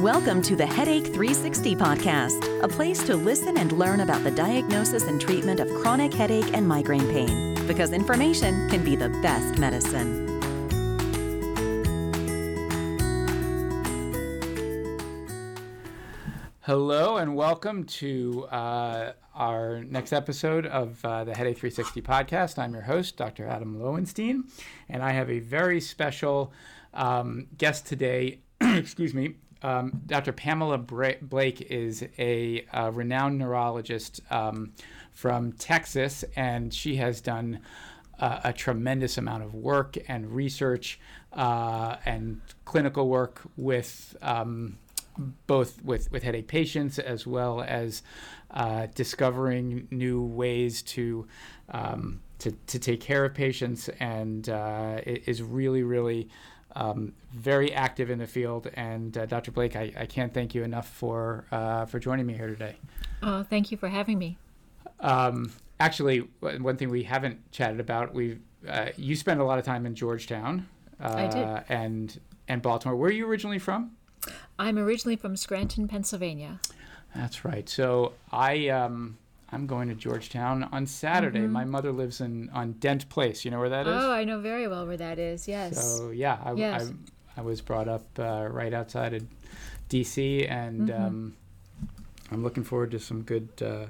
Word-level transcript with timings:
Welcome 0.00 0.40
to 0.44 0.56
the 0.56 0.64
Headache 0.64 1.04
360 1.04 1.76
podcast, 1.76 2.62
a 2.62 2.68
place 2.68 3.04
to 3.04 3.14
listen 3.14 3.58
and 3.58 3.70
learn 3.72 4.00
about 4.00 4.24
the 4.24 4.30
diagnosis 4.30 5.02
and 5.02 5.20
treatment 5.20 5.60
of 5.60 5.68
chronic 5.82 6.14
headache 6.14 6.54
and 6.54 6.66
migraine 6.66 7.06
pain, 7.10 7.54
because 7.66 7.92
information 7.92 8.66
can 8.70 8.82
be 8.82 8.96
the 8.96 9.10
best 9.20 9.58
medicine. 9.58 10.26
Hello 16.62 17.18
and 17.18 17.36
welcome 17.36 17.84
to 17.84 18.46
uh, 18.46 19.12
our 19.34 19.84
next 19.84 20.14
episode 20.14 20.64
of 20.64 21.04
uh, 21.04 21.24
the 21.24 21.34
Headache 21.34 21.58
360 21.58 22.00
podcast. 22.00 22.58
I'm 22.58 22.72
your 22.72 22.84
host, 22.84 23.18
Dr. 23.18 23.46
Adam 23.46 23.78
Lowenstein, 23.78 24.44
and 24.88 25.02
I 25.02 25.10
have 25.10 25.28
a 25.28 25.40
very 25.40 25.82
special 25.82 26.54
um, 26.94 27.48
guest 27.58 27.86
today. 27.86 28.38
Excuse 28.62 29.12
me. 29.12 29.34
Um, 29.62 30.02
Dr. 30.06 30.32
Pamela 30.32 30.78
Bra- 30.78 31.20
Blake 31.20 31.60
is 31.62 32.04
a, 32.18 32.64
a 32.72 32.90
renowned 32.90 33.38
neurologist 33.38 34.20
um, 34.30 34.72
from 35.12 35.52
Texas, 35.52 36.24
and 36.36 36.72
she 36.72 36.96
has 36.96 37.20
done 37.20 37.60
uh, 38.18 38.40
a 38.44 38.52
tremendous 38.52 39.18
amount 39.18 39.42
of 39.42 39.54
work 39.54 39.96
and 40.08 40.30
research 40.34 41.00
uh, 41.32 41.96
and 42.04 42.40
clinical 42.64 43.08
work 43.08 43.40
with 43.56 44.16
um, 44.22 44.78
both 45.46 45.82
with, 45.84 46.10
with 46.10 46.22
headache 46.22 46.48
patients 46.48 46.98
as 46.98 47.26
well 47.26 47.62
as 47.62 48.02
uh, 48.52 48.86
discovering 48.94 49.86
new 49.90 50.22
ways 50.22 50.82
to, 50.82 51.26
um, 51.70 52.20
to, 52.38 52.52
to 52.66 52.78
take 52.78 53.00
care 53.00 53.24
of 53.24 53.34
patients 53.34 53.88
and 54.00 54.48
uh, 54.48 55.00
is 55.04 55.42
really, 55.42 55.82
really 55.82 56.28
um, 56.76 57.12
very 57.32 57.72
active 57.72 58.10
in 58.10 58.18
the 58.18 58.26
field. 58.26 58.70
And 58.74 59.16
uh, 59.16 59.26
Dr. 59.26 59.50
Blake, 59.50 59.76
I, 59.76 59.92
I 59.96 60.06
can't 60.06 60.32
thank 60.32 60.54
you 60.54 60.62
enough 60.62 60.88
for 60.88 61.44
uh, 61.50 61.86
for 61.86 61.98
joining 61.98 62.26
me 62.26 62.34
here 62.34 62.48
today. 62.48 62.76
Oh, 63.22 63.42
thank 63.42 63.70
you 63.70 63.76
for 63.76 63.88
having 63.88 64.18
me. 64.18 64.38
Um, 65.00 65.52
actually, 65.78 66.18
one 66.40 66.76
thing 66.76 66.90
we 66.90 67.02
haven't 67.02 67.50
chatted 67.52 67.80
about, 67.80 68.14
we 68.14 68.38
uh, 68.68 68.88
you 68.96 69.16
spend 69.16 69.40
a 69.40 69.44
lot 69.44 69.58
of 69.58 69.64
time 69.64 69.86
in 69.86 69.94
Georgetown. 69.94 70.68
I 71.00 71.26
did. 71.28 71.42
Uh, 71.42 71.62
and 71.68 72.20
and 72.48 72.62
Baltimore. 72.62 72.96
Where 72.96 73.08
are 73.08 73.12
you 73.12 73.26
originally 73.26 73.58
from? 73.58 73.92
I'm 74.58 74.78
originally 74.78 75.16
from 75.16 75.36
Scranton, 75.36 75.88
Pennsylvania. 75.88 76.60
That's 77.14 77.44
right. 77.44 77.68
So 77.68 78.12
I 78.30 78.68
um, 78.68 79.16
I'm 79.52 79.66
going 79.66 79.88
to 79.88 79.94
Georgetown 79.94 80.64
on 80.72 80.86
Saturday. 80.86 81.40
Mm-hmm. 81.40 81.52
My 81.52 81.64
mother 81.64 81.90
lives 81.92 82.20
in 82.20 82.50
on 82.50 82.72
Dent 82.74 83.08
Place. 83.08 83.44
You 83.44 83.50
know 83.50 83.58
where 83.58 83.68
that 83.70 83.86
is? 83.86 83.92
Oh, 84.02 84.12
I 84.12 84.24
know 84.24 84.40
very 84.40 84.68
well 84.68 84.86
where 84.86 84.96
that 84.96 85.18
is. 85.18 85.48
Yes. 85.48 85.76
So 85.96 86.10
yeah, 86.10 86.38
I, 86.44 86.52
Yes. 86.52 86.92
I, 87.36 87.40
I 87.40 87.42
was 87.42 87.60
brought 87.60 87.88
up 87.88 88.06
uh, 88.18 88.46
right 88.50 88.72
outside 88.72 89.14
of 89.14 89.24
D.C. 89.88 90.46
and 90.46 90.88
Mm-hmm. 90.88 91.04
um, 91.04 91.36
I'm 92.32 92.44
looking 92.44 92.62
forward 92.62 92.92
to 92.92 93.00
some 93.00 93.22
good 93.22 93.48
uh, 93.60 93.86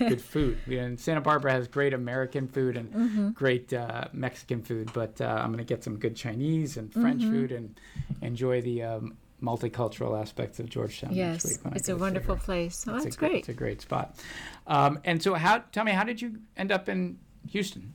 good 0.00 0.20
food. 0.32 0.58
And 0.68 0.98
Santa 0.98 1.20
Barbara 1.20 1.52
has 1.52 1.68
great 1.68 1.94
American 1.94 2.48
food 2.48 2.76
and 2.76 2.92
Mm-hmm. 2.92 3.28
great 3.30 3.72
uh, 3.72 4.06
Mexican 4.12 4.62
food, 4.62 4.90
but 4.92 5.20
uh, 5.20 5.26
I'm 5.26 5.52
going 5.52 5.58
to 5.58 5.64
get 5.74 5.84
some 5.84 5.96
good 5.98 6.16
Chinese 6.16 6.76
and 6.76 6.92
French 6.92 7.22
Mm-hmm. 7.22 7.30
food 7.30 7.52
and 7.52 7.78
enjoy 8.20 8.62
the 8.62 8.82
um, 8.82 9.16
multicultural 9.44 10.20
aspects 10.20 10.58
of 10.58 10.68
Georgetown. 10.68 11.14
yes, 11.14 11.58
it's 11.74 11.88
a 11.88 11.96
wonderful 11.96 12.36
place. 12.36 12.84
Oh, 12.88 12.94
It's 12.96 13.04
that's 13.04 13.16
a, 13.16 13.18
great. 13.18 13.36
It's 13.36 13.48
a 13.48 13.52
great 13.54 13.80
spot. 13.82 14.16
Um, 14.66 14.98
and 15.04 15.22
so, 15.22 15.34
how? 15.34 15.58
Tell 15.72 15.84
me, 15.84 15.92
how 15.92 16.04
did 16.04 16.22
you 16.22 16.40
end 16.56 16.72
up 16.72 16.88
in 16.88 17.18
Houston? 17.50 17.92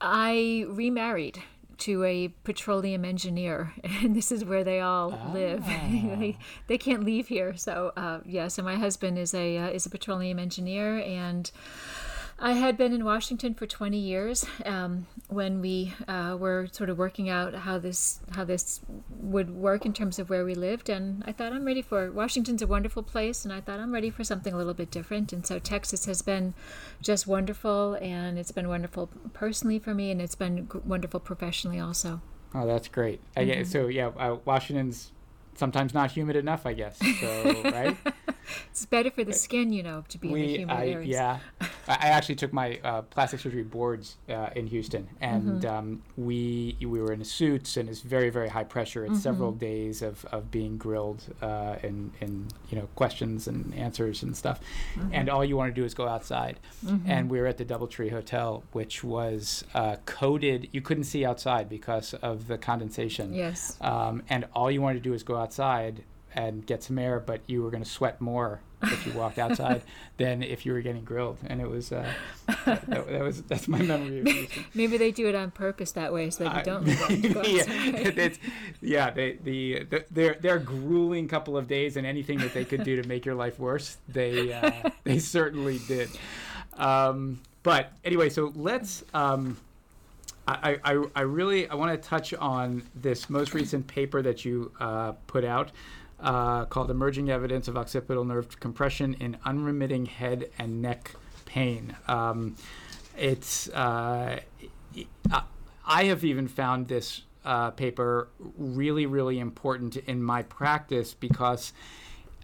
I 0.00 0.64
remarried 0.68 1.42
to 1.78 2.02
a 2.04 2.28
petroleum 2.44 3.04
engineer, 3.04 3.72
and 3.84 4.14
this 4.14 4.32
is 4.32 4.44
where 4.44 4.64
they 4.64 4.80
all 4.80 5.10
live. 5.32 5.64
they, 5.90 6.36
they 6.66 6.78
can't 6.78 7.04
leave 7.04 7.28
here. 7.28 7.56
So 7.56 7.92
uh, 7.96 8.20
yeah, 8.24 8.48
so 8.48 8.62
my 8.62 8.76
husband 8.76 9.18
is 9.18 9.34
a 9.34 9.58
uh, 9.58 9.68
is 9.68 9.86
a 9.86 9.90
petroleum 9.90 10.38
engineer, 10.38 10.98
and 10.98 11.50
I 12.40 12.52
had 12.52 12.76
been 12.76 12.92
in 12.92 13.04
Washington 13.04 13.54
for 13.54 13.66
20 13.66 13.98
years 13.98 14.46
um, 14.64 15.06
when 15.26 15.60
we 15.60 15.92
uh, 16.06 16.36
were 16.38 16.68
sort 16.70 16.88
of 16.88 16.96
working 16.96 17.28
out 17.28 17.52
how 17.52 17.78
this 17.78 18.20
how 18.30 18.44
this 18.44 18.80
would 19.10 19.50
work 19.50 19.84
in 19.84 19.92
terms 19.92 20.20
of 20.20 20.30
where 20.30 20.44
we 20.44 20.54
lived, 20.54 20.88
and 20.88 21.24
I 21.26 21.32
thought 21.32 21.52
I'm 21.52 21.64
ready 21.64 21.82
for 21.82 22.12
Washington's 22.12 22.62
a 22.62 22.66
wonderful 22.68 23.02
place, 23.02 23.44
and 23.44 23.52
I 23.52 23.60
thought 23.60 23.80
I'm 23.80 23.92
ready 23.92 24.10
for 24.10 24.22
something 24.22 24.54
a 24.54 24.56
little 24.56 24.74
bit 24.74 24.90
different, 24.90 25.32
and 25.32 25.44
so 25.44 25.58
Texas 25.58 26.04
has 26.04 26.22
been 26.22 26.54
just 27.02 27.26
wonderful, 27.26 27.94
and 28.00 28.38
it's 28.38 28.52
been 28.52 28.68
wonderful 28.68 29.10
personally 29.32 29.80
for 29.80 29.92
me, 29.92 30.12
and 30.12 30.22
it's 30.22 30.36
been 30.36 30.68
wonderful 30.84 31.18
professionally 31.18 31.80
also. 31.80 32.20
Oh, 32.54 32.66
that's 32.66 32.86
great. 32.86 33.20
Mm-hmm. 33.34 33.48
guess, 33.48 33.72
so 33.72 33.88
yeah, 33.88 34.08
uh, 34.16 34.36
Washington's 34.44 35.10
sometimes 35.58 35.92
not 35.94 36.10
humid 36.12 36.36
enough, 36.36 36.64
I 36.66 36.72
guess. 36.72 36.98
So 37.20 37.62
right, 37.64 37.96
It's 38.70 38.86
better 38.86 39.10
for 39.10 39.24
the 39.24 39.32
skin, 39.34 39.72
you 39.72 39.82
know, 39.82 40.04
to 40.08 40.18
be 40.18 40.28
in 40.28 40.34
the 40.34 40.40
we, 40.40 40.56
humid 40.58 40.76
I, 40.76 40.86
areas. 40.88 41.08
yeah, 41.08 41.38
I 41.86 42.08
actually 42.16 42.36
took 42.36 42.52
my 42.52 42.78
uh, 42.82 43.02
plastic 43.02 43.40
surgery 43.40 43.62
boards 43.62 44.16
uh, 44.28 44.48
in 44.54 44.66
Houston, 44.68 45.08
and 45.20 45.62
Mm-hmm. 45.62 45.66
um, 45.76 46.02
we 46.16 46.76
we 46.80 47.00
were 47.00 47.12
in 47.12 47.24
suits, 47.24 47.76
and 47.76 47.88
it's 47.88 48.00
very 48.00 48.30
very 48.30 48.48
high 48.48 48.64
pressure. 48.64 49.04
It's 49.04 49.20
several 49.20 49.50
Mm-hmm. 49.52 49.58
days 49.72 50.02
of, 50.02 50.24
of 50.32 50.50
being 50.50 50.78
grilled 50.78 51.22
uh, 51.42 51.76
and 51.82 52.12
and 52.20 52.52
you 52.70 52.78
know 52.78 52.88
questions 52.94 53.48
and 53.48 53.74
answers 53.74 54.22
and 54.22 54.36
stuff, 54.36 54.60
Mm-hmm. 54.96 55.14
and 55.14 55.28
all 55.28 55.44
you 55.44 55.56
want 55.56 55.74
to 55.74 55.80
do 55.80 55.84
is 55.84 55.94
go 55.94 56.06
outside. 56.08 56.58
And 57.06 57.28
we 57.30 57.38
were 57.40 57.46
at 57.46 57.58
the 57.58 57.64
DoubleTree 57.64 58.10
Hotel, 58.10 58.62
which 58.72 59.02
was 59.04 59.64
uh, 59.74 59.96
coated. 60.06 60.68
You 60.72 60.80
couldn't 60.80 61.04
see 61.04 61.24
outside 61.24 61.68
because 61.68 62.14
of 62.14 62.46
the 62.46 62.56
condensation. 62.58 63.34
Yes. 63.34 63.76
um, 63.80 64.22
and 64.30 64.46
all 64.54 64.70
you 64.70 64.80
wanted 64.80 65.02
to 65.02 65.08
do 65.10 65.14
is 65.14 65.22
go 65.22 65.36
outside 65.36 65.47
and 66.34 66.66
get 66.66 66.82
some 66.82 66.98
air, 66.98 67.20
but 67.20 67.40
you 67.46 67.62
were 67.62 67.70
going 67.70 67.82
to 67.82 67.88
sweat 67.88 68.20
more 68.20 68.60
if 68.82 69.06
you 69.06 69.12
walked 69.12 69.38
outside 69.38 69.82
than 70.18 70.42
if 70.42 70.64
you 70.64 70.72
were 70.72 70.80
getting 70.80 71.02
grilled. 71.02 71.38
And 71.46 71.60
it 71.60 71.68
was 71.68 71.90
uh, 71.90 72.10
that, 72.64 72.86
that 72.86 73.22
was 73.22 73.42
that's 73.42 73.66
my 73.66 73.80
memory 73.82 74.20
of 74.20 74.64
Maybe 74.74 74.96
they 74.98 75.10
do 75.10 75.28
it 75.28 75.34
on 75.34 75.50
purpose 75.50 75.92
that 75.92 76.12
way 76.12 76.30
so 76.30 76.44
that 76.44 76.58
you 76.58 76.62
don't 76.62 76.84
go 77.34 77.42
yeah, 77.42 77.60
outside. 77.60 78.18
it's, 78.18 78.38
yeah, 78.80 79.10
they, 79.10 79.38
the, 79.42 79.84
the 79.84 80.04
their 80.10 80.34
their 80.34 80.58
grueling 80.58 81.28
couple 81.28 81.56
of 81.56 81.66
days 81.66 81.96
and 81.96 82.06
anything 82.06 82.38
that 82.38 82.54
they 82.54 82.64
could 82.64 82.84
do 82.84 83.00
to 83.00 83.08
make 83.08 83.24
your 83.24 83.34
life 83.34 83.58
worse, 83.58 83.96
they 84.08 84.52
uh, 84.52 84.90
they 85.04 85.18
certainly 85.18 85.80
did. 85.88 86.10
Um, 86.74 87.40
but 87.62 87.92
anyway, 88.04 88.28
so 88.28 88.52
let's. 88.54 89.04
Um, 89.12 89.56
I, 90.84 91.06
I, 91.16 91.20
really 91.22 91.68
I 91.68 91.74
want 91.74 92.00
to 92.00 92.08
touch 92.08 92.32
on 92.34 92.82
this 92.94 93.28
most 93.28 93.54
recent 93.54 93.86
paper 93.86 94.22
that 94.22 94.44
you 94.44 94.72
uh, 94.80 95.12
put 95.26 95.44
out 95.44 95.70
uh, 96.20 96.64
called 96.66 96.90
"Emerging 96.90 97.30
Evidence 97.30 97.68
of 97.68 97.76
Occipital 97.76 98.24
Nerve 98.24 98.58
Compression 98.60 99.14
in 99.14 99.36
Unremitting 99.44 100.06
Head 100.06 100.50
and 100.58 100.80
Neck 100.82 101.14
Pain." 101.44 101.96
Um, 102.06 102.56
it's 103.16 103.68
uh, 103.70 104.40
I- 105.30 105.42
I 105.90 106.04
have 106.04 106.22
even 106.24 106.48
found 106.48 106.88
this 106.88 107.22
uh, 107.44 107.70
paper 107.70 108.28
really 108.58 109.06
really 109.06 109.38
important 109.38 109.96
in 109.96 110.22
my 110.22 110.42
practice 110.42 111.14
because 111.14 111.72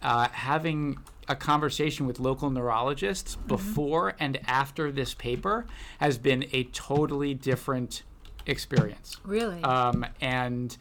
uh, 0.05 0.29
having 0.29 0.99
a 1.27 1.35
conversation 1.35 2.05
with 2.05 2.19
local 2.19 2.51
neurologists 2.51 3.35
before 3.47 4.13
and 4.19 4.39
after 4.45 4.91
this 4.91 5.15
paper 5.15 5.65
has 5.99 6.19
been 6.19 6.45
a 6.53 6.65
totally 6.65 7.33
different 7.33 8.03
experience. 8.45 9.17
Really? 9.23 9.63
Um, 9.63 10.05
and 10.21 10.77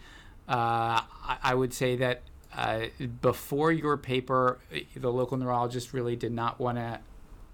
uh, 0.47 1.01
I, 1.25 1.39
I 1.43 1.55
would 1.55 1.73
say 1.73 1.97
that 1.97 2.21
uh, 2.55 2.87
before 3.23 3.73
your 3.73 3.97
paper, 3.97 4.59
the 4.95 5.11
local 5.11 5.39
neurologist 5.39 5.95
really 5.95 6.17
did 6.17 6.33
not 6.33 6.61
want 6.61 6.77
to 6.77 7.01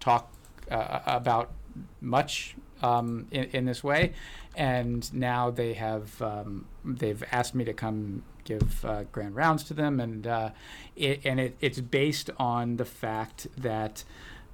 talk 0.01 0.33
uh, 0.69 0.99
about 1.07 1.53
much 2.01 2.57
um, 2.83 3.29
in, 3.31 3.45
in 3.45 3.65
this 3.65 3.85
way, 3.85 4.13
and 4.57 5.13
now 5.15 5.51
they 5.51 5.75
have 5.75 6.21
um, 6.21 6.67
they've 6.85 7.23
asked 7.31 7.55
me 7.55 7.65
to 7.65 7.73
come 7.73 8.25
give 8.45 8.85
uh, 8.85 9.05
grand 9.13 9.37
rounds 9.37 9.65
to 9.65 9.75
them, 9.75 10.01
and 10.01 10.27
uh, 10.27 10.51
it, 10.97 11.21
and 11.25 11.41
it, 11.41 11.57
it's 11.61 11.81
based 11.81 12.31
on 12.39 12.77
the 12.77 12.85
fact 12.85 13.47
that 13.57 14.05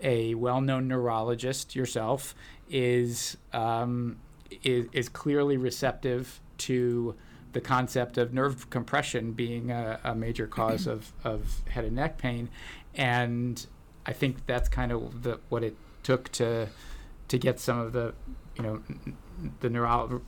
a 0.00 0.34
well-known 0.34 0.88
neurologist 0.88 1.74
yourself 1.74 2.34
is 2.68 3.36
um, 3.52 4.18
is, 4.62 4.86
is 4.92 5.08
clearly 5.08 5.56
receptive 5.56 6.40
to 6.58 7.14
the 7.52 7.60
concept 7.60 8.18
of 8.18 8.34
nerve 8.34 8.68
compression 8.68 9.32
being 9.32 9.70
a, 9.70 9.98
a 10.04 10.14
major 10.14 10.46
cause 10.46 10.86
of, 10.86 11.12
of 11.24 11.62
head 11.70 11.84
and 11.84 11.96
neck 11.96 12.18
pain, 12.18 12.48
and 12.94 13.66
I 14.04 14.12
think 14.12 14.46
that's 14.46 14.68
kind 14.68 14.92
of 14.92 15.22
the, 15.22 15.40
what 15.48 15.64
it 15.64 15.76
took 16.02 16.30
to 16.32 16.68
to 17.28 17.38
get 17.38 17.58
some 17.58 17.78
of 17.78 17.92
the 17.92 18.14
you 18.56 18.62
know 18.62 18.82
the 19.60 19.70
neuro 19.70 20.22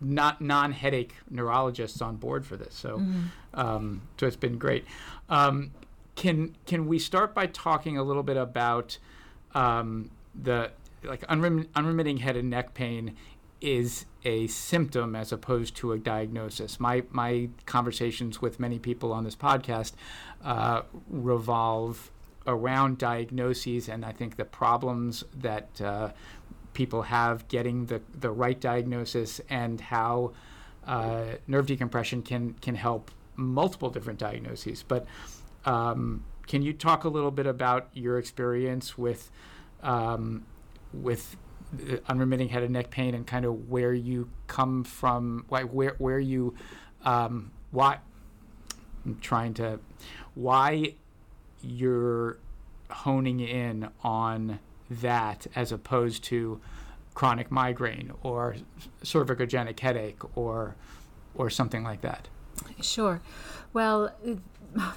not 0.00 0.40
non 0.40 0.72
headache 0.72 1.14
neurologists 1.28 2.00
on 2.00 2.16
board 2.16 2.46
for 2.46 2.56
this. 2.56 2.74
So 2.74 3.02
um, 3.54 4.02
so 4.18 4.26
it's 4.26 4.36
been 4.36 4.58
great. 4.58 4.84
Um, 5.28 5.72
can 6.16 6.56
can 6.66 6.86
we 6.86 6.98
start 6.98 7.34
by 7.34 7.46
talking 7.46 7.96
a 7.96 8.02
little 8.02 8.22
bit 8.22 8.36
about 8.36 8.98
um, 9.54 10.10
the 10.34 10.70
like 11.02 11.26
unrem- 11.28 11.68
unremitting 11.74 12.18
head 12.18 12.36
and 12.36 12.50
neck 12.50 12.74
pain 12.74 13.16
is 13.60 14.06
a 14.24 14.46
symptom 14.46 15.14
as 15.14 15.32
opposed 15.32 15.76
to 15.76 15.92
a 15.92 15.98
diagnosis. 15.98 16.80
My 16.80 17.04
my 17.10 17.48
conversations 17.66 18.40
with 18.40 18.60
many 18.60 18.78
people 18.78 19.12
on 19.12 19.24
this 19.24 19.36
podcast 19.36 19.92
uh, 20.44 20.82
revolve 21.08 22.10
around 22.46 22.98
diagnoses, 22.98 23.88
and 23.88 24.04
I 24.04 24.12
think 24.12 24.36
the 24.36 24.44
problems 24.44 25.24
that 25.34 25.80
uh, 25.80 26.10
people 26.72 27.02
have 27.02 27.48
getting 27.48 27.86
the 27.86 28.00
the 28.18 28.30
right 28.30 28.60
diagnosis 28.60 29.40
and 29.48 29.80
how 29.80 30.32
uh, 30.86 31.24
nerve 31.46 31.66
decompression 31.66 32.22
can 32.22 32.54
can 32.54 32.74
help 32.74 33.10
multiple 33.36 33.90
different 33.90 34.18
diagnoses. 34.18 34.82
But 34.86 35.06
um, 35.64 36.24
can 36.46 36.62
you 36.62 36.72
talk 36.72 37.04
a 37.04 37.08
little 37.08 37.30
bit 37.30 37.46
about 37.46 37.88
your 37.92 38.18
experience 38.18 38.96
with 38.98 39.30
um, 39.82 40.46
with 40.92 41.36
unremitting 42.08 42.48
head 42.48 42.62
and 42.62 42.72
neck 42.72 42.90
pain 42.90 43.14
and 43.14 43.26
kind 43.26 43.44
of 43.44 43.68
where 43.68 43.92
you 43.92 44.28
come 44.46 44.84
from, 44.84 45.44
why, 45.48 45.62
where 45.62 45.94
where 45.98 46.18
you, 46.18 46.54
um, 47.04 47.50
why 47.70 47.98
I'm 49.04 49.18
trying 49.20 49.54
to, 49.54 49.78
why 50.34 50.94
you're 51.62 52.38
honing 52.90 53.40
in 53.40 53.88
on 54.02 54.58
that 54.90 55.46
as 55.54 55.72
opposed 55.72 56.24
to 56.24 56.60
chronic 57.14 57.50
migraine 57.50 58.12
or 58.22 58.56
cervicogenic 59.02 59.78
headache 59.80 60.20
or 60.36 60.74
or 61.34 61.48
something 61.48 61.84
like 61.84 62.00
that. 62.00 62.28
Sure. 62.80 63.20
Well, 63.72 64.12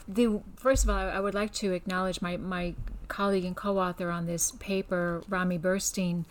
the 0.08 0.42
first 0.56 0.84
of 0.84 0.90
all, 0.90 0.98
I 0.98 1.20
would 1.20 1.34
like 1.34 1.54
to 1.54 1.72
acknowledge 1.72 2.22
my 2.22 2.38
my 2.38 2.76
colleague 3.08 3.46
and 3.46 3.56
co-author 3.56 4.10
on 4.10 4.26
this 4.26 4.52
paper, 4.54 5.22
Rami 5.30 5.60
Burstein, 5.60 6.26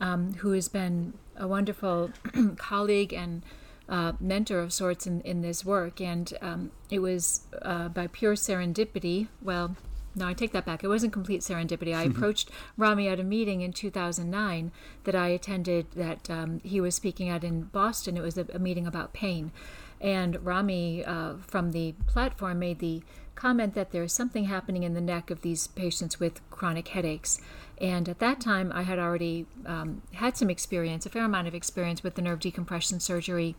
um, 0.00 0.34
who 0.34 0.52
has 0.52 0.68
been 0.68 1.14
a 1.36 1.48
wonderful 1.48 2.10
colleague 2.56 3.12
and 3.12 3.42
uh, 3.88 4.12
mentor 4.20 4.60
of 4.60 4.72
sorts 4.72 5.06
in, 5.06 5.20
in 5.22 5.40
this 5.40 5.64
work. 5.64 6.00
And 6.00 6.32
um, 6.40 6.70
it 6.90 7.00
was 7.00 7.42
uh, 7.62 7.88
by 7.88 8.06
pure 8.06 8.34
serendipity. 8.34 9.28
Well, 9.40 9.76
no, 10.14 10.26
I 10.26 10.34
take 10.34 10.52
that 10.52 10.64
back. 10.64 10.82
It 10.82 10.88
wasn't 10.88 11.12
complete 11.12 11.42
serendipity. 11.42 11.94
I 11.94 12.04
approached 12.04 12.50
Rami 12.76 13.08
at 13.08 13.20
a 13.20 13.24
meeting 13.24 13.60
in 13.60 13.72
2009 13.72 14.72
that 15.04 15.14
I 15.14 15.28
attended 15.28 15.90
that 15.92 16.28
um, 16.30 16.60
he 16.64 16.80
was 16.80 16.94
speaking 16.94 17.28
at 17.28 17.44
in 17.44 17.62
Boston. 17.62 18.16
It 18.16 18.22
was 18.22 18.36
a, 18.38 18.46
a 18.52 18.58
meeting 18.58 18.86
about 18.86 19.12
pain. 19.12 19.52
And 20.00 20.44
Rami 20.44 21.04
uh, 21.04 21.34
from 21.46 21.72
the 21.72 21.92
platform 22.06 22.58
made 22.58 22.78
the 22.78 23.02
comment 23.34 23.74
that 23.74 23.92
there's 23.92 24.12
something 24.12 24.44
happening 24.44 24.82
in 24.82 24.94
the 24.94 25.00
neck 25.00 25.30
of 25.30 25.42
these 25.42 25.68
patients 25.68 26.18
with 26.18 26.40
chronic 26.50 26.88
headaches. 26.88 27.40
And 27.80 28.08
at 28.08 28.18
that 28.18 28.40
time, 28.40 28.72
I 28.74 28.82
had 28.82 28.98
already 28.98 29.46
um, 29.64 30.02
had 30.14 30.36
some 30.36 30.50
experience, 30.50 31.06
a 31.06 31.10
fair 31.10 31.24
amount 31.24 31.46
of 31.46 31.54
experience 31.54 32.02
with 32.02 32.16
the 32.16 32.22
nerve 32.22 32.40
decompression 32.40 32.98
surgery 32.98 33.54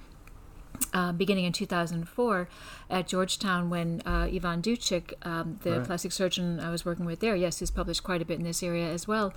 uh, 0.94 1.12
beginning 1.12 1.46
in 1.46 1.54
2004 1.54 2.50
at 2.90 3.08
Georgetown 3.08 3.70
when 3.70 4.02
uh, 4.06 4.28
Ivan 4.32 4.62
Ducic, 4.62 5.14
um, 5.24 5.60
the 5.64 5.80
right. 5.80 5.84
plastic 5.86 6.12
surgeon 6.12 6.60
I 6.60 6.72
was 6.72 6.86
working 6.86 7.06
with 7.06 7.20
there, 7.20 7.36
yes, 7.36 7.60
who's 7.60 7.72
published 7.72 8.04
quite 8.04 8.22
a 8.22 8.26
bit 8.26 8.40
in 8.40 8.46
this 8.46 8.64
area 8.64 8.90
as 8.90 9.08
well, 9.08 9.34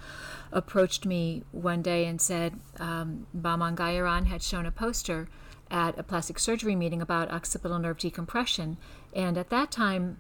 approached 0.51 1.05
me 1.05 1.43
one 1.53 1.83
day 1.83 2.07
and 2.07 2.21
said 2.21 2.59
um, 2.79 3.27
Bahman 3.35 3.77
Guyuron 3.77 4.27
had 4.27 4.43
shown 4.43 4.67
a 4.67 4.71
poster 4.71 5.29
at 5.71 5.99
a 5.99 6.03
plastic 6.03 6.39
surgery 6.39 6.77
meeting 6.77 7.03
about 7.03 7.31
occipital 7.31 7.79
nerve 7.79 7.99
decompression. 7.99 8.77
And 9.15 9.37
at 9.37 9.51
that 9.51 9.71
time, 9.71 10.19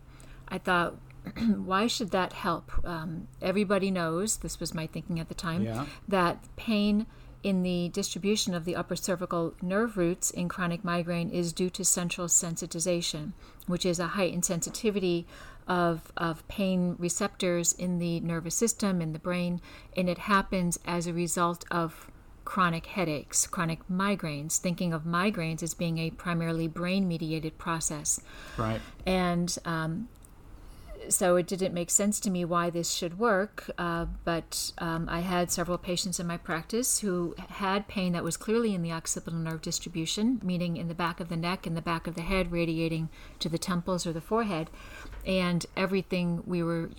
I 0.49 0.59
thought, 0.59 0.97
why 1.39 1.87
should 1.87 2.11
that 2.11 2.33
help? 2.33 2.73
Um, 2.85 3.29
everybody 3.41 3.91
knows, 3.91 4.39
this 4.39 4.59
was 4.59 4.75
my 4.75 4.87
thinking 4.87 5.21
at 5.21 5.29
the 5.29 5.35
time, 5.35 5.65
yeah. 5.65 5.87
that 6.09 6.45
pain 6.57 7.07
in 7.43 7.63
the 7.63 7.89
distribution 7.89 8.55
of 8.55 8.65
the 8.65 8.77
upper 8.77 8.97
cervical 8.97 9.55
nerve 9.61 9.97
roots 9.97 10.31
in 10.31 10.49
chronic 10.49 10.85
migraine 10.85 11.31
is 11.31 11.53
due 11.53 11.71
to 11.71 11.85
central 11.85 12.29
sensitization, 12.29 13.33
which 13.67 13.85
is 13.85 13.99
a 13.99 14.09
heightened 14.09 14.45
sensitivity 14.45 15.27
of, 15.67 16.13
of 16.17 16.47
pain 16.49 16.97
receptors 16.99 17.73
in 17.73 17.99
the 17.99 18.21
nervous 18.21 18.55
system, 18.55 19.01
in 19.01 19.13
the 19.13 19.19
brain, 19.19 19.61
and 19.97 20.09
it 20.09 20.19
happens 20.19 20.79
as 20.87 21.07
a 21.07 21.13
result 21.13 21.65
of 21.71 22.11
chronic 22.45 22.87
headaches, 22.87 23.47
chronic 23.47 23.81
migraines, 23.91 24.59
thinking 24.59 24.93
of 24.93 25.05
migraines 25.05 25.63
as 25.63 25.75
being 25.75 25.99
a 25.99 26.11
primarily 26.11 26.67
brain 26.67 27.07
mediated 27.07 27.57
process. 27.59 28.21
Right. 28.57 28.81
And 29.07 29.57
um, 29.65 30.09
so 31.09 31.37
it 31.37 31.47
didn't 31.47 31.75
make 31.75 31.91
sense 31.91 32.21
to 32.21 32.31
me 32.31 32.45
why 32.45 32.71
this 32.71 32.93
should 32.93 33.19
work. 33.19 33.71
Uh, 33.79 34.07
but 34.25 34.73
um, 34.79 35.09
I 35.09 35.21
had 35.21 35.51
several 35.51 35.79
patients 35.79 36.21
in 36.21 36.27
my 36.27 36.37
practice 36.37 37.01
who 37.01 37.35
had 37.49 37.89
pain 37.89 38.13
that 38.13 38.25
was 38.25 38.37
clearly 38.37 38.75
in 38.75 38.83
the 38.83 38.93
occipital 38.93 39.39
nerve 39.39 39.63
distribution, 39.63 40.41
meaning 40.43 40.77
in 40.77 40.89
the 40.89 40.95
back 40.95 41.21
of 41.21 41.29
the 41.29 41.37
neck 41.37 41.67
and 41.67 41.77
the 41.77 41.83
back 41.83 42.07
of 42.07 42.15
the 42.15 42.23
head, 42.23 42.53
radiating 42.53 43.09
to 43.39 43.49
the 43.49 43.59
temples 43.59 44.07
or 44.07 44.13
the 44.13 44.21
forehead. 44.21 44.71
And 45.27 45.65
everything 45.77 46.43
we 46.47 46.63
were 46.63 46.91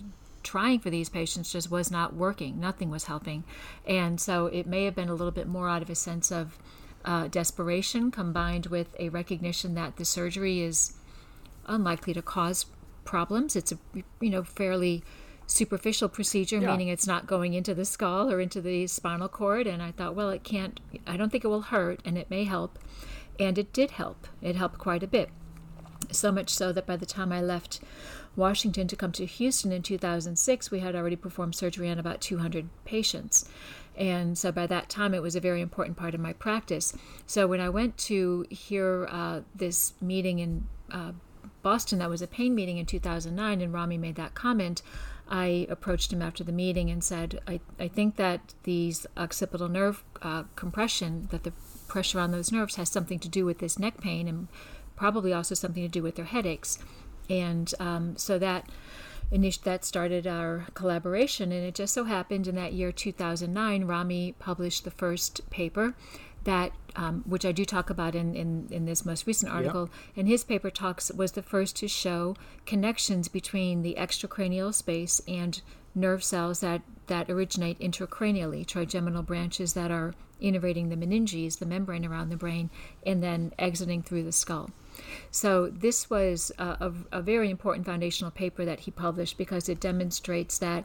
trying 0.42 0.78
for 0.78 0.90
these 0.90 1.08
patients 1.08 1.52
just 1.52 1.70
was 1.70 1.90
not 1.90 2.14
working. 2.14 2.60
Nothing 2.60 2.90
was 2.90 3.04
helping. 3.04 3.44
And 3.86 4.20
so 4.20 4.46
it 4.46 4.66
may 4.66 4.84
have 4.84 4.94
been 4.94 5.08
a 5.08 5.14
little 5.14 5.32
bit 5.32 5.48
more 5.48 5.68
out 5.68 5.82
of 5.82 5.90
a 5.90 5.94
sense 5.94 6.30
of 6.30 6.58
uh, 7.04 7.28
desperation 7.28 8.10
combined 8.10 8.66
with 8.66 8.94
a 8.98 9.08
recognition 9.08 9.74
that 9.74 9.96
the 9.96 10.04
surgery 10.04 10.60
is 10.60 10.94
unlikely 11.66 12.14
to 12.14 12.22
cause 12.22 12.66
problems. 13.04 13.56
It's 13.56 13.72
a 13.72 13.78
you 14.20 14.30
know 14.30 14.42
fairly 14.42 15.02
superficial 15.46 16.08
procedure, 16.08 16.58
yeah. 16.58 16.70
meaning 16.70 16.88
it's 16.88 17.06
not 17.06 17.26
going 17.26 17.54
into 17.54 17.74
the 17.74 17.84
skull 17.84 18.30
or 18.30 18.40
into 18.40 18.60
the 18.60 18.86
spinal 18.86 19.28
cord. 19.28 19.66
And 19.66 19.82
I 19.82 19.90
thought, 19.90 20.14
well, 20.14 20.30
it 20.30 20.44
can't. 20.44 20.80
I 21.06 21.16
don't 21.16 21.30
think 21.30 21.44
it 21.44 21.48
will 21.48 21.62
hurt, 21.62 22.00
and 22.04 22.16
it 22.16 22.30
may 22.30 22.44
help. 22.44 22.78
And 23.38 23.58
it 23.58 23.72
did 23.72 23.92
help. 23.92 24.26
It 24.40 24.56
helped 24.56 24.78
quite 24.78 25.02
a 25.02 25.08
bit. 25.08 25.30
So 26.10 26.30
much 26.30 26.50
so 26.50 26.72
that 26.72 26.86
by 26.86 26.96
the 26.96 27.06
time 27.06 27.32
I 27.32 27.40
left 27.40 27.80
Washington 28.36 28.86
to 28.88 28.96
come 28.96 29.12
to 29.12 29.26
Houston 29.26 29.72
in 29.72 29.82
2006, 29.82 30.70
we 30.70 30.80
had 30.80 30.94
already 30.94 31.16
performed 31.16 31.54
surgery 31.54 31.90
on 31.90 31.98
about 31.98 32.20
200 32.20 32.68
patients. 32.84 33.48
And 33.96 34.36
so 34.36 34.50
by 34.50 34.66
that 34.66 34.88
time, 34.88 35.14
it 35.14 35.22
was 35.22 35.36
a 35.36 35.40
very 35.40 35.60
important 35.60 35.96
part 35.96 36.14
of 36.14 36.20
my 36.20 36.32
practice. 36.32 36.94
So 37.26 37.46
when 37.46 37.60
I 37.60 37.68
went 37.68 37.96
to 37.98 38.44
hear 38.50 39.08
uh, 39.10 39.40
this 39.54 39.94
meeting 40.00 40.40
in 40.40 40.66
uh, 40.90 41.12
Boston 41.64 41.98
that 41.98 42.10
was 42.10 42.22
a 42.22 42.28
pain 42.28 42.54
meeting 42.54 42.78
in 42.78 42.86
2009, 42.86 43.60
and 43.60 43.72
Rami 43.72 43.98
made 43.98 44.14
that 44.14 44.34
comment. 44.34 44.82
I 45.28 45.66
approached 45.70 46.12
him 46.12 46.20
after 46.20 46.44
the 46.44 46.52
meeting 46.52 46.90
and 46.90 47.02
said, 47.02 47.40
I, 47.48 47.60
I 47.80 47.88
think 47.88 48.16
that 48.16 48.54
these 48.64 49.06
occipital 49.16 49.68
nerve 49.68 50.04
uh, 50.22 50.44
compression, 50.54 51.28
that 51.30 51.42
the 51.42 51.52
pressure 51.88 52.20
on 52.20 52.30
those 52.30 52.52
nerves 52.52 52.76
has 52.76 52.90
something 52.90 53.18
to 53.18 53.28
do 53.28 53.46
with 53.46 53.58
this 53.58 53.78
neck 53.78 54.00
pain 54.00 54.28
and 54.28 54.48
probably 54.94 55.32
also 55.32 55.54
something 55.54 55.82
to 55.82 55.88
do 55.88 56.02
with 56.02 56.16
their 56.16 56.26
headaches. 56.26 56.78
And 57.30 57.72
um, 57.80 58.16
so 58.18 58.38
that 58.38 58.68
that 59.30 59.84
started 59.84 60.26
our 60.26 60.66
collaboration. 60.74 61.50
And 61.50 61.64
it 61.64 61.74
just 61.74 61.94
so 61.94 62.04
happened 62.04 62.46
in 62.46 62.54
that 62.56 62.74
year 62.74 62.92
2009, 62.92 63.84
Rami 63.86 64.34
published 64.38 64.84
the 64.84 64.90
first 64.90 65.48
paper 65.50 65.94
that 66.44 66.72
um, 66.96 67.24
which 67.26 67.44
I 67.44 67.52
do 67.52 67.64
talk 67.64 67.90
about 67.90 68.14
in, 68.14 68.34
in, 68.34 68.68
in 68.70 68.84
this 68.86 69.04
most 69.04 69.26
recent 69.26 69.52
article. 69.52 69.82
Yep. 69.82 69.90
And 70.16 70.28
his 70.28 70.44
paper 70.44 70.70
talks 70.70 71.10
was 71.12 71.32
the 71.32 71.42
first 71.42 71.76
to 71.76 71.88
show 71.88 72.36
connections 72.66 73.28
between 73.28 73.82
the 73.82 73.96
extracranial 73.98 74.72
space 74.72 75.20
and 75.26 75.60
nerve 75.94 76.22
cells 76.22 76.60
that, 76.60 76.82
that 77.06 77.30
originate 77.30 77.78
intracranially, 77.78 78.66
trigeminal 78.66 79.22
branches 79.22 79.72
that 79.74 79.90
are 79.90 80.14
innervating 80.42 80.90
the 80.90 80.96
meninges, 80.96 81.58
the 81.58 81.66
membrane 81.66 82.04
around 82.04 82.28
the 82.28 82.36
brain, 82.36 82.70
and 83.06 83.22
then 83.22 83.52
exiting 83.58 84.02
through 84.02 84.22
the 84.22 84.32
skull. 84.32 84.70
So, 85.30 85.68
this 85.68 86.08
was 86.08 86.52
a, 86.58 86.64
a, 86.64 87.18
a 87.18 87.22
very 87.22 87.50
important 87.50 87.86
foundational 87.86 88.30
paper 88.30 88.64
that 88.64 88.80
he 88.80 88.90
published 88.90 89.38
because 89.38 89.68
it 89.68 89.80
demonstrates 89.80 90.58
that 90.58 90.84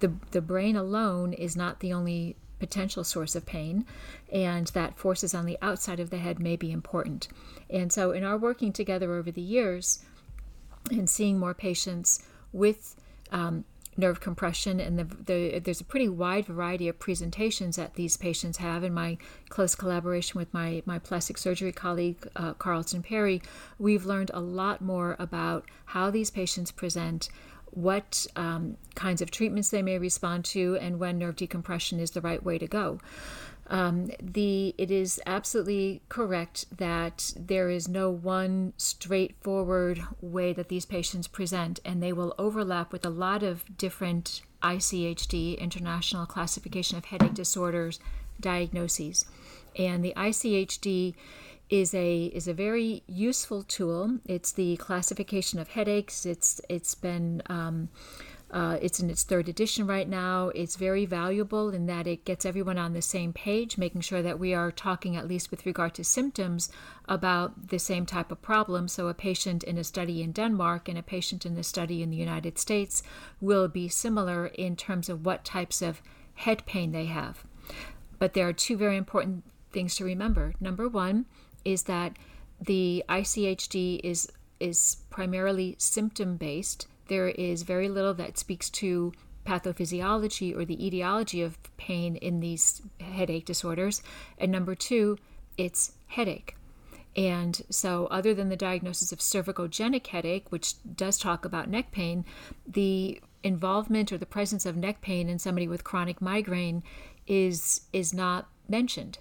the, 0.00 0.12
the 0.32 0.40
brain 0.40 0.76
alone 0.76 1.32
is 1.32 1.56
not 1.56 1.80
the 1.80 1.92
only 1.92 2.36
potential 2.58 3.04
source 3.04 3.34
of 3.34 3.46
pain, 3.46 3.86
and 4.32 4.68
that 4.68 4.98
forces 4.98 5.34
on 5.34 5.46
the 5.46 5.58
outside 5.60 6.00
of 6.00 6.10
the 6.10 6.18
head 6.18 6.38
may 6.38 6.56
be 6.56 6.70
important. 6.70 7.28
And 7.70 7.92
so, 7.92 8.12
in 8.12 8.24
our 8.24 8.38
working 8.38 8.72
together 8.72 9.14
over 9.14 9.30
the 9.30 9.40
years 9.40 10.04
and 10.90 11.08
seeing 11.08 11.38
more 11.38 11.54
patients 11.54 12.22
with 12.52 12.96
um, 13.32 13.64
nerve 13.96 14.20
compression, 14.20 14.80
and 14.80 14.98
the, 14.98 15.04
the, 15.04 15.58
there's 15.60 15.80
a 15.80 15.84
pretty 15.84 16.08
wide 16.08 16.46
variety 16.46 16.88
of 16.88 16.98
presentations 16.98 17.76
that 17.76 17.94
these 17.94 18.16
patients 18.16 18.58
have. 18.58 18.82
In 18.82 18.92
my 18.92 19.18
close 19.48 19.74
collaboration 19.74 20.38
with 20.38 20.52
my, 20.52 20.82
my 20.84 20.98
plastic 20.98 21.38
surgery 21.38 21.72
colleague, 21.72 22.28
uh, 22.36 22.54
Carlton 22.54 23.02
Perry, 23.02 23.40
we've 23.78 24.04
learned 24.04 24.30
a 24.34 24.40
lot 24.40 24.80
more 24.80 25.16
about 25.18 25.64
how 25.86 26.10
these 26.10 26.30
patients 26.30 26.72
present, 26.72 27.28
what 27.74 28.26
um, 28.36 28.76
kinds 28.94 29.20
of 29.20 29.30
treatments 29.30 29.70
they 29.70 29.82
may 29.82 29.98
respond 29.98 30.44
to, 30.46 30.76
and 30.80 30.98
when 30.98 31.18
nerve 31.18 31.36
decompression 31.36 32.00
is 32.00 32.12
the 32.12 32.20
right 32.20 32.42
way 32.42 32.58
to 32.58 32.66
go. 32.66 33.00
Um, 33.66 34.10
the 34.20 34.74
it 34.76 34.90
is 34.90 35.20
absolutely 35.24 36.02
correct 36.08 36.66
that 36.76 37.32
there 37.34 37.70
is 37.70 37.88
no 37.88 38.10
one 38.10 38.74
straightforward 38.76 40.04
way 40.20 40.52
that 40.52 40.68
these 40.68 40.84
patients 40.84 41.26
present, 41.28 41.80
and 41.84 42.02
they 42.02 42.12
will 42.12 42.34
overlap 42.38 42.92
with 42.92 43.06
a 43.06 43.10
lot 43.10 43.42
of 43.42 43.64
different 43.78 44.42
ICHD, 44.62 45.58
International 45.58 46.26
Classification 46.26 46.98
of 46.98 47.06
Headache 47.06 47.34
Disorders, 47.34 48.00
diagnoses. 48.40 49.24
And 49.76 50.04
the 50.04 50.14
ICHD 50.16 51.14
is 51.70 51.94
a 51.94 52.24
is 52.26 52.46
a 52.46 52.54
very 52.54 53.02
useful 53.06 53.62
tool. 53.62 54.18
It's 54.26 54.52
the 54.52 54.76
classification 54.76 55.58
of 55.58 55.68
headaches. 55.68 56.26
It's 56.26 56.60
it's 56.68 56.94
been 56.94 57.42
um, 57.46 57.88
uh, 58.50 58.78
it's 58.80 59.00
in 59.00 59.10
its 59.10 59.24
third 59.24 59.48
edition 59.48 59.84
right 59.86 60.08
now. 60.08 60.50
It's 60.54 60.76
very 60.76 61.06
valuable 61.06 61.70
in 61.70 61.86
that 61.86 62.06
it 62.06 62.24
gets 62.24 62.44
everyone 62.44 62.78
on 62.78 62.92
the 62.92 63.02
same 63.02 63.32
page, 63.32 63.76
making 63.76 64.02
sure 64.02 64.22
that 64.22 64.38
we 64.38 64.54
are 64.54 64.70
talking, 64.70 65.16
at 65.16 65.26
least 65.26 65.50
with 65.50 65.66
regard 65.66 65.94
to 65.94 66.04
symptoms, 66.04 66.70
about 67.08 67.70
the 67.70 67.80
same 67.80 68.06
type 68.06 68.30
of 68.30 68.42
problem. 68.42 68.86
So, 68.86 69.08
a 69.08 69.14
patient 69.14 69.64
in 69.64 69.76
a 69.76 69.84
study 69.84 70.22
in 70.22 70.30
Denmark 70.30 70.88
and 70.88 70.96
a 70.96 71.02
patient 71.02 71.44
in 71.44 71.56
the 71.56 71.64
study 71.64 72.00
in 72.00 72.10
the 72.10 72.16
United 72.16 72.58
States 72.58 73.02
will 73.40 73.66
be 73.66 73.88
similar 73.88 74.46
in 74.46 74.76
terms 74.76 75.08
of 75.08 75.26
what 75.26 75.44
types 75.44 75.82
of 75.82 76.00
head 76.34 76.64
pain 76.66 76.92
they 76.92 77.06
have. 77.06 77.44
But 78.20 78.34
there 78.34 78.46
are 78.46 78.52
two 78.52 78.76
very 78.76 78.96
important 78.96 79.42
things 79.72 79.96
to 79.96 80.04
remember. 80.04 80.54
Number 80.60 80.88
one 80.88 81.26
is 81.64 81.84
that 81.84 82.16
the 82.60 83.04
ICHD 83.08 84.00
is 84.02 84.30
is 84.60 84.98
primarily 85.10 85.74
symptom 85.78 86.36
based 86.36 86.86
there 87.08 87.28
is 87.28 87.62
very 87.62 87.88
little 87.88 88.14
that 88.14 88.38
speaks 88.38 88.70
to 88.70 89.12
pathophysiology 89.44 90.56
or 90.56 90.64
the 90.64 90.86
etiology 90.86 91.42
of 91.42 91.58
pain 91.76 92.16
in 92.16 92.40
these 92.40 92.80
headache 93.00 93.44
disorders. 93.44 94.02
And 94.38 94.50
number 94.50 94.74
two, 94.74 95.18
it's 95.58 95.92
headache. 96.06 96.56
And 97.16 97.62
so, 97.70 98.06
other 98.06 98.34
than 98.34 98.48
the 98.48 98.56
diagnosis 98.56 99.12
of 99.12 99.20
cervicogenic 99.20 100.08
headache, 100.08 100.50
which 100.50 100.74
does 100.96 101.16
talk 101.16 101.44
about 101.44 101.70
neck 101.70 101.92
pain, 101.92 102.24
the 102.66 103.20
involvement 103.44 104.10
or 104.10 104.18
the 104.18 104.26
presence 104.26 104.66
of 104.66 104.76
neck 104.76 105.00
pain 105.00 105.28
in 105.28 105.38
somebody 105.38 105.68
with 105.68 105.84
chronic 105.84 106.20
migraine 106.20 106.82
is 107.26 107.82
is 107.92 108.12
not 108.12 108.48
mentioned. 108.68 109.18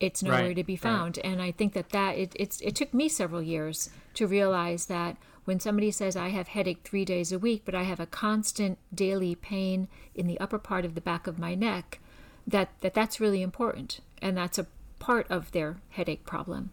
It's 0.00 0.22
nowhere 0.22 0.48
right, 0.48 0.56
to 0.56 0.64
be 0.64 0.76
found. 0.76 1.18
Right. 1.18 1.26
And 1.26 1.42
I 1.42 1.52
think 1.52 1.74
that 1.74 1.90
that 1.90 2.16
it, 2.16 2.32
it's 2.34 2.60
it 2.62 2.74
took 2.74 2.92
me 2.92 3.08
several 3.08 3.42
years 3.42 3.90
to 4.14 4.26
realize 4.26 4.86
that 4.86 5.16
when 5.44 5.60
somebody 5.60 5.90
says, 5.90 6.16
I 6.16 6.28
have 6.28 6.48
headache 6.48 6.82
three 6.84 7.04
days 7.04 7.32
a 7.32 7.38
week, 7.38 7.62
but 7.64 7.74
I 7.74 7.82
have 7.82 8.00
a 8.00 8.06
constant 8.06 8.78
daily 8.94 9.34
pain 9.34 9.88
in 10.14 10.26
the 10.26 10.38
upper 10.38 10.58
part 10.58 10.84
of 10.84 10.94
the 10.94 11.00
back 11.00 11.26
of 11.26 11.38
my 11.38 11.54
neck, 11.54 11.98
that, 12.46 12.70
that 12.82 12.94
that's 12.94 13.20
really 13.20 13.42
important. 13.42 14.00
And 14.22 14.36
that's 14.36 14.58
a 14.58 14.66
part 14.98 15.26
of 15.30 15.52
their 15.52 15.78
headache 15.90 16.24
problem. 16.24 16.70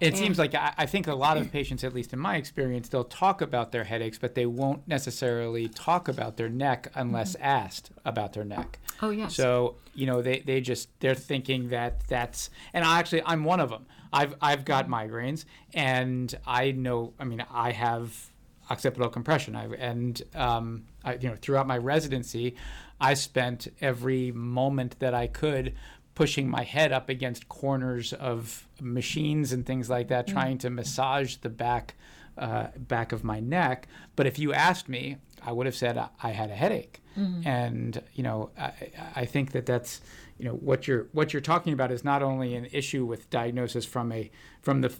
It 0.00 0.08
and, 0.08 0.16
seems 0.16 0.38
like 0.38 0.54
I, 0.54 0.72
I 0.76 0.86
think 0.86 1.06
a 1.06 1.14
lot 1.14 1.36
of 1.36 1.50
patients, 1.50 1.84
at 1.84 1.94
least 1.94 2.12
in 2.12 2.18
my 2.18 2.36
experience, 2.36 2.88
they'll 2.88 3.04
talk 3.04 3.40
about 3.40 3.72
their 3.72 3.84
headaches, 3.84 4.18
but 4.18 4.34
they 4.34 4.46
won't 4.46 4.86
necessarily 4.86 5.68
talk 5.68 6.08
about 6.08 6.36
their 6.36 6.48
neck 6.48 6.90
unless 6.94 7.34
mm-hmm. 7.34 7.44
asked 7.44 7.90
about 8.04 8.32
their 8.32 8.44
neck. 8.44 8.78
Oh 9.02 9.10
yes. 9.10 9.34
So 9.34 9.76
you 9.94 10.06
know 10.06 10.22
they, 10.22 10.40
they 10.40 10.60
just 10.60 10.88
they're 11.00 11.14
thinking 11.14 11.70
that 11.70 12.06
that's 12.08 12.50
and 12.72 12.84
I 12.84 12.98
actually 12.98 13.22
I'm 13.24 13.44
one 13.44 13.60
of 13.60 13.70
them. 13.70 13.86
I've 14.12 14.34
I've 14.40 14.64
got 14.64 14.88
migraines 14.88 15.44
and 15.74 16.32
I 16.46 16.72
know 16.72 17.12
I 17.18 17.24
mean 17.24 17.44
I 17.50 17.72
have 17.72 18.30
occipital 18.70 19.08
compression. 19.08 19.56
I, 19.56 19.66
and 19.74 20.20
um, 20.34 20.84
I, 21.04 21.14
you 21.14 21.28
know 21.28 21.36
throughout 21.36 21.66
my 21.66 21.78
residency, 21.78 22.56
I 23.00 23.14
spent 23.14 23.68
every 23.80 24.32
moment 24.32 24.98
that 24.98 25.14
I 25.14 25.26
could 25.26 25.74
pushing 26.18 26.50
my 26.50 26.64
head 26.64 26.90
up 26.90 27.08
against 27.08 27.48
corners 27.48 28.12
of 28.12 28.66
machines 28.80 29.52
and 29.52 29.64
things 29.64 29.88
like 29.88 30.08
that, 30.08 30.26
mm. 30.26 30.32
trying 30.32 30.58
to 30.58 30.68
massage 30.68 31.36
the 31.36 31.48
back 31.48 31.94
uh, 32.36 32.66
back 32.76 33.12
of 33.12 33.22
my 33.22 33.38
neck. 33.38 33.86
But 34.16 34.26
if 34.26 34.36
you 34.36 34.52
asked 34.52 34.88
me, 34.88 35.18
I 35.46 35.52
would 35.52 35.66
have 35.66 35.76
said 35.76 35.96
I 36.20 36.30
had 36.30 36.50
a 36.50 36.56
headache. 36.56 37.00
Mm-hmm. 37.16 37.46
And 37.46 38.02
you 38.14 38.24
know, 38.24 38.50
I, 38.58 38.72
I 39.14 39.24
think 39.26 39.52
that 39.52 39.64
that's 39.64 40.00
you 40.38 40.44
know 40.44 40.54
what 40.54 40.88
you're 40.88 41.06
what 41.12 41.32
you're 41.32 41.40
talking 41.40 41.72
about 41.72 41.92
is 41.92 42.02
not 42.02 42.20
only 42.20 42.56
an 42.56 42.66
issue 42.72 43.04
with 43.04 43.30
diagnosis 43.30 43.84
from 43.84 44.10
a 44.10 44.28
from 44.60 44.80
the 44.80 44.92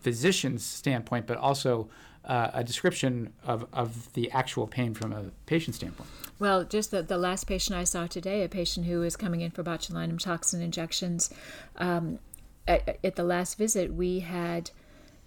physician's 0.00 0.64
standpoint, 0.64 1.28
but 1.28 1.36
also 1.36 1.88
uh, 2.26 2.50
a 2.54 2.64
description 2.64 3.32
of, 3.44 3.66
of 3.72 4.12
the 4.14 4.30
actual 4.30 4.66
pain 4.66 4.94
from 4.94 5.12
a 5.12 5.24
patient 5.46 5.76
standpoint. 5.76 6.08
Well, 6.38 6.64
just 6.64 6.90
the, 6.90 7.02
the 7.02 7.18
last 7.18 7.44
patient 7.44 7.78
I 7.78 7.84
saw 7.84 8.06
today, 8.06 8.42
a 8.42 8.48
patient 8.48 8.86
who 8.86 9.02
is 9.02 9.16
coming 9.16 9.40
in 9.40 9.50
for 9.50 9.62
botulinum 9.62 10.18
toxin 10.18 10.60
injections, 10.60 11.30
um, 11.76 12.18
at, 12.66 12.98
at, 13.04 13.16
the 13.16 13.22
last 13.22 13.58
visit, 13.58 13.92
we 13.92 14.20
had 14.20 14.70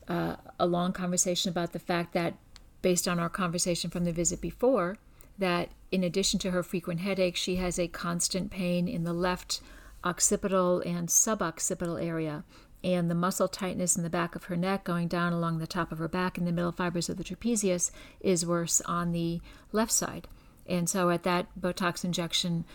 uh, 0.08 0.38
a 0.60 0.66
long 0.66 0.92
conversation 0.92 1.50
about 1.50 1.72
the 1.72 1.80
fact 1.80 2.14
that, 2.14 2.34
based 2.82 3.08
on 3.08 3.20
our 3.20 3.30
conversation 3.30 3.90
from 3.90 4.06
the 4.06 4.12
visit 4.12 4.42
before, 4.42 4.98
that 5.38 5.70
in 5.92 6.04
addition 6.04 6.40
to 6.40 6.52
her 6.52 6.64
frequent 6.64 7.02
headache, 7.02 7.36
she 7.36 7.58
has 7.58 7.78
a 7.78 7.88
constant 7.88 8.50
pain 8.50 8.88
in 8.88 9.04
the 9.04 9.14
left 9.14 9.62
occipital 10.04 10.80
and 10.82 11.10
suboccipital 11.10 12.04
area. 12.04 12.44
And 12.84 13.10
the 13.10 13.16
muscle 13.16 13.48
tightness 13.48 13.98
in 13.98 14.04
the 14.04 14.10
back 14.10 14.36
of 14.36 14.46
her 14.46 14.56
neck, 14.56 14.84
going 14.84 15.08
down 15.08 15.34
along 15.34 15.58
the 15.58 15.68
top 15.68 15.92
of 15.92 15.98
her 15.98 16.08
back 16.08 16.38
and 16.38 16.46
the 16.46 16.52
middle 16.52 16.72
fibers 16.72 17.10
of 17.10 17.18
the 17.18 17.24
trapezius, 17.24 17.92
is 18.22 18.46
worse 18.46 18.82
on 18.82 19.12
the 19.12 19.42
left 19.72 19.92
side. 19.92 20.28
And 20.68 20.90
so, 20.90 21.10
at 21.10 21.24
that 21.24 21.48
Botox 21.60 22.04
injection 22.04 22.66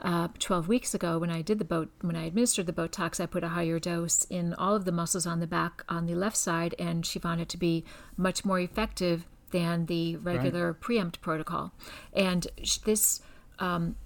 uh, 0.00 0.28
12 0.38 0.68
weeks 0.68 0.94
ago, 0.94 1.18
when 1.18 1.30
I 1.30 1.42
did 1.42 1.58
the 1.58 1.64
boat, 1.64 1.90
when 2.00 2.16
I 2.16 2.24
administered 2.24 2.66
the 2.66 2.72
Botox, 2.72 3.20
I 3.20 3.26
put 3.26 3.44
a 3.44 3.48
higher 3.48 3.78
dose 3.78 4.24
in 4.24 4.54
all 4.54 4.74
of 4.74 4.84
the 4.84 4.92
muscles 4.92 5.26
on 5.26 5.40
the 5.40 5.46
back 5.46 5.84
on 5.88 6.06
the 6.06 6.14
left 6.14 6.36
side, 6.36 6.74
and 6.78 7.04
she 7.04 7.18
found 7.18 7.40
it 7.40 7.48
to 7.50 7.58
be 7.58 7.84
much 8.16 8.44
more 8.44 8.60
effective 8.60 9.26
than 9.50 9.86
the 9.86 10.16
regular 10.16 10.68
right. 10.68 10.80
PREEMPT 10.80 11.20
protocol. 11.20 11.72
And 12.12 12.46
this 12.84 13.20
um, 13.58 13.96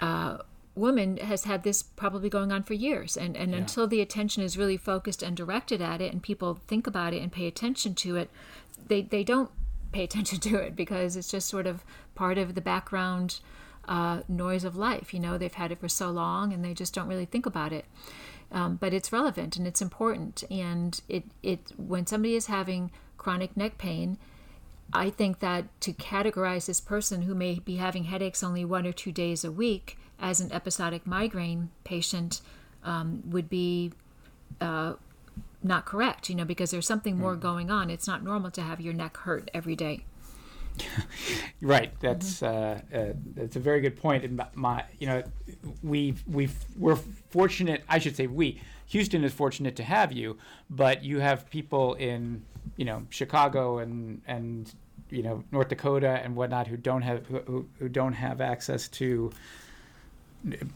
uh, 0.00 0.38
woman 0.74 1.16
has 1.18 1.44
had 1.44 1.62
this 1.62 1.82
probably 1.82 2.28
going 2.28 2.52
on 2.52 2.62
for 2.62 2.74
years. 2.74 3.16
And, 3.16 3.36
and 3.36 3.52
yeah. 3.52 3.58
until 3.58 3.86
the 3.86 4.00
attention 4.00 4.42
is 4.42 4.56
really 4.56 4.76
focused 4.76 5.22
and 5.22 5.36
directed 5.36 5.82
at 5.82 6.00
it 6.00 6.12
and 6.12 6.22
people 6.22 6.60
think 6.66 6.86
about 6.86 7.12
it 7.12 7.22
and 7.22 7.32
pay 7.32 7.46
attention 7.46 7.94
to 7.96 8.16
it, 8.16 8.30
they, 8.88 9.02
they 9.02 9.24
don't 9.24 9.50
pay 9.92 10.04
attention 10.04 10.38
to 10.40 10.56
it 10.56 10.76
because 10.76 11.16
it's 11.16 11.30
just 11.30 11.48
sort 11.48 11.66
of 11.66 11.84
part 12.14 12.38
of 12.38 12.54
the 12.54 12.60
background 12.60 13.40
uh, 13.88 14.20
noise 14.28 14.64
of 14.64 14.76
life. 14.76 15.12
You 15.12 15.20
know, 15.20 15.36
they've 15.36 15.52
had 15.52 15.72
it 15.72 15.80
for 15.80 15.88
so 15.88 16.10
long 16.10 16.52
and 16.52 16.64
they 16.64 16.74
just 16.74 16.94
don't 16.94 17.08
really 17.08 17.24
think 17.24 17.46
about 17.46 17.72
it. 17.72 17.84
Um, 18.52 18.76
but 18.76 18.92
it's 18.92 19.12
relevant 19.12 19.56
and 19.56 19.66
it's 19.66 19.80
important. 19.80 20.42
And 20.50 21.00
it, 21.08 21.24
it 21.42 21.72
when 21.76 22.06
somebody 22.06 22.34
is 22.34 22.46
having 22.46 22.90
chronic 23.16 23.56
neck 23.56 23.78
pain, 23.78 24.18
I 24.92 25.10
think 25.10 25.38
that 25.38 25.66
to 25.82 25.92
categorize 25.92 26.66
this 26.66 26.80
person 26.80 27.22
who 27.22 27.34
may 27.34 27.60
be 27.60 27.76
having 27.76 28.04
headaches 28.04 28.42
only 28.42 28.64
one 28.64 28.86
or 28.86 28.92
two 28.92 29.12
days 29.12 29.44
a 29.44 29.52
week 29.52 29.98
as 30.20 30.40
an 30.40 30.52
episodic 30.52 31.06
migraine 31.06 31.70
patient 31.84 32.40
um, 32.84 33.22
would 33.26 33.48
be 33.48 33.92
uh, 34.60 34.94
not 35.62 35.84
correct, 35.84 36.28
you 36.28 36.34
know, 36.34 36.44
because 36.44 36.70
there's 36.70 36.86
something 36.86 37.18
more 37.18 37.36
mm. 37.36 37.40
going 37.40 37.70
on. 37.70 37.90
It's 37.90 38.06
not 38.06 38.22
normal 38.22 38.50
to 38.52 38.62
have 38.62 38.80
your 38.80 38.94
neck 38.94 39.16
hurt 39.18 39.50
every 39.52 39.76
day. 39.76 40.04
right. 41.60 41.92
That's 42.00 42.40
mm-hmm. 42.40 42.94
uh, 42.94 42.98
uh, 42.98 43.12
that's 43.34 43.56
a 43.56 43.60
very 43.60 43.80
good 43.80 43.96
point. 43.96 44.24
And 44.24 44.40
my, 44.54 44.84
you 44.98 45.06
know, 45.06 45.22
we 45.82 46.14
we 46.26 46.48
we're 46.76 46.96
fortunate. 46.96 47.82
I 47.88 47.98
should 47.98 48.16
say 48.16 48.26
we. 48.26 48.60
Houston 48.86 49.22
is 49.22 49.32
fortunate 49.32 49.76
to 49.76 49.84
have 49.84 50.10
you, 50.10 50.36
but 50.68 51.04
you 51.04 51.20
have 51.20 51.48
people 51.50 51.94
in 51.94 52.42
you 52.76 52.84
know 52.84 53.06
Chicago 53.10 53.78
and 53.78 54.22
and 54.26 54.72
you 55.10 55.22
know 55.22 55.44
North 55.52 55.68
Dakota 55.68 56.20
and 56.22 56.34
whatnot 56.34 56.66
who 56.66 56.76
don't 56.76 57.02
have 57.02 57.26
who, 57.26 57.68
who 57.78 57.88
don't 57.88 58.14
have 58.14 58.40
access 58.40 58.88
to 58.88 59.30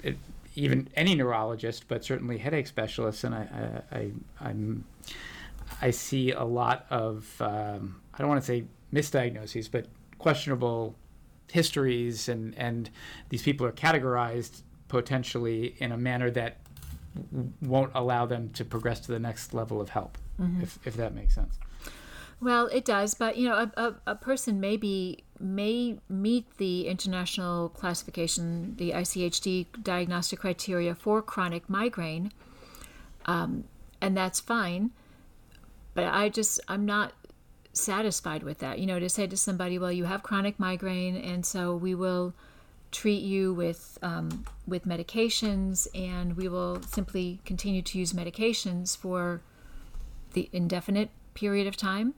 it, 0.02 0.16
even 0.56 0.88
any 0.94 1.14
neurologist, 1.14 1.88
but 1.88 2.04
certainly 2.04 2.38
headache 2.38 2.66
specialists. 2.66 3.24
And 3.24 3.34
I, 3.34 3.82
I, 3.90 4.10
I 4.40 4.50
am 4.50 4.84
I 5.80 5.90
see 5.90 6.32
a 6.32 6.44
lot 6.44 6.86
of 6.90 7.40
um, 7.40 8.00
I 8.12 8.18
don't 8.18 8.28
want 8.28 8.40
to 8.40 8.46
say 8.46 8.64
misdiagnoses, 8.92 9.70
but 9.70 9.86
questionable 10.18 10.94
histories, 11.50 12.28
and 12.28 12.56
and 12.56 12.90
these 13.28 13.42
people 13.42 13.66
are 13.66 13.72
categorized 13.72 14.62
potentially 14.88 15.74
in 15.78 15.92
a 15.92 15.96
manner 15.96 16.30
that 16.30 16.58
won't 17.60 17.92
allow 17.94 18.26
them 18.26 18.50
to 18.50 18.64
progress 18.64 19.00
to 19.00 19.12
the 19.12 19.18
next 19.18 19.54
level 19.54 19.80
of 19.80 19.90
help, 19.90 20.18
mm-hmm. 20.40 20.62
if 20.62 20.78
if 20.86 20.94
that 20.96 21.14
makes 21.14 21.34
sense. 21.34 21.58
Well, 22.40 22.66
it 22.66 22.84
does, 22.84 23.14
but 23.14 23.36
you 23.36 23.48
know, 23.48 23.70
a, 23.76 23.80
a, 23.80 23.94
a, 24.08 24.14
person 24.14 24.60
may 24.60 24.76
be 24.76 25.24
may 25.38 25.98
meet 26.08 26.56
the 26.58 26.86
international 26.86 27.68
classification, 27.70 28.74
the 28.76 28.90
ICHD 28.90 29.66
diagnostic 29.82 30.40
criteria 30.40 30.94
for 30.94 31.22
chronic 31.22 31.68
migraine, 31.70 32.32
um, 33.26 33.64
and 34.00 34.16
that's 34.16 34.40
fine. 34.40 34.90
But 35.94 36.06
I 36.12 36.28
just 36.28 36.60
I'm 36.68 36.84
not 36.84 37.12
satisfied 37.72 38.42
with 38.42 38.58
that. 38.58 38.78
You 38.78 38.86
know, 38.86 38.98
to 38.98 39.08
say 39.08 39.26
to 39.26 39.36
somebody, 39.36 39.78
well, 39.78 39.92
you 39.92 40.04
have 40.04 40.22
chronic 40.22 40.58
migraine, 40.58 41.16
and 41.16 41.46
so 41.46 41.74
we 41.74 41.94
will 41.94 42.34
treat 42.90 43.22
you 43.22 43.54
with 43.54 43.98
um, 44.02 44.44
with 44.66 44.84
medications, 44.86 45.86
and 45.94 46.36
we 46.36 46.48
will 46.48 46.82
simply 46.82 47.40
continue 47.44 47.82
to 47.82 47.98
use 47.98 48.12
medications 48.12 48.96
for 48.96 49.40
the 50.32 50.48
indefinite 50.52 51.10
period 51.34 51.66
of 51.66 51.76
time 51.76 52.14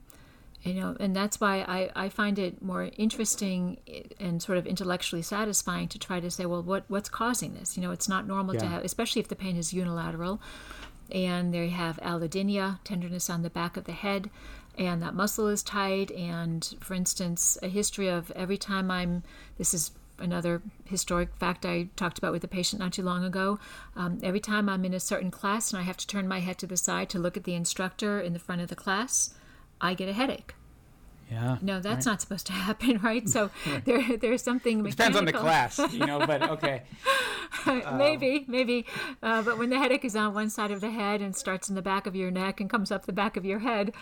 you 0.63 0.73
know 0.73 0.97
and 0.99 1.15
that's 1.15 1.39
why 1.39 1.59
I, 1.67 2.05
I 2.05 2.09
find 2.09 2.39
it 2.39 2.61
more 2.61 2.89
interesting 2.97 3.77
and 4.19 4.41
sort 4.41 4.57
of 4.57 4.65
intellectually 4.65 5.21
satisfying 5.21 5.87
to 5.89 5.99
try 5.99 6.19
to 6.19 6.31
say 6.31 6.45
well 6.45 6.63
what 6.63 6.83
what's 6.87 7.09
causing 7.09 7.53
this 7.53 7.77
you 7.77 7.83
know 7.83 7.91
it's 7.91 8.09
not 8.09 8.27
normal 8.27 8.55
yeah. 8.55 8.61
to 8.61 8.67
have 8.67 8.83
especially 8.83 9.19
if 9.19 9.27
the 9.27 9.35
pain 9.35 9.55
is 9.55 9.73
unilateral 9.73 10.41
and 11.11 11.53
they 11.53 11.69
have 11.69 11.97
allodynia, 11.97 12.79
tenderness 12.83 13.29
on 13.29 13.41
the 13.41 13.49
back 13.49 13.77
of 13.77 13.85
the 13.85 13.93
head, 13.93 14.29
and 14.77 15.01
that 15.01 15.15
muscle 15.15 15.47
is 15.47 15.63
tight. 15.63 16.11
And 16.11 16.75
for 16.79 16.93
instance, 16.93 17.57
a 17.63 17.67
history 17.67 18.07
of 18.07 18.31
every 18.31 18.57
time 18.57 18.91
I'm, 18.91 19.23
this 19.57 19.73
is 19.73 19.91
another 20.19 20.61
historic 20.85 21.35
fact 21.35 21.65
I 21.65 21.89
talked 21.95 22.17
about 22.17 22.31
with 22.31 22.43
a 22.43 22.47
patient 22.47 22.79
not 22.79 22.93
too 22.93 23.03
long 23.03 23.23
ago. 23.23 23.59
Um, 23.95 24.19
every 24.23 24.39
time 24.39 24.67
I'm 24.67 24.83
in 24.83 24.93
a 24.93 24.99
certain 24.99 25.31
class 25.31 25.71
and 25.71 25.79
I 25.79 25.83
have 25.83 25.97
to 25.97 26.07
turn 26.07 26.27
my 26.27 26.39
head 26.39 26.57
to 26.59 26.67
the 26.67 26.77
side 26.77 27.09
to 27.09 27.19
look 27.19 27.37
at 27.37 27.43
the 27.43 27.53
instructor 27.53 28.19
in 28.19 28.33
the 28.33 28.39
front 28.39 28.61
of 28.61 28.67
the 28.67 28.75
class, 28.75 29.33
I 29.81 29.93
get 29.93 30.09
a 30.09 30.13
headache. 30.13 30.53
Yeah. 31.29 31.57
No, 31.61 31.81
that's 31.81 32.05
right. 32.05 32.13
not 32.13 32.21
supposed 32.21 32.47
to 32.47 32.53
happen, 32.53 32.99
right? 33.03 33.27
So 33.27 33.49
there, 33.85 34.17
there's 34.17 34.43
something. 34.43 34.85
It 34.85 34.91
depends 34.91 35.17
on 35.17 35.25
the 35.25 35.33
class, 35.33 35.79
you 35.91 36.05
know, 36.05 36.25
but 36.25 36.41
okay. 36.49 36.83
maybe, 37.93 38.45
maybe. 38.47 38.85
Uh, 39.21 39.41
but 39.41 39.57
when 39.57 39.69
the 39.69 39.77
headache 39.77 40.05
is 40.05 40.15
on 40.15 40.33
one 40.33 40.49
side 40.49 40.71
of 40.71 40.81
the 40.81 40.89
head 40.89 41.21
and 41.21 41.35
starts 41.35 41.69
in 41.69 41.75
the 41.75 41.81
back 41.81 42.07
of 42.07 42.15
your 42.15 42.31
neck 42.31 42.61
and 42.61 42.69
comes 42.69 42.91
up 42.91 43.05
the 43.05 43.13
back 43.13 43.35
of 43.35 43.45
your 43.45 43.59
head, 43.59 43.93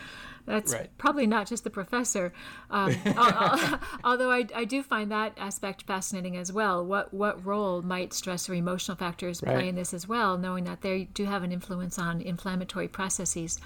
that's 0.46 0.74
Right. 0.74 0.90
probably 0.98 1.28
not 1.28 1.48
just 1.48 1.64
the 1.64 1.70
professor. 1.70 2.34
Um, 2.70 2.96
al- 3.06 3.34
al- 3.60 3.80
although 4.04 4.32
I, 4.32 4.46
I 4.56 4.66
do 4.66 4.84
find 4.84 5.12
that 5.12 5.34
aspect 5.38 5.84
fascinating 5.84 6.38
as 6.38 6.52
well. 6.54 6.86
What 6.86 7.14
what 7.14 7.44
role 7.46 7.82
might 7.82 8.14
stress 8.14 8.50
or 8.50 8.54
emotional 8.54 8.98
factors 8.98 9.42
play 9.42 9.56
Right. 9.56 9.66
in 9.68 9.76
this 9.76 9.94
as 9.94 10.08
well, 10.08 10.38
knowing 10.38 10.64
that 10.66 10.82
they 10.82 11.06
do 11.14 11.26
have 11.26 11.44
an 11.44 11.52
influence 11.52 11.98
on 12.00 12.22
inflammatory 12.22 12.88
processes. 12.88 13.60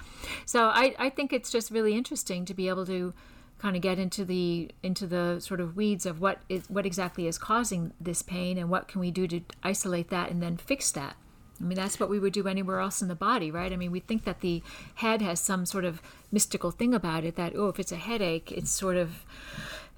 So 0.46 0.64
I, 0.68 0.94
I 0.98 1.10
think 1.10 1.32
it's 1.32 1.50
just 1.50 1.70
really 1.70 1.94
interesting 1.94 2.44
to 2.46 2.54
be 2.54 2.68
able 2.68 2.86
to 2.86 3.12
kind 3.58 3.76
of 3.76 3.82
get 3.82 3.98
into 3.98 4.24
the 4.24 4.70
into 4.82 5.06
the 5.06 5.38
sort 5.40 5.60
of 5.60 5.76
weeds 5.76 6.06
of 6.06 6.18
what 6.18 6.38
is 6.48 6.64
what 6.70 6.86
exactly 6.86 7.26
is 7.26 7.36
causing 7.36 7.92
this 8.00 8.22
pain 8.22 8.56
and 8.56 8.70
what 8.70 8.88
can 8.88 9.00
we 9.02 9.10
do 9.10 9.26
to 9.28 9.42
isolate 9.62 10.08
that 10.08 10.30
and 10.30 10.42
then 10.42 10.56
fix 10.56 10.90
that. 10.92 11.14
I 11.60 11.64
mean 11.64 11.76
that's 11.76 12.00
what 12.00 12.08
we 12.08 12.18
would 12.18 12.32
do 12.32 12.48
anywhere 12.48 12.80
else 12.80 13.02
in 13.02 13.08
the 13.08 13.14
body, 13.14 13.50
right? 13.50 13.72
I 13.72 13.76
mean 13.76 13.90
we 13.90 14.00
think 14.00 14.24
that 14.24 14.40
the 14.40 14.62
head 14.96 15.20
has 15.22 15.40
some 15.40 15.66
sort 15.66 15.84
of 15.84 16.00
mystical 16.32 16.70
thing 16.70 16.94
about 16.94 17.24
it 17.24 17.36
that 17.36 17.52
oh 17.56 17.68
if 17.68 17.78
it's 17.78 17.92
a 17.92 17.96
headache 17.96 18.50
it's 18.52 18.70
sort 18.70 18.96
of 18.96 19.24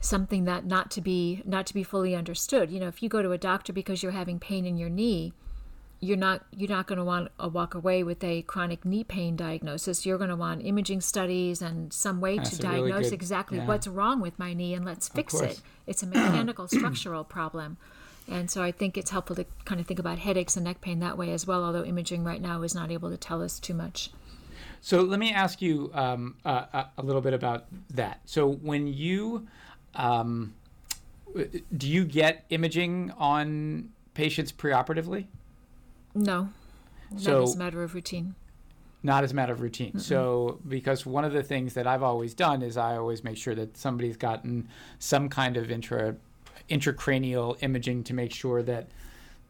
something 0.01 0.45
that 0.45 0.67
not 0.67 0.91
to 0.91 1.01
be 1.01 1.43
not 1.45 1.67
to 1.67 1.75
be 1.75 1.83
fully 1.83 2.15
understood. 2.15 2.71
You 2.71 2.81
know, 2.81 2.89
if 2.89 3.03
you 3.03 3.09
go 3.09 3.23
to 3.23 3.33
a 3.33 3.39
doctor 3.39 3.73
because 3.73 4.03
you're 4.03 4.13
having 4.13 4.39
pain 4.39 4.67
in 4.67 4.77
your 4.77 4.91
knee, 4.91 5.33
you're 6.01 6.17
not 6.17 6.45
you're 6.55 6.69
not 6.69 6.87
going 6.89 6.99
to 6.99 7.05
want 7.05 7.31
to 7.39 7.49
walk 7.49 7.75
away 7.75 8.03
with 8.03 8.23
a 8.25 8.43
chronic 8.43 8.85
knee 8.85 9.05
pain 9.05 9.37
diagnosis. 9.37 10.05
You're 10.05 10.19
going 10.19 10.31
to 10.31 10.37
want 10.37 10.67
imaging 10.67 11.01
studies 11.01 11.63
and 11.63 11.93
some 11.93 12.21
way 12.21 12.37
That's 12.37 12.59
to 12.59 12.67
a 12.67 12.71
really 12.71 12.91
diagnose 12.91 13.11
good- 13.11 13.15
exactly 13.15 13.59
yeah. 13.59 13.67
what's 13.67 13.87
wrong 13.87 14.21
with 14.21 14.39
my 14.39 14.53
knee 14.53 14.75
and 14.75 14.85
let's 14.85 15.09
fix 15.09 15.35
it. 15.41 15.61
It's 15.87 16.03
a 16.03 16.07
mechanical 16.09 16.67
structural 16.67 17.23
problem. 17.23 17.77
And 18.29 18.51
so 18.51 18.63
I 18.63 18.73
think 18.73 18.97
it's 18.97 19.11
helpful 19.11 19.37
to 19.37 19.45
kind 19.65 19.81
of 19.81 19.87
think 19.87 19.99
about 20.01 20.19
headaches 20.19 20.57
and 20.57 20.65
neck 20.65 20.81
pain 20.81 21.01
that 21.01 21.19
way 21.19 21.33
as 21.33 21.47
well, 21.47 21.65
although 21.65 21.85
imaging 21.85 22.25
right 22.25 22.41
now 22.41 22.63
is 22.63 22.75
not 22.75 22.91
able 22.91 23.11
to 23.11 23.17
tell 23.17 23.43
us 23.43 23.59
too 23.59 23.75
much. 23.75 24.11
So 24.81 25.03
let 25.03 25.19
me 25.19 25.33
ask 25.33 25.61
you 25.63 25.91
um, 25.95 26.37
uh, 26.45 26.85
a- 26.97 27.03
little 27.03 27.21
bit 27.23 27.35
about 27.35 27.67
that. 27.91 28.21
So 28.25 28.49
when 28.49 28.87
you 28.87 29.47
um, 29.95 30.55
do 31.77 31.89
you 31.89 32.05
get 32.05 32.45
imaging 32.51 33.11
on 33.19 33.91
patients 34.15 34.53
preoperatively? 34.53 35.27
No, 36.15 36.49
So- 37.17 37.33
not 37.41 37.43
as 37.45 37.55
a 37.55 37.59
matter 37.59 37.83
of 37.83 37.95
routine. 37.95 38.35
Not 39.05 39.25
as 39.25 39.33
a 39.33 39.35
matter 39.35 39.53
of 39.53 39.61
routine. 39.61 39.99
So, 39.99 40.61
because 40.69 41.05
one 41.05 41.25
of 41.25 41.33
the 41.33 41.43
things 41.43 41.75
that 41.75 41.89
I've 41.89 42.05
always 42.05 42.35
done 42.35 42.63
is 42.63 42.77
I 42.77 42.97
always 42.97 43.25
make 43.25 43.37
sure 43.37 43.53
that 43.57 43.77
somebody's 43.77 44.17
gotten 44.17 44.69
some 45.01 45.29
kind 45.29 45.57
of 45.57 45.73
intra 45.73 46.15
intracranial 46.73 47.57
imaging 47.61 48.03
to 48.05 48.15
make 48.15 48.33
sure 48.33 48.63
that 48.63 48.89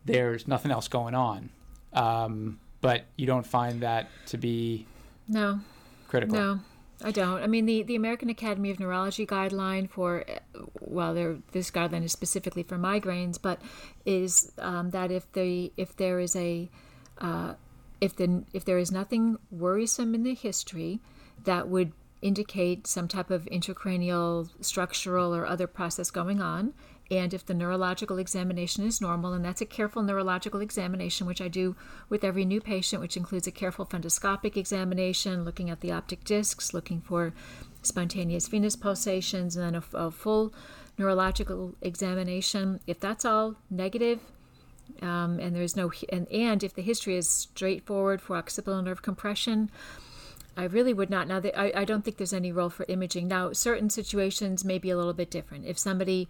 there's 0.04 0.48
nothing 0.48 0.72
else 0.72 0.88
going 0.88 1.14
on. 1.14 1.50
Um, 1.92 2.58
but 2.80 3.04
you 3.16 3.26
don't 3.26 3.46
find 3.46 3.82
that 3.82 4.08
to 4.26 4.36
be 4.36 4.86
No, 5.28 5.60
critical. 6.08 6.36
No, 6.36 6.60
I 7.04 7.12
don't. 7.12 7.40
I 7.40 7.46
mean, 7.46 7.64
the, 7.66 7.84
the 7.84 7.94
American 7.94 8.28
Academy 8.28 8.70
of 8.70 8.80
Neurology 8.80 9.24
guideline 9.24 9.88
for, 9.88 10.24
well, 10.80 11.14
there 11.14 11.36
this 11.52 11.70
guideline 11.70 12.02
is 12.02 12.10
specifically 12.10 12.64
for 12.64 12.76
migraines, 12.76 13.38
but 13.40 13.60
is 14.04 14.50
um, 14.58 14.90
that 14.90 15.12
if 15.12 15.30
the 15.32 15.72
if 15.76 15.96
there 15.96 16.18
is 16.18 16.34
a 16.34 16.68
uh, 17.18 17.54
if 18.00 18.16
the 18.16 18.42
if 18.52 18.64
there 18.64 18.78
is 18.78 18.90
nothing 18.90 19.38
worrisome 19.50 20.12
in 20.12 20.24
the 20.24 20.34
history 20.34 21.00
that 21.44 21.68
would 21.68 21.92
indicate 22.20 22.86
some 22.86 23.08
type 23.08 23.30
of 23.30 23.44
intracranial 23.46 24.48
structural 24.60 25.34
or 25.34 25.44
other 25.44 25.66
process 25.66 26.10
going 26.10 26.40
on 26.40 26.72
and 27.12 27.34
if 27.34 27.44
the 27.44 27.54
neurological 27.54 28.18
examination 28.18 28.86
is 28.86 29.00
normal 29.00 29.34
and 29.34 29.44
that's 29.44 29.60
a 29.60 29.66
careful 29.66 30.02
neurological 30.02 30.60
examination 30.60 31.26
which 31.26 31.40
i 31.42 31.48
do 31.48 31.76
with 32.08 32.24
every 32.24 32.44
new 32.44 32.60
patient 32.60 33.02
which 33.02 33.16
includes 33.16 33.46
a 33.46 33.52
careful 33.52 33.84
fundoscopic 33.84 34.56
examination 34.56 35.44
looking 35.44 35.68
at 35.68 35.80
the 35.80 35.92
optic 35.92 36.24
discs 36.24 36.72
looking 36.72 37.00
for 37.00 37.32
spontaneous 37.82 38.48
venous 38.48 38.76
pulsations 38.76 39.56
and 39.56 39.64
then 39.64 39.82
a, 39.82 39.96
a 39.96 40.10
full 40.10 40.52
neurological 40.98 41.74
examination 41.82 42.80
if 42.86 42.98
that's 42.98 43.24
all 43.24 43.56
negative 43.70 44.20
um, 45.02 45.38
and 45.38 45.54
there's 45.54 45.76
no 45.76 45.92
and, 46.10 46.26
and 46.32 46.64
if 46.64 46.74
the 46.74 46.82
history 46.82 47.16
is 47.16 47.28
straightforward 47.28 48.22
for 48.22 48.36
occipital 48.36 48.80
nerve 48.80 49.02
compression 49.02 49.70
I 50.54 50.64
really 50.64 50.92
would 50.92 51.08
not. 51.08 51.28
Now, 51.28 51.40
I, 51.56 51.72
I 51.74 51.84
don't 51.86 52.04
think 52.04 52.18
there's 52.18 52.34
any 52.34 52.52
role 52.52 52.68
for 52.68 52.84
imaging. 52.86 53.26
Now, 53.26 53.54
certain 53.54 53.88
situations 53.88 54.66
may 54.66 54.78
be 54.78 54.90
a 54.90 54.96
little 54.98 55.14
bit 55.14 55.30
different. 55.30 55.64
If 55.64 55.78
somebody 55.78 56.28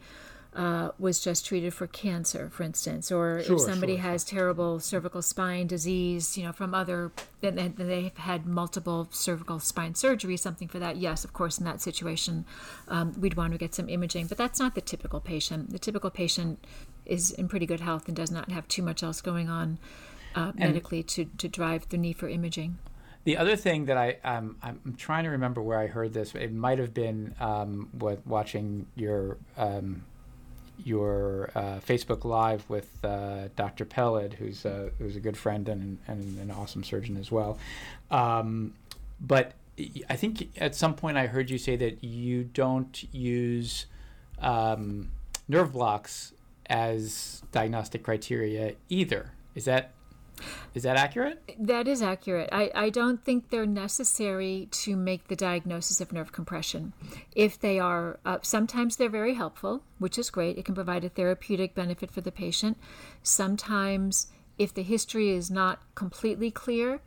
uh, 0.55 0.91
was 0.99 1.19
just 1.19 1.47
treated 1.47 1.73
for 1.73 1.87
cancer, 1.87 2.51
for 2.51 2.63
instance, 2.63 3.11
or 3.11 3.43
Sure, 3.43 3.57
if 3.57 3.63
somebody 3.63 3.95
sure, 3.95 4.03
has 4.03 4.23
terrible 4.23 4.81
cervical 4.81 5.23
spine 5.23 5.67
disease, 5.67 6.37
you 6.37 6.45
know, 6.45 6.53
from 6.53 6.75
other, 6.75 7.11
then, 7.41 7.59
and 7.59 7.75
they've 7.77 8.17
had 8.19 8.45
multiple 8.45 9.09
cervical 9.11 9.59
spine 9.61 9.95
surgery, 9.95 10.37
something 10.37 10.69
for 10.69 10.79
that, 10.79 10.97
yes, 10.99 11.25
of 11.25 11.33
course, 11.33 11.59
in 11.59 11.65
that 11.65 11.81
situation, 11.81 12.45
um, 12.89 13.19
we'd 13.19 13.35
want 13.35 13.53
to 13.53 13.59
get 13.59 13.75
some 13.75 13.89
imaging. 13.89 14.27
But 14.27 14.37
that's 14.37 14.61
not 14.61 14.75
the 14.75 14.83
typical 14.83 15.21
patient. 15.21 15.71
The 15.71 15.79
typical 15.79 16.11
patient 16.11 16.63
is 17.07 17.31
in 17.31 17.49
pretty 17.49 17.67
good 17.67 17.81
health 17.81 18.07
and 18.07 18.17
does 18.17 18.31
not 18.31 18.51
have 18.51 18.69
too 18.69 18.83
much 18.83 19.03
else 19.03 19.23
going 19.23 19.49
on 19.49 19.79
uh, 20.35 20.53
medically 20.55 21.03
to, 21.03 21.25
to 21.39 21.49
drive 21.49 21.89
the 21.89 21.97
need 21.97 22.17
for 22.17 22.29
imaging. 22.29 22.79
The 23.25 23.37
other 23.37 23.55
thing 23.55 23.85
that 23.87 23.97
I 23.97 24.17
um, 24.25 24.57
I'm 24.63 24.97
trying 24.99 25.25
to 25.25 25.31
remember 25.31 25.63
where 25.63 25.79
I 25.79 25.87
heard 25.87 26.13
this. 26.13 26.35
It 26.35 26.53
might 26.53 26.81
have 26.81 26.93
been 26.93 27.37
um, 27.39 27.89
with 27.97 28.27
watching 28.27 28.87
your 28.97 29.39
um, 29.57 30.03
your 30.85 31.51
uh, 31.55 31.81
Facebook 31.87 32.25
Live 32.25 32.69
with 32.69 32.89
uh, 33.05 33.49
Dr. 33.57 33.85
Peled, 33.85 34.35
who's 34.35 34.65
a, 34.65 34.91
who's 34.99 35.17
a 35.17 35.21
good 35.21 35.37
friend 35.37 35.69
and, 35.69 35.99
and 36.07 36.39
an 36.39 36.51
awesome 36.51 36.85
surgeon 36.85 37.17
as 37.17 37.31
well. 37.31 37.59
Um, 38.11 38.75
but 39.21 39.53
I 40.09 40.17
think 40.17 40.51
at 40.59 40.75
some 40.75 40.95
point 40.95 41.17
I 41.17 41.27
heard 41.27 41.51
you 41.51 41.59
say 41.59 41.77
that 41.77 42.05
you 42.05 42.45
don't 42.45 43.05
use 43.13 43.87
um, 44.41 45.11
nerve 45.49 45.73
blocks 45.73 46.33
as 46.67 47.43
diagnostic 47.53 48.03
criteria 48.03 48.75
either. 48.89 49.33
Is 49.55 49.65
that 49.67 49.93
is 50.75 50.83
that 50.83 50.97
accurate? 50.97 51.43
That 51.59 51.87
is 51.87 52.03
accurate. 52.03 52.49
I, 52.53 52.71
I 52.75 52.91
don't 52.91 53.23
think 53.23 53.51
they're 53.51 53.67
necessary 53.67 54.69
to 54.73 54.97
make 54.97 55.29
the 55.29 55.37
diagnosis 55.37 56.01
of 56.01 56.13
nerve 56.13 56.33
compression. 56.33 56.93
If 57.35 57.59
they 57.59 57.79
are, 57.79 58.19
uh, 58.25 58.39
sometimes 58.43 58.97
they're 58.97 59.09
very 59.09 59.35
helpful, 59.35 59.83
which 59.99 60.19
is 60.19 60.31
great. 60.31 60.59
It 60.59 60.65
can 60.65 60.75
provide 60.75 61.05
a 61.05 61.09
therapeutic 61.09 61.75
benefit 61.75 62.11
for 62.11 62.21
the 62.21 62.33
patient. 62.33 62.79
Sometimes, 63.23 64.29
if 64.59 64.73
the 64.73 64.83
history 64.83 65.31
is 65.31 65.51
not 65.51 65.81
completely 65.95 66.51
clear, 66.51 67.01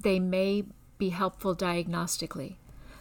they 0.00 0.18
may 0.20 0.64
be 0.98 1.10
helpful 1.10 1.54
diagnostically. 1.54 2.56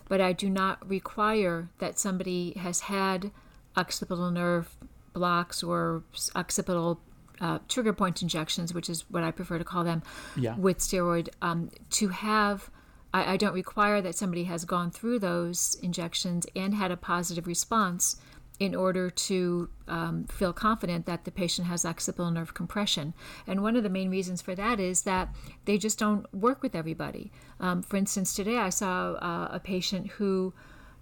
But 0.09 0.21
I 0.21 0.33
do 0.33 0.49
not 0.49 0.87
require 0.87 1.69
that 1.79 1.99
somebody 1.99 2.53
has 2.53 2.81
had 2.81 3.31
occipital 3.75 4.31
nerve 4.31 4.75
blocks 5.13 5.63
or 5.63 6.03
occipital 6.35 7.01
uh, 7.41 7.59
trigger 7.67 7.93
point 7.93 8.21
injections, 8.21 8.73
which 8.73 8.89
is 8.89 9.05
what 9.09 9.23
I 9.23 9.31
prefer 9.31 9.57
to 9.57 9.63
call 9.63 9.83
them, 9.83 10.03
Yeah. 10.35 10.55
with 10.55 10.79
steroid, 10.79 11.29
um, 11.41 11.69
to 11.91 12.09
have. 12.09 12.69
I, 13.13 13.33
I 13.33 13.37
don't 13.37 13.53
require 13.53 14.01
that 14.01 14.15
somebody 14.15 14.43
has 14.45 14.65
gone 14.65 14.91
through 14.91 15.19
those 15.19 15.75
injections 15.81 16.45
and 16.55 16.73
had 16.73 16.91
a 16.91 16.97
positive 16.97 17.47
response 17.47 18.17
in 18.59 18.73
order 18.73 19.09
to 19.11 19.69
um, 19.87 20.25
feel 20.25 20.51
confident 20.51 21.05
that 21.05 21.25
the 21.25 21.31
patient 21.31 21.67
has 21.67 21.85
occipital 21.85 22.31
nerve 22.31 22.55
compression. 22.55 23.13
And 23.45 23.61
one 23.61 23.75
of 23.75 23.83
the 23.83 23.89
main 23.89 24.09
reasons 24.09 24.41
for 24.41 24.55
that 24.55 24.79
is 24.79 25.03
that 25.03 25.29
they 25.65 25.77
just 25.77 25.99
don't 25.99 26.25
work 26.33 26.63
with 26.63 26.73
everybody. 26.75 27.31
Um, 27.59 27.83
for 27.83 27.97
instance, 27.97 28.33
today 28.33 28.57
I 28.57 28.69
saw 28.69 29.13
uh, 29.13 29.49
a 29.51 29.59
patient 29.59 30.07
who 30.13 30.53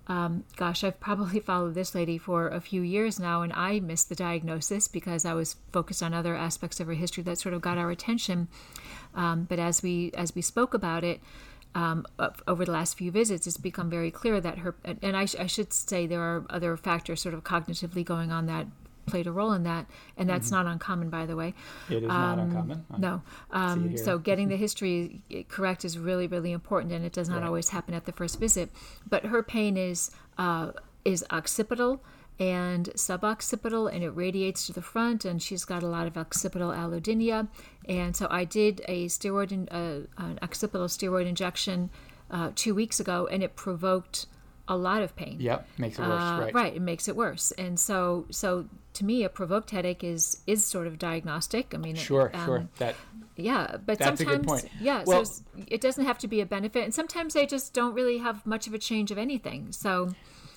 um, 0.08 0.44
gosh, 0.56 0.84
I've 0.84 1.00
probably 1.00 1.40
followed 1.42 1.74
this 1.74 1.96
lady 1.96 2.18
for 2.18 2.48
a 2.48 2.62
few 2.62 2.82
years 2.82 3.20
now, 3.20 3.42
and 3.42 3.52
I 3.54 3.80
missed 3.80 4.10
the 4.10 4.16
diagnosis 4.16 4.88
because 4.88 5.26
I 5.26 5.34
was 5.34 5.56
focused 5.72 6.04
on 6.04 6.14
other 6.14 6.36
aspects 6.36 6.80
of 6.80 6.88
her 6.88 6.94
history 6.94 7.24
that 7.24 7.40
sort 7.40 7.54
of 7.54 7.62
got 7.62 7.78
our 7.78 7.92
attention. 7.92 8.48
Um, 9.14 9.44
but 9.44 9.60
as 9.60 9.82
we 9.82 10.12
as 10.14 10.36
we 10.36 10.42
spoke 10.42 10.74
about 10.74 11.04
it 11.04 11.22
um, 11.74 12.06
over 12.48 12.66
the 12.66 12.72
last 12.72 12.98
few 12.98 13.12
visits, 13.12 13.48
it's 13.48 13.58
become 13.58 13.90
very 13.90 14.12
clear 14.12 14.40
that 14.42 14.60
her 14.60 14.76
and 14.84 15.16
I, 15.18 15.26
sh- 15.26 15.36
I 15.40 15.48
should 15.48 15.74
say 15.74 16.06
there 16.06 16.22
are 16.22 16.46
other 16.50 16.78
factors 16.78 17.22
sort 17.22 17.34
of 17.34 17.44
cognitively 17.44 18.04
going 18.06 18.32
on 18.32 18.46
that 18.46 18.68
played 19.06 19.28
a 19.28 19.32
role 19.32 19.52
in 19.54 19.64
that, 19.64 19.86
and 20.18 20.30
that's 20.30 20.52
not 20.52 20.66
uncommon, 20.66 21.10
by 21.10 21.26
the 21.26 21.36
way. 21.36 21.54
It 21.90 22.04
is 22.04 22.10
not 22.10 22.40
uncommon. 22.40 22.86
I 22.92 22.98
No. 22.98 23.22
Um, 23.52 23.98
so 23.98 24.18
getting 24.18 24.48
the 24.50 24.56
history 24.66 25.22
correct 25.48 25.86
is 25.86 25.98
really, 25.98 26.28
really 26.28 26.52
important, 26.52 26.92
and 26.94 27.06
it 27.06 27.14
does 27.14 27.30
not 27.30 27.40
Right. 27.42 27.48
always 27.48 27.70
happen 27.70 27.94
at 27.94 28.06
the 28.06 28.12
first 28.12 28.40
visit. 28.40 28.72
But 29.10 29.26
her 29.26 29.44
pain 29.44 29.78
is 29.78 30.12
uh, 30.38 30.72
is 31.04 31.24
occipital 31.32 32.02
and 32.40 32.90
suboccipital, 32.96 33.94
and 33.94 34.04
it 34.04 34.10
radiates 34.10 34.66
to 34.68 34.74
the 34.74 34.82
front, 34.82 35.24
and 35.24 35.42
she's 35.42 35.64
got 35.66 35.84
a 35.84 35.88
lot 35.88 36.08
of 36.08 36.18
occipital 36.18 36.72
allodynia. 36.72 37.48
And 37.88 38.16
so 38.16 38.28
I 38.30 38.44
did 38.44 38.82
a 38.88 39.06
steroid, 39.06 39.52
in, 39.52 39.70
uh, 39.70 40.02
an 40.18 40.40
occipital 40.42 40.88
steroid 40.88 41.28
injection 41.28 41.90
uh, 42.30 42.52
two 42.56 42.76
weeks 42.76 43.00
ago, 43.00 43.28
and 43.32 43.44
it 43.44 43.56
provoked 43.56 44.26
a 44.68 44.76
lot 44.76 45.02
of 45.02 45.16
pain. 45.16 45.38
Yep, 45.40 45.68
makes 45.78 46.00
it 46.00 46.02
worse. 46.02 46.22
Uh, 46.22 46.50
right. 46.54 46.76
it 46.76 46.82
makes 46.82 47.08
it 47.08 47.16
worse. 47.16 47.52
And 47.52 47.80
so, 47.80 48.26
so 48.32 48.66
to 48.94 49.06
me, 49.06 49.24
a 49.24 49.30
provoked 49.30 49.72
headache 49.72 50.04
is 50.04 50.42
is 50.48 50.66
sort 50.66 50.88
of 50.88 50.98
diagnostic. 50.98 51.74
I 51.74 51.78
mean, 51.78 51.96
Sure, 51.96 52.32
um, 52.34 52.46
sure. 52.46 52.68
That 52.80 52.96
yeah, 53.36 53.78
but 53.86 54.00
sometimes, 54.00 54.24
good 54.24 54.44
point. 54.48 54.70
yeah, 54.80 55.04
Well- 55.06 55.26
so 55.26 55.44
it 55.68 55.82
doesn't 55.82 56.06
have 56.06 56.18
to 56.20 56.28
be 56.28 56.42
a 56.42 56.46
benefit, 56.46 56.84
and 56.84 56.94
sometimes 56.94 57.34
they 57.34 57.46
just 57.46 57.74
don't 57.74 57.94
really 57.94 58.18
have 58.20 58.46
much 58.46 58.66
of 58.68 58.74
a 58.74 58.80
change 58.80 59.12
of 59.12 59.18
anything. 59.18 59.72
So, 59.72 60.10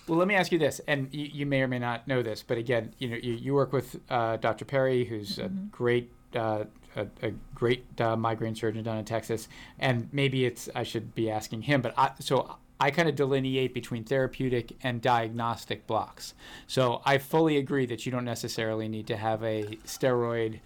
Well, 0.07 0.19
let 0.19 0.29
me 0.29 0.35
ask 0.37 0.53
you 0.53 0.59
this, 0.59 0.81
and 0.87 1.09
you, 1.13 1.25
you 1.27 1.47
may 1.47 1.61
or 1.63 1.69
may 1.69 1.81
not 1.81 2.07
know 2.07 2.23
this, 2.23 2.43
but 2.43 2.57
again, 2.57 2.95
you 2.99 3.09
know, 3.09 3.17
you, 3.17 3.35
you 3.35 3.53
work 3.55 3.73
with 3.73 4.01
uh, 4.09 4.37
Dr. 4.37 4.65
Perry, 4.65 5.05
who's 5.05 5.39
a 5.39 5.49
great, 5.49 6.13
uh, 6.37 6.65
a, 6.97 7.07
a 7.23 7.31
great 7.55 7.85
uh, 8.01 8.17
migraine 8.17 8.55
surgeon 8.55 8.85
down 8.85 8.97
in 8.97 9.05
Texas, 9.05 9.49
and 9.81 10.09
maybe 10.13 10.45
it's 10.47 10.69
I 10.75 10.85
should 10.85 11.15
be 11.17 11.31
asking 11.31 11.63
him, 11.63 11.83
but 11.83 11.95
I, 11.99 12.13
so 12.21 12.57
I 12.81 12.91
kind 12.91 13.09
of 13.09 13.17
delineate 13.17 13.75
between 13.75 14.05
therapeutic 14.05 14.77
and 14.83 15.01
diagnostic 15.03 15.87
blocks. 15.87 16.35
So 16.67 17.03
I 17.05 17.19
fully 17.19 17.57
agree 17.57 17.87
that 17.87 18.07
you 18.07 18.13
don't 18.13 18.25
necessarily 18.25 18.89
need 18.89 19.07
to 19.09 19.17
have 19.17 19.43
a 19.43 19.65
steroid 19.85 20.61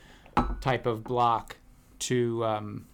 type 0.61 0.87
of 0.87 1.05
block 1.05 1.57
to 2.01 2.44
um, 2.44 2.87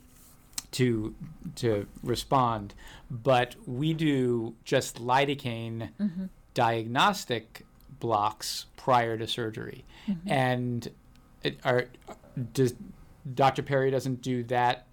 to 0.72 1.14
to 1.56 1.86
respond, 2.02 2.74
but 3.10 3.56
we 3.66 3.94
do 3.94 4.54
just 4.64 4.96
lidocaine 5.02 5.90
diagnostic 6.54 7.64
blocks 8.00 8.66
prior 8.76 9.16
to 9.16 9.26
surgery, 9.26 9.84
and 10.26 10.88
it, 11.42 11.58
are 11.64 11.86
does 12.52 12.74
Dr. 13.34 13.62
Perry 13.62 13.90
doesn't 13.90 14.22
do 14.22 14.42
that 14.44 14.86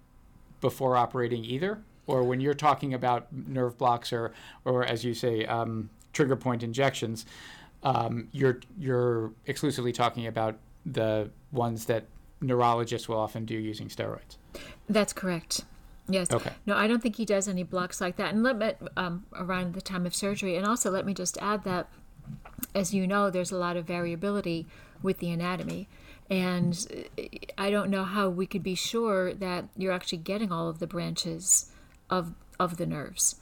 before 0.60 0.96
operating 0.96 1.44
either, 1.44 1.82
or 2.06 2.22
when 2.22 2.40
you're 2.40 2.54
talking 2.54 2.94
about 2.94 3.26
nerve 3.32 3.76
blocks 3.78 4.12
or 4.12 4.32
or 4.64 4.84
as 4.84 5.04
you 5.04 5.14
say 5.14 5.44
um, 5.46 5.90
trigger 6.12 6.36
point 6.36 6.62
injections, 6.62 7.26
um, 7.82 8.28
you're 8.32 8.60
you're 8.78 9.32
exclusively 9.46 9.92
talking 9.92 10.26
about 10.26 10.56
the 10.84 11.30
ones 11.52 11.86
that 11.86 12.04
neurologists 12.40 13.08
will 13.08 13.18
often 13.18 13.44
do 13.44 13.54
using 13.54 13.88
steroids. 13.88 14.36
that's 14.88 15.12
correct. 15.12 15.64
Yes. 16.08 16.30
Okay. 16.30 16.52
No, 16.66 16.76
I 16.76 16.86
don't 16.86 17.02
think 17.02 17.16
he 17.16 17.24
does 17.24 17.48
any 17.48 17.64
blocks 17.64 18.00
like 18.00 18.16
that. 18.16 18.32
And 18.32 18.44
let 18.44 18.58
me 18.58 18.72
um, 18.96 19.26
around 19.34 19.74
the 19.74 19.80
time 19.80 20.06
of 20.06 20.14
surgery, 20.14 20.56
and 20.56 20.64
also 20.64 20.90
let 20.90 21.04
me 21.04 21.12
just 21.12 21.36
add 21.38 21.64
that, 21.64 21.88
as 22.74 22.94
you 22.94 23.06
know, 23.06 23.28
there's 23.28 23.50
a 23.50 23.56
lot 23.56 23.76
of 23.76 23.86
variability 23.86 24.66
with 25.02 25.18
the 25.18 25.30
anatomy, 25.30 25.88
and 26.30 27.08
uh, 27.18 27.22
I 27.58 27.70
don't 27.70 27.90
know 27.90 28.04
how 28.04 28.28
we 28.28 28.46
could 28.46 28.62
be 28.62 28.76
sure 28.76 29.34
that 29.34 29.64
you're 29.76 29.92
actually 29.92 30.18
getting 30.18 30.52
all 30.52 30.68
of 30.68 30.78
the 30.78 30.86
branches 30.86 31.72
of 32.10 32.34
of 32.58 32.76
the 32.76 32.86
nerves. 32.86 33.36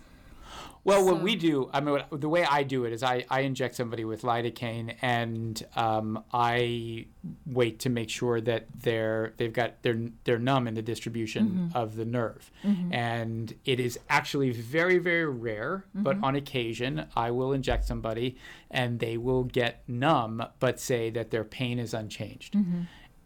Well, 0.84 1.02
what 1.06 1.22
we 1.22 1.34
do, 1.34 1.70
I 1.72 1.80
mean, 1.80 1.98
the 2.10 2.28
way 2.28 2.44
I 2.44 2.62
do 2.62 2.84
it 2.84 2.92
is 2.92 3.02
I, 3.02 3.24
I 3.30 3.40
inject 3.40 3.74
somebody 3.74 4.04
with 4.04 4.20
lidocaine, 4.20 4.94
and 5.00 5.64
um, 5.76 6.22
I 6.30 7.06
wait 7.46 7.78
to 7.80 7.88
make 7.88 8.10
sure 8.10 8.38
that 8.42 8.66
they're 8.82 9.32
they've 9.38 9.52
got 9.52 9.82
they're 9.82 9.98
they're 10.24 10.38
numb 10.38 10.68
in 10.68 10.74
the 10.74 10.82
distribution 10.82 11.48
mm-hmm. 11.48 11.76
of 11.76 11.96
the 11.96 12.04
nerve, 12.04 12.50
mm-hmm. 12.62 12.92
and 12.92 13.54
it 13.64 13.80
is 13.80 13.98
actually 14.10 14.50
very 14.50 14.98
very 14.98 15.24
rare, 15.24 15.86
but 15.94 16.16
mm-hmm. 16.16 16.24
on 16.24 16.36
occasion 16.36 17.06
I 17.16 17.30
will 17.30 17.54
inject 17.54 17.86
somebody, 17.86 18.36
and 18.70 19.00
they 19.00 19.16
will 19.16 19.44
get 19.44 19.82
numb, 19.88 20.44
but 20.60 20.78
say 20.78 21.08
that 21.10 21.30
their 21.30 21.44
pain 21.44 21.78
is 21.78 21.94
unchanged, 21.94 22.56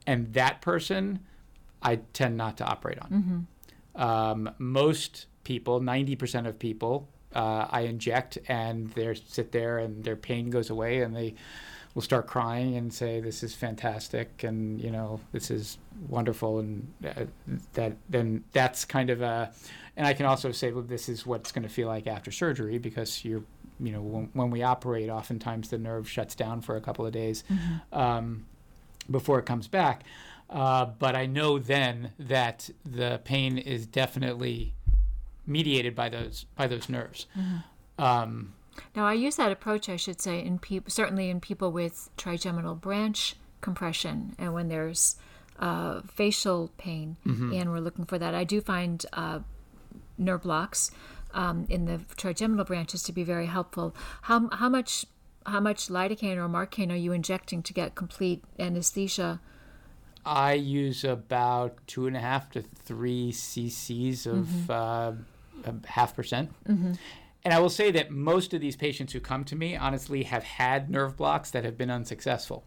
and 0.07 0.33
that 0.35 0.61
person, 0.61 1.19
I 1.83 1.97
tend 2.13 2.37
not 2.37 2.57
to 2.59 2.65
operate 2.65 3.01
on. 3.01 3.49
Um, 3.99 4.51
most 4.59 5.27
people, 5.45 5.81
90% 5.81 6.47
of 6.47 6.59
people, 6.59 7.09
uh, 7.35 7.67
I 7.69 7.83
inject 7.83 8.39
and 8.49 8.91
they 8.93 9.13
sit 9.15 9.53
there 9.53 9.79
and 9.79 10.03
their 10.03 10.17
pain 10.17 10.49
goes 10.49 10.71
away 10.71 11.03
and 11.03 11.15
they 11.15 11.35
will 11.95 12.03
start 12.03 12.27
crying 12.27 12.77
and 12.77 12.93
say, 12.93 13.21
"This 13.21 13.43
is 13.43 13.55
fantastic," 13.55 14.45
and 14.45 14.81
you 14.81 14.91
know, 14.91 15.21
"This 15.33 15.51
is 15.51 15.79
wonderful," 16.09 16.61
and 16.61 16.93
uh, 17.05 17.25
that 17.75 17.97
then 18.09 18.45
that's 18.53 18.85
kind 18.85 19.11
of 19.11 19.21
a. 19.21 19.53
And 19.97 20.07
I 20.07 20.15
can 20.15 20.27
also 20.27 20.53
say, 20.53 20.71
well, 20.71 20.85
this 20.85 21.09
is 21.09 21.27
what 21.27 21.41
it's 21.41 21.51
going 21.51 21.65
to 21.65 21.69
feel 21.69 21.89
like 21.89 22.07
after 22.07 22.31
surgery 22.31 22.79
because 22.79 23.25
you're, 23.25 23.43
you 23.81 23.91
know, 23.91 24.01
when, 24.01 24.31
when 24.33 24.51
we 24.51 24.63
operate, 24.63 25.11
oftentimes 25.11 25.71
the 25.71 25.79
nerve 25.79 26.09
shuts 26.09 26.37
down 26.37 26.61
for 26.61 26.77
a 26.77 26.81
couple 26.81 27.05
of 27.05 27.13
days. 27.13 27.43
Um, 27.93 28.47
before 29.11 29.39
it 29.39 29.47
comes 29.47 29.69
back. 29.69 30.05
Uh, 30.51 30.87
but 30.87 31.15
I 31.15 31.27
know 31.27 31.59
then 31.59 32.13
that 32.19 32.71
the 32.85 33.21
pain 33.25 33.59
is 33.59 33.87
definitely 33.87 34.75
mediated 35.47 35.95
by 35.95 36.09
those 36.09 36.47
by 36.57 36.67
those 36.67 36.89
nerves. 36.89 37.27
Um, 37.99 38.55
Now, 38.95 39.07
I 39.07 39.15
use 39.15 39.37
that 39.37 39.51
approach, 39.51 39.89
I 39.89 39.97
should 39.97 40.21
say, 40.21 40.41
in 40.43 40.59
people 40.59 40.91
certainly 40.91 41.29
in 41.31 41.41
people 41.41 41.71
with 41.73 42.09
trigeminal 42.17 42.75
branch 42.75 43.35
compression, 43.61 44.35
and 44.39 44.55
when 44.55 44.69
there's 44.69 45.17
uh, 45.59 46.01
facial 46.15 46.71
pain, 46.79 47.17
and 47.25 47.71
we're 47.71 47.81
looking 47.81 48.05
for 48.07 48.19
that. 48.19 48.35
I 48.35 48.45
do 48.45 48.61
find 48.61 49.05
uh, 49.13 49.41
nerve 50.17 50.43
blocks 50.43 50.91
um, 51.35 51.67
in 51.69 51.85
the 51.87 52.01
trigeminal 52.17 52.65
branches 52.65 53.03
to 53.03 53.13
be 53.13 53.25
very 53.25 53.47
helpful. 53.47 53.95
How 54.23 54.49
how 54.53 54.69
much 54.69 55.05
how 55.45 55.61
much 55.61 55.89
lidocaine 55.89 56.37
or 56.37 56.49
marcaine 56.49 56.93
are 56.93 56.97
you 56.97 57.13
injecting 57.13 57.63
to 57.65 57.73
get 57.75 57.95
complete 57.95 58.45
anesthesia? 58.59 59.41
I 60.29 60.53
use 60.55 61.05
about 61.05 61.79
two 61.87 62.07
and 62.07 62.17
a 62.17 62.21
half 62.21 62.51
to 62.51 62.63
three 62.63 63.33
cc's 63.33 64.27
of 64.27 64.71
uh, 64.71 65.13
a 65.65 65.75
half 65.87 66.15
percent. 66.15 66.51
And 67.45 67.55
I 67.55 67.61
will 67.61 67.71
say 67.71 67.91
that 67.93 68.11
most 68.11 68.53
of 68.53 68.61
these 68.61 68.77
patients 68.77 69.13
who 69.13 69.21
come 69.21 69.45
to 69.45 69.57
me, 69.57 69.77
honestly, 69.77 70.25
have 70.25 70.43
had 70.43 70.91
nerve 70.91 71.17
blocks 71.17 71.51
that 71.53 71.65
have 71.65 71.79
been 71.79 71.91
unsuccessful. 71.91 72.65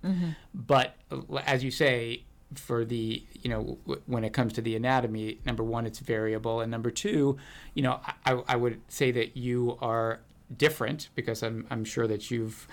But 0.54 0.96
uh, 1.12 1.36
as 1.46 1.64
you 1.64 1.72
say, 1.72 2.24
for 2.56 2.84
the 2.84 3.24
you 3.44 3.50
know 3.50 3.78
w- 3.86 4.02
when 4.08 4.24
it 4.24 4.34
comes 4.34 4.54
to 4.54 4.62
the 4.62 4.76
anatomy, 4.76 5.40
number 5.46 5.64
one, 5.64 5.86
it's 5.86 6.00
variable, 6.00 6.62
and 6.62 6.70
number 6.72 6.90
two, 6.92 7.38
you 7.76 7.84
know, 7.84 8.00
I, 8.26 8.42
I 8.48 8.56
would 8.56 8.82
say 8.88 9.12
that 9.12 9.38
you 9.38 9.78
are 9.82 10.20
different 10.58 11.10
because 11.16 11.44
I'm 11.44 11.66
I'm 11.70 11.86
sure 11.86 12.08
that 12.08 12.32
you've 12.32 12.68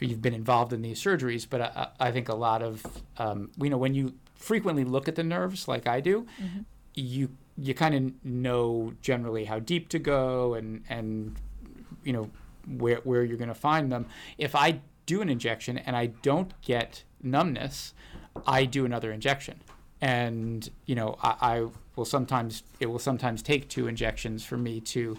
you've 0.00 0.22
been 0.22 0.34
involved 0.34 0.72
in 0.72 0.82
these 0.82 1.02
surgeries, 1.02 1.46
but 1.48 1.60
I, 1.60 1.88
I 2.00 2.12
think 2.12 2.28
a 2.28 2.34
lot 2.34 2.62
of 2.62 2.84
um, 3.18 3.50
you 3.60 3.70
know 3.70 3.78
when 3.78 3.94
you 3.94 4.14
frequently 4.34 4.84
look 4.84 5.08
at 5.08 5.16
the 5.16 5.24
nerves 5.24 5.68
like 5.68 5.86
I 5.86 6.00
do, 6.00 6.26
you 6.94 7.30
you 7.56 7.74
kind 7.74 7.94
of 7.94 8.24
know 8.24 8.94
generally 9.02 9.44
how 9.44 9.58
deep 9.58 9.88
to 9.90 9.98
go 9.98 10.54
and 10.54 10.84
and 10.88 11.36
you 12.04 12.12
know 12.12 12.30
where 12.66 13.00
where 13.04 13.24
you're 13.24 13.36
going 13.36 13.48
to 13.48 13.54
find 13.54 13.90
them. 13.90 14.06
If 14.36 14.54
I 14.54 14.80
do 15.06 15.20
an 15.22 15.28
injection 15.28 15.78
and 15.78 15.96
I 15.96 16.06
don't 16.06 16.52
get 16.62 17.04
numbness, 17.22 17.94
I 18.46 18.64
do 18.64 18.84
another 18.84 19.12
injection, 19.12 19.60
and 20.00 20.68
you 20.86 20.94
know 20.94 21.18
I, 21.22 21.36
I 21.40 21.66
will 21.96 22.04
sometimes 22.04 22.62
it 22.80 22.86
will 22.86 22.98
sometimes 22.98 23.42
take 23.42 23.68
two 23.68 23.88
injections 23.88 24.44
for 24.44 24.56
me 24.56 24.80
to 24.80 25.16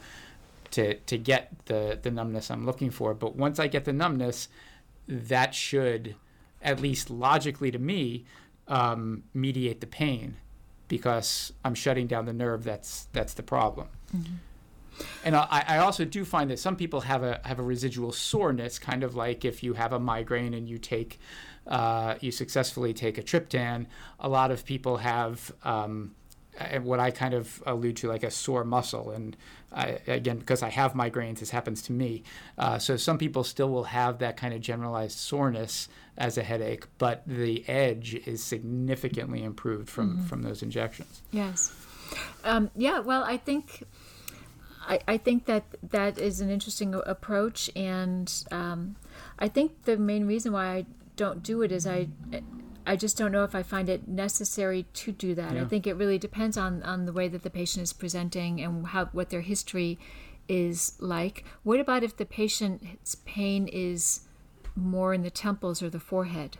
to 0.71 0.95
to 0.95 1.17
get 1.17 1.51
the 1.65 1.99
the 2.01 2.11
numbness 2.11 2.49
I'm 2.51 2.65
looking 2.65 2.91
for. 2.91 3.13
But 3.13 3.35
once 3.35 3.59
I 3.59 3.67
get 3.67 3.85
the 3.85 3.93
numbness, 3.93 4.49
that 5.07 5.55
should, 5.55 6.15
at 6.61 6.79
least 6.79 7.09
logically 7.09 7.71
to 7.71 7.79
me, 7.79 8.25
um, 8.67 9.23
mediate 9.33 9.81
the 9.81 9.87
pain, 9.87 10.37
because 10.87 11.53
I'm 11.63 11.75
shutting 11.75 12.07
down 12.07 12.25
the 12.25 12.33
nerve. 12.33 12.63
That's 12.63 13.07
that's 13.13 13.33
the 13.33 13.43
problem. 13.43 13.87
And 15.23 15.35
I, 15.35 15.63
I 15.65 15.77
also 15.77 16.03
do 16.03 16.25
find 16.25 16.49
that 16.49 16.59
some 16.59 16.75
people 16.75 17.01
have 17.01 17.23
a 17.23 17.39
have 17.45 17.59
a 17.59 17.63
residual 17.63 18.11
soreness, 18.11 18.77
kind 18.79 19.03
of 19.03 19.15
like 19.15 19.45
if 19.45 19.63
you 19.63 19.73
have 19.73 19.93
a 19.93 19.99
migraine 19.99 20.53
and 20.53 20.67
you 20.67 20.77
take, 20.77 21.19
uh, 21.67 22.15
you 22.19 22.31
successfully 22.31 22.93
take 22.93 23.17
a 23.17 23.23
triptan. 23.23 23.85
A 24.19 24.27
lot 24.27 24.51
of 24.51 24.65
people 24.65 24.97
have 24.97 25.53
um, 25.63 26.15
what 26.81 26.99
I 26.99 27.11
kind 27.11 27.33
of 27.33 27.63
allude 27.65 27.95
to 27.97 28.09
like 28.09 28.23
a 28.23 28.31
sore 28.31 28.65
muscle, 28.65 29.11
and 29.11 29.37
I, 29.71 29.99
again 30.07 30.39
because 30.39 30.63
I 30.63 30.69
have 30.69 30.93
migraines, 30.93 31.39
this 31.39 31.51
happens 31.51 31.81
to 31.83 31.91
me. 31.91 32.23
Uh, 32.57 32.79
so 32.79 32.97
some 32.97 33.17
people 33.17 33.43
still 33.43 33.69
will 33.69 33.83
have 33.85 34.19
that 34.19 34.37
kind 34.37 34.53
of 34.53 34.61
generalized 34.61 35.17
soreness 35.17 35.89
as 36.17 36.37
a 36.37 36.43
headache, 36.43 36.85
but 36.97 37.23
the 37.25 37.67
edge 37.69 38.15
is 38.25 38.43
significantly 38.43 39.43
improved 39.43 39.89
from 39.89 40.23
from 40.23 40.41
those 40.41 40.61
injections. 40.63 41.21
Yes. 41.31 41.73
Um, 42.43 42.71
yeah, 42.75 42.99
well, 42.99 43.23
I 43.23 43.37
think 43.37 43.83
I, 44.87 44.99
I 45.07 45.17
think 45.17 45.45
that 45.45 45.63
that 45.91 46.17
is 46.17 46.41
an 46.41 46.49
interesting 46.49 46.95
approach, 47.05 47.69
and 47.75 48.31
um, 48.51 48.95
I 49.37 49.47
think 49.47 49.83
the 49.83 49.97
main 49.97 50.25
reason 50.25 50.51
why 50.51 50.65
I 50.67 50.85
don't 51.15 51.43
do 51.43 51.61
it 51.61 51.71
is 51.71 51.85
I 51.85 52.07
I 52.89 52.95
just 52.95 53.17
don't 53.17 53.31
know 53.31 53.43
if 53.43 53.53
I 53.53 53.61
find 53.61 53.87
it 53.87 54.07
necessary 54.07 54.87
to 54.93 55.11
do 55.11 55.35
that. 55.35 55.53
Yeah. 55.53 55.61
I 55.61 55.65
think 55.65 55.85
it 55.85 55.93
really 55.93 56.17
depends 56.17 56.57
on 56.57 56.81
on 56.81 57.05
the 57.05 57.13
way 57.13 57.27
that 57.27 57.43
the 57.43 57.51
patient 57.51 57.83
is 57.83 57.93
presenting 57.93 58.59
and 58.61 58.87
how 58.87 59.05
what 59.11 59.29
their 59.29 59.41
history 59.41 59.99
is 60.47 60.93
like. 60.99 61.45
What 61.61 61.79
about 61.79 62.03
if 62.03 62.17
the 62.17 62.25
patient's 62.25 63.13
pain 63.25 63.67
is 63.67 64.21
more 64.75 65.13
in 65.13 65.21
the 65.21 65.29
temples 65.29 65.83
or 65.83 65.89
the 65.91 65.99
forehead? 65.99 66.57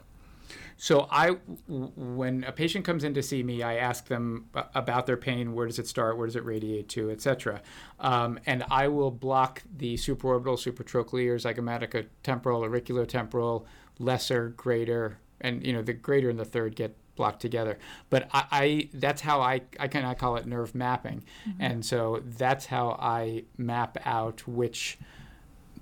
So 0.78 1.08
I, 1.12 1.32
when 1.68 2.44
a 2.44 2.52
patient 2.52 2.86
comes 2.86 3.04
in 3.04 3.13
to 3.15 3.24
see 3.24 3.42
me, 3.42 3.63
I 3.63 3.78
ask 3.78 4.08
them 4.08 4.46
about 4.54 5.08
their 5.08 5.18
pain. 5.18 5.54
Where 5.54 5.65
does 5.65 5.80
it 5.80 5.88
start? 5.88 6.15
Where 6.18 6.28
does 6.28 6.36
it 6.36 6.46
radiate 6.46 6.89
to, 6.89 7.10
etc. 7.10 7.62
Um, 8.00 8.39
and 8.46 8.63
I 8.70 8.88
will 8.88 9.12
block 9.12 9.63
the 9.78 9.96
supraorbital, 9.96 10.58
supratrochlear, 10.58 11.36
zygomatic, 11.36 12.08
temporal, 12.24 12.62
auriculotemporal, 12.62 13.65
lesser, 14.00 14.50
greater, 14.50 15.18
and 15.41 15.65
you 15.65 15.73
know 15.73 15.82
the 15.82 15.93
greater 15.93 16.30
and 16.30 16.39
the 16.39 16.45
third 16.45 16.75
get 16.75 16.95
blocked 17.15 17.41
together. 17.41 17.78
But 18.10 18.30
I, 18.34 18.45
I 18.52 18.89
that's 18.93 19.21
how 19.21 19.41
I 19.41 19.62
I 19.80 19.88
kind 19.88 20.06
of 20.06 20.17
call 20.17 20.38
it 20.38 20.45
nerve 20.45 20.73
mapping, 20.75 21.23
and 21.60 21.86
so 21.86 22.21
that's 22.38 22.65
how 22.65 22.97
I 22.99 23.43
map 23.58 23.97
out 24.06 24.47
which 24.47 24.97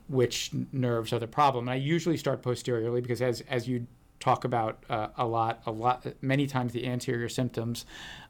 which 0.10 0.52
nerves 0.72 1.12
are 1.14 1.20
the 1.20 1.28
problem. 1.28 1.68
And 1.68 1.74
I 1.74 1.76
usually 1.76 2.18
start 2.18 2.42
posteriorly 2.42 3.02
because 3.02 3.22
as 3.22 3.42
as 3.50 3.68
you 3.68 3.88
talk 4.20 4.44
about 4.44 4.84
uh, 4.90 5.10
a 5.18 5.28
lot, 5.28 5.62
a 5.66 5.72
lot, 5.72 6.06
many 6.22 6.48
times 6.48 6.74
the 6.74 6.88
anterior 6.88 7.30
symptoms 7.30 7.86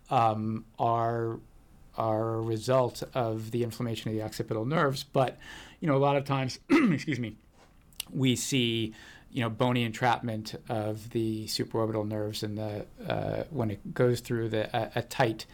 um, 0.10 0.66
are 0.78 1.40
are 1.98 2.36
a 2.36 2.42
result 2.42 3.04
of 3.16 3.52
the 3.52 3.64
inflammation 3.64 4.12
of 4.12 4.16
the 4.16 4.24
occipital 4.24 4.66
nerves. 4.66 5.04
But 5.04 5.38
you 5.80 5.88
know, 5.88 5.96
a 5.96 5.98
lot 5.98 6.16
of 6.16 6.26
times, 6.26 6.60
excuse 6.70 7.20
me, 7.20 7.36
we 8.12 8.36
see 8.36 8.94
you 9.32 9.42
know 9.42 9.50
bony 9.50 9.84
entrapment 9.84 10.56
of 10.70 11.10
the 11.12 11.46
supraorbital 11.46 12.08
nerves 12.08 12.44
and 12.44 12.58
the 12.58 12.86
uh, 13.08 13.44
when 13.50 13.72
it 13.72 13.94
goes 13.94 14.20
through 14.20 14.50
the 14.50 14.76
a, 14.76 15.00
a 15.00 15.02
tight 15.02 15.46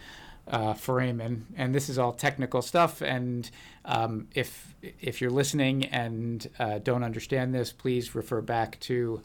uh, 0.48 0.74
foramen, 0.74 1.46
and 1.56 1.74
this 1.74 1.90
is 1.90 1.98
all 1.98 2.12
technical 2.12 2.62
stuff. 2.62 3.02
And 3.02 3.50
um, 3.86 4.28
if 4.36 4.76
if 4.82 5.22
you're 5.22 5.32
listening 5.32 5.86
and 5.86 6.48
uh, 6.60 6.80
don't 6.80 7.04
understand 7.04 7.56
this, 7.56 7.72
please 7.72 8.14
refer 8.14 8.42
back 8.42 8.80
to 8.82 9.22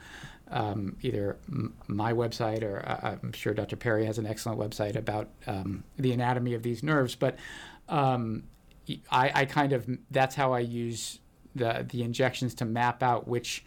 um, 0.50 0.96
either 1.02 1.36
m- 1.48 1.74
my 1.88 2.12
website 2.12 2.62
or 2.62 2.86
uh, 2.86 3.16
I'm 3.22 3.32
sure 3.32 3.52
Dr. 3.52 3.76
Perry 3.76 4.06
has 4.06 4.18
an 4.18 4.26
excellent 4.26 4.60
website 4.60 4.96
about 4.96 5.28
um, 5.46 5.82
the 5.96 6.12
anatomy 6.12 6.54
of 6.54 6.62
these 6.62 6.82
nerves. 6.82 7.14
But 7.16 7.36
um, 7.88 8.44
I, 9.10 9.32
I 9.34 9.44
kind 9.44 9.72
of 9.72 9.88
that's 10.10 10.36
how 10.36 10.52
I 10.52 10.60
use 10.60 11.18
the 11.54 11.84
the 11.88 12.02
injections 12.04 12.54
to 12.56 12.64
map 12.64 13.02
out 13.02 13.26
which 13.26 13.64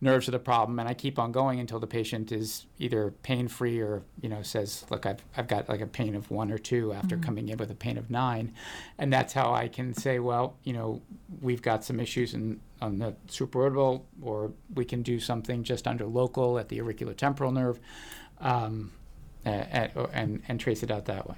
nerves 0.00 0.28
are 0.28 0.32
the 0.32 0.38
problem, 0.38 0.78
and 0.78 0.88
I 0.88 0.94
keep 0.94 1.18
on 1.18 1.30
going 1.32 1.60
until 1.60 1.78
the 1.78 1.86
patient 1.86 2.32
is 2.32 2.66
either 2.78 3.10
pain 3.22 3.48
free 3.48 3.80
or 3.80 4.02
you 4.20 4.28
know 4.28 4.42
says, 4.42 4.84
"Look, 4.90 5.06
I've 5.06 5.22
I've 5.36 5.48
got 5.48 5.68
like 5.68 5.80
a 5.80 5.86
pain 5.86 6.14
of 6.14 6.30
one 6.30 6.50
or 6.50 6.58
two 6.58 6.92
after 6.92 7.16
coming 7.16 7.48
in 7.48 7.58
with 7.58 7.70
a 7.70 7.74
pain 7.74 7.98
of 7.98 8.10
nine, 8.10 8.54
and 8.98 9.12
that's 9.12 9.32
how 9.32 9.52
I 9.52 9.68
can 9.68 9.92
say, 9.94 10.18
well, 10.18 10.56
you 10.64 10.72
know, 10.72 11.02
we've 11.40 11.62
got 11.62 11.84
some 11.84 12.00
issues 12.00 12.34
in 12.34 12.60
on 12.80 12.98
the 12.98 13.14
supraorbital, 13.28 14.02
or 14.22 14.52
we 14.74 14.84
can 14.84 15.02
do 15.02 15.20
something 15.20 15.62
just 15.62 15.86
under 15.86 16.06
local 16.06 16.58
at 16.58 16.68
the 16.68 16.78
auriculotemporal 16.78 17.52
nerve, 17.52 17.78
um, 18.40 18.92
and, 19.44 19.90
and 20.12 20.42
and 20.48 20.60
trace 20.60 20.82
it 20.82 20.90
out 20.90 21.04
that 21.06 21.28
way. 21.28 21.36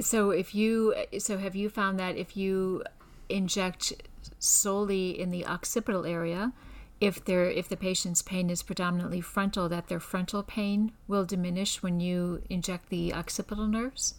So 0.00 0.30
if 0.30 0.54
you 0.54 0.94
so 1.18 1.38
have 1.38 1.56
you 1.56 1.68
found 1.68 1.98
that 1.98 2.16
if 2.16 2.36
you 2.36 2.84
inject 3.28 3.92
solely 4.38 5.18
in 5.18 5.30
the 5.30 5.46
occipital 5.46 6.04
area, 6.04 6.52
if 7.00 7.24
there 7.24 7.44
if 7.44 7.68
the 7.68 7.76
patient's 7.76 8.22
pain 8.22 8.50
is 8.50 8.62
predominantly 8.62 9.20
frontal, 9.20 9.68
that 9.68 9.88
their 9.88 10.00
frontal 10.00 10.42
pain 10.42 10.92
will 11.06 11.24
diminish 11.24 11.82
when 11.82 12.00
you 12.00 12.42
inject 12.48 12.88
the 12.88 13.12
occipital 13.12 13.66
nerves? 13.66 14.14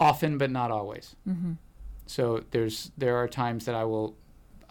often 0.00 0.38
but 0.38 0.50
not 0.50 0.70
always. 0.70 1.14
Mm-hmm. 1.28 1.52
So 2.06 2.42
there's 2.50 2.90
there 2.98 3.16
are 3.16 3.28
times 3.28 3.66
that 3.66 3.74
i 3.74 3.84
will 3.84 4.16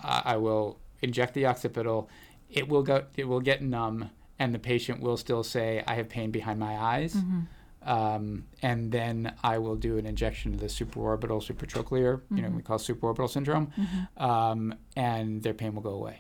I 0.02 0.38
will 0.38 0.80
inject 1.02 1.34
the 1.34 1.46
occipital. 1.46 2.10
It 2.50 2.68
will 2.68 2.84
go 2.84 3.06
it 3.16 3.28
will 3.28 3.40
get 3.40 3.62
numb 3.62 4.10
and 4.40 4.54
the 4.54 4.60
patient 4.60 5.02
will 5.02 5.18
still 5.18 5.44
say 5.44 5.84
i 5.88 5.96
have 5.96 6.10
pain 6.10 6.32
behind 6.32 6.60
my 6.60 6.76
eyes. 6.76 7.14
Mm-hmm. 7.14 7.40
Um, 7.82 8.46
and 8.62 8.92
then 8.92 9.34
i 9.42 9.58
will 9.58 9.78
do 9.78 9.98
an 9.98 10.06
injection 10.06 10.54
of 10.54 10.60
the 10.60 10.66
supraorbital 10.66 11.42
supratrochlear 11.42 12.20
you 12.30 12.42
know 12.42 12.50
mm-hmm. 12.50 12.58
we 12.58 12.62
call 12.62 12.78
supraorbital 12.78 13.30
syndrome 13.30 13.72
um, 14.18 14.76
and 14.98 15.42
their 15.42 15.54
pain 15.54 15.74
will 15.74 15.82
go 15.82 15.92
away 15.92 16.18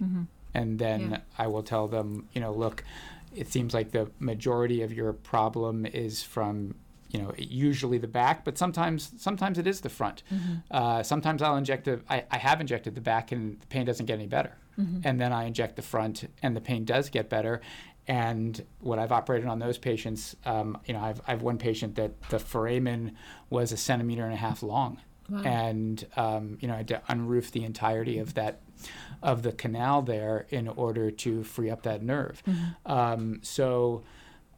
and 0.53 0.79
then 0.79 1.01
Yeah. 1.11 1.17
i 1.37 1.47
will 1.47 1.63
tell 1.63 1.87
them 1.87 2.27
you 2.33 2.41
know 2.41 2.51
look 2.53 2.83
it 3.35 3.47
seems 3.51 3.73
like 3.73 3.91
the 3.91 4.09
majority 4.19 4.81
of 4.81 4.91
your 4.91 5.13
problem 5.13 5.85
is 5.85 6.23
from 6.23 6.75
you 7.09 7.19
know 7.21 7.33
usually 7.37 7.97
the 7.97 8.07
back 8.07 8.43
but 8.45 8.57
sometimes 8.57 9.11
sometimes 9.17 9.57
it 9.57 9.65
is 9.67 9.81
the 9.81 9.89
front. 9.89 10.23
Uh, 10.71 11.01
sometimes 11.03 11.41
i'll 11.41 11.57
inject 11.57 11.85
the 11.85 12.01
I, 12.09 12.23
I 12.31 12.37
have 12.37 12.59
injected 12.61 12.95
the 12.95 13.01
back 13.01 13.31
and 13.31 13.59
the 13.61 13.67
pain 13.67 13.85
doesn't 13.85 14.05
get 14.05 14.13
any 14.15 14.27
better. 14.27 14.55
And 15.03 15.19
then 15.19 15.33
i 15.33 15.43
inject 15.43 15.75
the 15.75 15.81
front 15.81 16.29
and 16.41 16.55
the 16.55 16.61
pain 16.61 16.85
does 16.85 17.09
get 17.09 17.29
better. 17.29 17.59
And 18.07 18.63
what 18.79 18.97
i've 18.99 19.11
operated 19.11 19.47
on 19.47 19.59
those 19.59 19.77
patients 19.77 20.35
um, 20.45 20.77
you 20.85 20.93
know 20.93 21.01
I've, 21.01 21.21
I've 21.27 21.41
one 21.41 21.57
patient 21.57 21.95
that 21.95 22.11
the 22.29 22.39
foramen 22.39 23.15
was 23.49 23.71
a 23.71 23.77
centimeter 23.77 24.23
and 24.23 24.33
a 24.33 24.37
half 24.37 24.63
long. 24.63 24.99
And 25.45 26.03
um, 26.15 26.57
you 26.61 26.67
know 26.67 26.73
i 26.73 26.77
had 26.77 26.87
to 26.89 27.01
unroof 27.09 27.51
the 27.51 27.63
entirety 27.63 28.17
of 28.19 28.33
that 28.35 28.61
of 29.21 29.43
the 29.43 29.51
canal 29.51 30.01
there 30.01 30.45
in 30.49 30.67
order 30.67 31.11
to 31.11 31.43
free 31.43 31.69
up 31.69 31.83
that 31.83 32.01
nerve. 32.01 32.41
Um, 32.85 33.39
so 33.41 34.03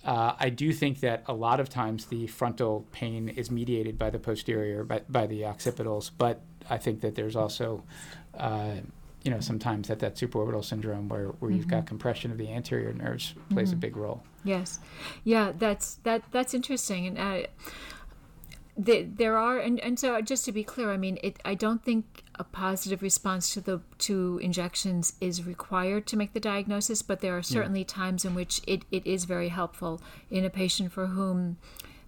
uh, 0.06 0.34
I 0.39 0.50
do 0.50 0.74
think 0.74 1.00
that 1.02 1.24
a 1.28 1.34
lot 1.34 1.60
of 1.60 1.69
times 1.69 2.06
the 2.06 2.28
frontal 2.28 2.88
pain 2.91 3.30
is 3.30 3.52
mediated 3.52 3.97
by 3.97 4.10
the 4.10 4.19
posterior, 4.19 4.84
by, 4.84 5.02
by 5.08 5.28
the 5.28 5.41
occipitals, 5.41 6.12
but 6.17 6.41
I 6.69 6.78
think 6.78 7.02
that 7.02 7.15
there's 7.15 7.36
also, 7.36 7.84
uh, 8.38 8.76
you 9.24 9.30
know, 9.30 9.39
sometimes 9.39 9.88
that 9.89 10.00
that 10.00 10.15
supraorbital 10.15 10.65
syndrome 10.65 11.08
where, 11.08 11.28
where 11.28 11.52
you've 11.52 11.67
got 11.67 11.86
compression 11.86 12.32
of 12.32 12.38
the 12.38 12.50
anterior 12.50 12.93
nerves 12.93 13.36
plays 13.52 13.71
a 13.71 13.76
big 13.76 13.95
role. 13.95 14.24
Yes, 14.43 14.80
yeah, 15.24 15.52
that's 15.56 15.95
that 16.04 16.24
that's 16.32 16.56
interesting, 16.56 17.06
and 17.06 17.19
I, 17.19 17.47
the, 18.77 19.03
there 19.03 19.38
are, 19.38 19.60
and, 19.60 19.79
and 19.81 19.99
so 19.99 20.19
just 20.21 20.45
to 20.45 20.51
be 20.51 20.63
clear, 20.63 20.91
I 20.91 20.97
mean, 20.97 21.17
it, 21.21 21.38
I 21.43 21.55
don't 21.55 21.84
think 21.84 22.23
a 22.36 22.43
positive 22.43 23.01
response 23.01 23.53
to 23.53 23.62
the 23.62 23.81
to 23.99 24.39
injections 24.41 25.13
is 25.19 25.45
required 25.45 26.07
to 26.07 26.17
make 26.17 26.34
the 26.34 26.39
diagnosis, 26.39 27.01
but 27.01 27.19
there 27.19 27.38
are 27.38 27.43
certainly 27.43 27.84
times 27.84 28.23
in 28.25 28.34
which 28.34 28.62
it, 28.65 28.84
it 28.91 29.05
is 29.05 29.25
very 29.25 29.49
helpful 29.49 30.01
in 30.29 30.45
a 30.45 30.49
patient 30.49 30.91
for 30.91 31.07
whom. 31.07 31.57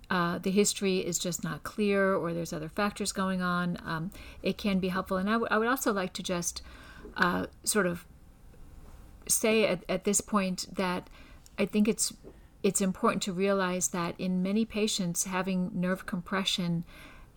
Uh, 0.09 0.37
the 0.37 0.51
history 0.51 0.99
is 0.99 1.17
just 1.17 1.43
not 1.43 1.63
clear, 1.63 2.13
or 2.13 2.33
there's 2.33 2.53
other 2.53 2.69
factors 2.69 3.11
going 3.11 3.41
on. 3.41 3.77
Um, 3.83 4.11
it 4.43 4.59
can 4.59 4.77
be 4.77 4.89
helpful, 4.89 5.17
and 5.17 5.27
I, 5.27 5.33
w- 5.33 5.47
I 5.49 5.57
would 5.57 5.67
also 5.67 5.91
like 5.91 6.13
to 6.13 6.21
just 6.21 6.61
uh, 7.17 7.47
sort 7.63 7.87
of 7.87 8.05
say 9.27 9.65
at, 9.65 9.83
at 9.89 10.03
this 10.03 10.21
point 10.21 10.67
that 10.75 11.09
I 11.57 11.65
think 11.65 11.87
it's 11.87 12.13
it's 12.63 12.81
important 12.81 13.21
to 13.23 13.33
realize 13.33 13.89
that 13.89 14.15
in 14.17 14.41
many 14.41 14.65
patients 14.65 15.25
having 15.25 15.69
nerve 15.73 16.05
compression 16.05 16.83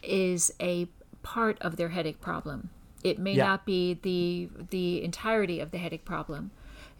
is 0.02 0.52
a 0.60 0.86
part 1.22 1.58
of 1.60 1.76
their 1.76 1.88
headache 1.90 2.20
problem. 2.20 2.70
It 3.02 3.18
may 3.18 3.34
Yeah. 3.34 3.44
not 3.44 3.66
be 3.66 3.94
the 3.94 4.48
the 4.70 5.02
entirety 5.02 5.60
of 5.60 5.70
the 5.72 5.78
headache 5.78 6.04
problem 6.04 6.50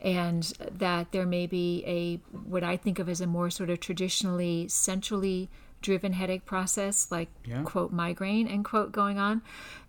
and 0.01 0.43
that 0.71 1.13
there 1.13 1.25
may 1.27 1.47
be 1.47 1.83
a 1.87 2.17
what 2.37 2.63
I 2.65 2.77
think 2.77 2.99
of 2.99 3.09
as 3.09 3.21
a 3.21 3.27
more 3.27 3.49
sort 3.51 3.71
of 3.71 3.81
traditionally 3.81 4.69
centrally 4.69 5.49
driven 5.81 6.13
headache 6.15 6.45
process 6.45 7.11
like 7.11 7.29
Yeah. 7.45 7.63
quote 7.63 7.93
migraine 7.93 8.49
end 8.49 8.65
quote 8.65 8.91
going 8.93 9.19
on 9.19 9.43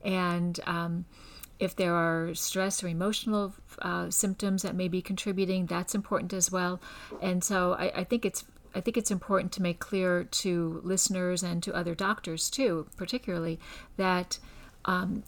and 0.03 0.59
um, 0.65 1.05
if 1.59 1.75
there 1.75 1.93
are 1.93 2.33
stress 2.33 2.83
or 2.83 2.87
emotional 2.87 3.53
uh, 3.81 4.09
symptoms 4.09 4.61
that 4.61 4.75
may 4.75 4.87
be 4.87 5.01
contributing, 5.01 5.65
that's 5.65 5.95
important 5.95 6.33
as 6.33 6.51
well. 6.51 6.79
And 7.21 7.43
so 7.43 7.73
I, 7.73 7.91
I 7.95 8.03
think 8.03 8.25
it's 8.25 8.45
I 8.75 8.81
think 8.81 8.97
it's 8.97 9.09
important 9.09 9.51
to 9.53 9.61
make 9.61 9.79
clear 9.79 10.23
to 10.23 10.81
listeners 10.83 11.41
and 11.41 11.63
to 11.63 11.73
other 11.73 11.95
doctors 11.95 12.49
too, 12.49 12.87
particularly 12.95 13.59
that 13.95 14.37
um, 14.85 15.23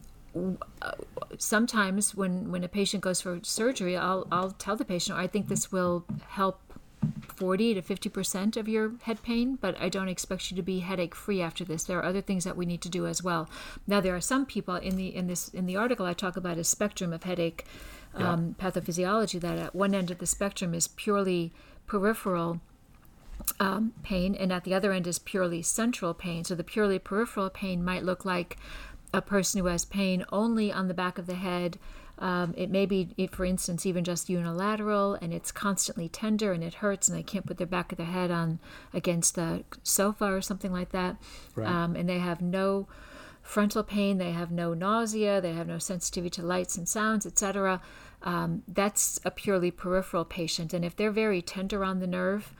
uh, 0.81 0.91
sometimes 1.37 2.13
when 2.13 2.51
when 2.51 2.63
a 2.63 2.67
patient 2.67 3.01
goes 3.01 3.21
for 3.21 3.39
surgery, 3.41 3.97
I'll 3.97 4.27
I'll 4.31 4.51
tell 4.51 4.75
the 4.75 4.85
patient 4.85 5.17
I 5.17 5.27
think 5.27 5.47
this 5.47 5.71
will 5.71 6.05
help 6.27 6.61
40 7.35 7.75
to 7.75 7.81
50 7.81 8.09
percent 8.09 8.57
of 8.57 8.67
your 8.67 8.93
head 9.03 9.23
pain, 9.23 9.57
but 9.59 9.79
I 9.79 9.89
don't 9.89 10.09
expect 10.09 10.51
you 10.51 10.57
to 10.57 10.63
be 10.63 10.79
headache 10.79 11.15
free 11.15 11.41
after 11.41 11.63
this. 11.63 11.83
There 11.83 11.97
are 11.97 12.05
other 12.05 12.21
things 12.21 12.43
that 12.43 12.57
we 12.57 12.65
need 12.65 12.81
to 12.81 12.89
do 12.89 13.07
as 13.07 13.23
well. 13.23 13.49
Now, 13.87 14.01
there 14.01 14.15
are 14.15 14.21
some 14.21 14.45
people 14.45 14.75
in 14.75 14.95
the 14.95 15.15
in 15.15 15.27
this 15.27 15.49
in 15.49 15.65
the 15.65 15.77
article 15.77 16.05
I 16.05 16.13
talk 16.13 16.35
about 16.35 16.57
a 16.57 16.63
spectrum 16.63 17.13
of 17.13 17.23
headache 17.23 17.65
um, 18.15 18.55
pathophysiology 18.59 19.39
that 19.39 19.57
at 19.57 19.75
one 19.75 19.93
end 19.93 20.11
of 20.11 20.17
the 20.17 20.25
spectrum 20.25 20.73
is 20.73 20.87
purely 20.87 21.53
peripheral 21.87 22.59
um, 23.59 23.93
pain, 24.03 24.35
and 24.35 24.51
at 24.51 24.63
the 24.63 24.73
other 24.73 24.91
end 24.91 25.07
is 25.07 25.19
purely 25.19 25.61
central 25.61 26.13
pain. 26.13 26.43
So 26.43 26.55
the 26.55 26.63
purely 26.63 26.99
peripheral 26.99 27.49
pain 27.49 27.83
might 27.83 28.03
look 28.03 28.25
like 28.25 28.57
a 29.13 29.21
person 29.21 29.59
who 29.59 29.67
has 29.67 29.85
pain 29.85 30.25
only 30.31 30.71
on 30.71 30.87
the 30.87 30.93
back 30.93 31.17
of 31.17 31.25
the 31.25 31.35
head, 31.35 31.79
Um, 32.19 32.53
it 32.57 32.69
may 32.69 32.85
be, 32.85 33.13
it, 33.17 33.33
for 33.33 33.45
instance, 33.45 33.85
even 33.85 34.03
just 34.03 34.29
unilateral, 34.29 35.13
and 35.21 35.33
it's 35.33 35.51
constantly 35.51 36.09
tender 36.09 36.51
and 36.51 36.63
it 36.63 36.75
hurts, 36.75 37.07
and 37.07 37.17
they 37.17 37.23
can't 37.23 37.45
put 37.45 37.57
their 37.57 37.65
back 37.65 37.91
of 37.91 37.97
their 37.97 38.07
head 38.07 38.29
on 38.29 38.59
against 38.93 39.35
the 39.35 39.63
sofa 39.83 40.25
or 40.25 40.41
something 40.41 40.73
like 40.73 40.91
that. 40.91 41.15
Right. 41.55 41.67
Um, 41.67 41.95
and 41.95 42.09
they 42.09 42.19
have 42.19 42.41
no 42.41 42.87
frontal 43.41 43.83
pain, 43.83 44.17
they 44.17 44.31
have 44.31 44.51
no 44.51 44.73
nausea, 44.73 45.39
they 45.39 45.53
have 45.53 45.67
no 45.67 45.79
sensitivity 45.79 46.41
to 46.41 46.45
lights 46.45 46.77
and 46.77 46.87
sounds, 46.87 47.25
etc. 47.25 47.81
Um, 48.21 48.63
that's 48.67 49.19
a 49.23 49.31
purely 49.31 49.71
peripheral 49.71 50.25
patient, 50.25 50.73
and 50.73 50.83
if 50.83 50.95
they're 50.95 51.11
very 51.11 51.41
tender 51.41 51.85
on 51.85 51.99
the 51.99 52.07
nerve, 52.07 52.53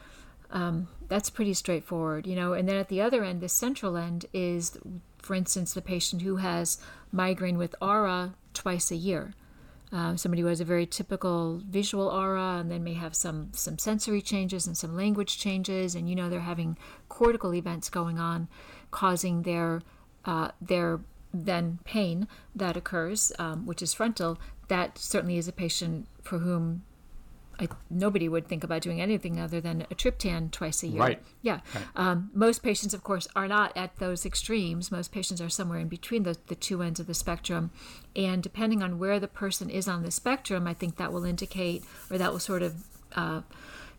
um, 0.51 0.87
that's 1.09 1.29
pretty 1.29 1.53
straightforward, 1.53 2.25
you 2.25 2.35
know. 2.35 2.53
And 2.53 2.67
then 2.67 2.77
at 2.77 2.87
the 2.87 3.01
other 3.01 3.25
end, 3.25 3.41
the 3.41 3.49
central 3.49 3.97
end 3.97 4.25
is, 4.33 4.77
for 5.17 5.35
instance, 5.35 5.73
the 5.73 5.81
patient 5.81 6.21
who 6.21 6.37
has 6.37 6.79
migraine 7.11 7.57
with 7.57 7.75
aura 7.81 8.35
twice 8.53 8.89
a 8.89 8.95
year. 8.95 9.33
Uh, 9.91 10.15
somebody 10.15 10.41
who 10.41 10.47
has 10.47 10.61
a 10.61 10.65
very 10.65 10.85
typical 10.85 11.61
visual 11.67 12.07
aura 12.07 12.57
and 12.59 12.69
then 12.69 12.83
may 12.83 12.93
have 12.93 13.15
some 13.15 13.49
some 13.53 13.77
sensory 13.79 14.21
changes 14.21 14.67
and 14.67 14.77
some 14.77 14.95
language 14.95 15.39
changes, 15.39 15.95
and 15.95 16.07
you 16.07 16.15
know 16.15 16.29
they're 16.29 16.41
having 16.41 16.77
cortical 17.07 17.55
events 17.55 17.89
going 17.89 18.19
on, 18.19 18.47
causing 18.91 19.41
their 19.43 19.81
uh, 20.25 20.49
their 20.61 20.99
then 21.33 21.79
pain 21.85 22.27
that 22.55 22.77
occurs, 22.77 23.31
um, 23.39 23.65
which 23.65 23.81
is 23.81 23.93
frontal. 23.93 24.39
That 24.67 24.97
certainly 24.97 25.37
is 25.37 25.47
a 25.47 25.51
patient 25.51 26.07
for 26.21 26.39
whom 26.39 26.83
I, 27.59 27.67
nobody 27.89 28.29
would 28.29 28.47
think 28.47 28.63
about 28.63 28.81
doing 28.81 29.01
anything 29.01 29.39
other 29.39 29.59
than 29.61 29.81
a 29.81 29.95
triptan 29.95 30.51
twice 30.51 30.83
a 30.83 30.87
year. 30.87 31.01
Right. 31.01 31.23
Yeah. 31.41 31.59
Um, 31.95 32.29
most 32.33 32.63
patients, 32.63 32.93
of 32.93 33.03
course, 33.03 33.27
are 33.35 33.47
not 33.47 33.75
at 33.75 33.97
those 33.97 34.25
extremes. 34.25 34.91
Most 34.91 35.11
patients 35.11 35.41
are 35.41 35.49
somewhere 35.49 35.79
in 35.79 35.87
between 35.87 36.23
the, 36.23 36.37
the 36.47 36.55
two 36.55 36.81
ends 36.81 36.99
of 36.99 37.07
the 37.07 37.13
spectrum. 37.13 37.71
And 38.15 38.41
depending 38.41 38.81
on 38.81 38.99
where 38.99 39.19
the 39.19 39.27
person 39.27 39.69
is 39.69 39.87
on 39.87 40.03
the 40.03 40.11
spectrum, 40.11 40.67
I 40.67 40.73
think 40.73 40.97
that 40.97 41.11
will 41.11 41.25
indicate 41.25 41.83
or 42.09 42.17
that 42.17 42.31
will 42.31 42.39
sort 42.39 42.61
of 42.61 42.83
uh, 43.15 43.41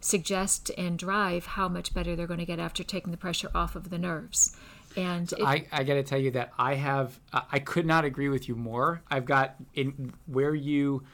suggest 0.01 0.71
and 0.79 0.99
drive 0.99 1.47
how 1.47 1.69
much 1.69 1.93
better 1.95 2.17
they're 2.17 2.27
going 2.27 2.41
to 2.41 2.47
get 2.47 2.59
after 2.59 2.83
taking 2.83 3.11
the 3.11 3.19
pressure 3.19 3.51
off 3.55 3.77
of 3.77 3.91
the 3.91 3.99
nerves. 3.99 4.57
And 4.97 5.33
it, 5.33 5.43
I, 5.43 5.67
I 5.71 5.85
got 5.85 5.95
to 5.95 6.03
tell 6.03 6.19
you 6.19 6.33
that 6.33 6.53
I 6.59 6.75
have, 6.75 7.19
uh, 7.33 7.43
I 7.53 7.61
could 7.61 7.87
not 7.87 8.05
agree 8.05 8.29
with 8.29 8.49
you 8.49 8.57
more. 8.57 9.03
I've 9.11 9.25
got 9.25 9.55
in 9.75 10.13
where 10.27 10.55
you, 10.55 11.05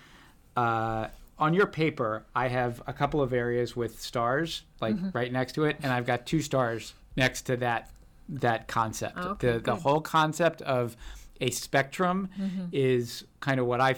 uh, 0.56 1.09
on 1.38 1.53
your 1.55 1.66
paper, 1.66 2.25
I 2.35 2.49
have 2.49 2.83
a 2.87 2.92
couple 2.92 3.20
of 3.20 3.33
areas 3.33 3.77
with 3.77 4.01
stars, 4.01 4.62
like 4.81 4.94
Mm-hmm. 4.96 5.11
right 5.12 5.33
next 5.33 5.53
to 5.55 5.64
it, 5.64 5.77
and 5.83 5.92
I've 5.92 6.07
got 6.07 6.27
two 6.27 6.40
stars 6.40 6.94
next 7.16 7.42
to 7.42 7.57
that 7.59 7.90
that 8.29 8.66
concept. 8.68 9.14
Oh, 9.18 9.29
okay, 9.31 9.46
the 9.49 9.53
the 9.55 9.59
good. 9.61 9.75
Mm-hmm. 9.75 9.83
whole 9.83 10.01
concept 10.01 10.62
of 10.62 10.96
a 11.40 11.51
spectrum 11.51 12.29
is 12.72 13.25
kind 13.40 13.61
of 13.61 13.66
what 13.66 13.81
I 13.81 13.90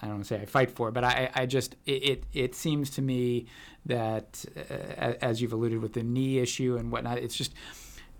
I 0.00 0.06
don't 0.06 0.14
want 0.14 0.24
to 0.24 0.34
say 0.34 0.40
I 0.40 0.46
fight 0.46 0.70
for, 0.70 0.90
but 0.90 1.04
I, 1.04 1.30
I 1.34 1.46
just 1.46 1.76
it, 1.86 2.02
it, 2.04 2.24
it 2.32 2.54
seems 2.56 2.90
to 2.90 3.02
me 3.02 3.46
that 3.86 4.44
uh, 4.70 5.12
as 5.20 5.40
you've 5.40 5.52
alluded 5.52 5.80
with 5.80 5.92
the 5.92 6.02
knee 6.02 6.38
issue 6.38 6.76
and 6.76 6.90
whatnot, 6.90 7.18
it's 7.18 7.36
just 7.36 7.52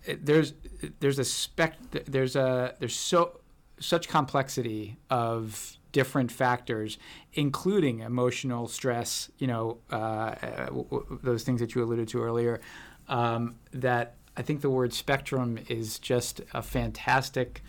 there's 0.07 0.53
there's 1.01 1.19
a 1.19 1.25
spec 1.25 1.75
there's 2.07 2.37
a 2.37 2.75
there's 2.79 2.95
so 2.95 3.41
such 3.81 4.09
complexity 4.09 4.97
of 5.11 5.77
different 5.93 6.33
factors, 6.33 6.99
including 7.35 8.01
emotional 8.01 8.69
stress. 8.69 9.31
You 9.39 9.47
know 9.47 9.79
uh, 9.91 9.97
uh, 9.97 10.67
w- 10.67 10.85
w- 10.85 11.19
those 11.23 11.45
things 11.45 11.61
that 11.61 11.75
you 11.75 11.83
alluded 11.83 12.09
to 12.09 12.23
earlier. 12.23 12.61
Um, 13.09 13.57
that 13.73 14.15
I 14.37 14.43
think 14.43 14.61
the 14.61 14.71
word 14.71 14.95
spectrum 14.95 15.59
is 15.69 15.99
just 15.99 16.41
a 16.55 16.63
fantastic 16.63 17.63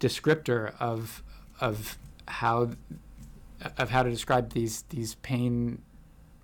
descriptor 0.00 0.74
of 0.80 1.22
of 1.60 1.98
how 2.26 2.70
of 3.78 3.90
how 3.90 4.02
to 4.02 4.10
describe 4.10 4.52
these 4.52 4.82
these 4.90 5.14
pain 5.16 5.82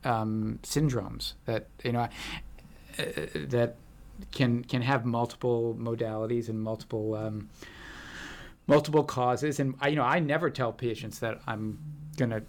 um, 0.04 0.58
syndromes 0.62 1.34
that 1.44 1.68
you 1.84 1.92
know 1.92 2.08
uh, 2.98 3.04
that 3.34 3.76
can 4.32 4.64
can 4.64 4.82
have 4.82 5.04
multiple 5.04 5.76
modalities 5.78 6.48
and 6.48 6.60
multiple 6.60 7.14
um, 7.14 7.48
multiple 8.70 9.04
causes 9.04 9.60
and 9.60 9.74
I, 9.80 9.88
you 9.88 9.96
know 9.96 10.04
I 10.04 10.18
never 10.18 10.50
tell 10.50 10.72
patients 10.72 11.18
that 11.20 11.40
I'm 11.46 11.78
gonna 12.16 12.42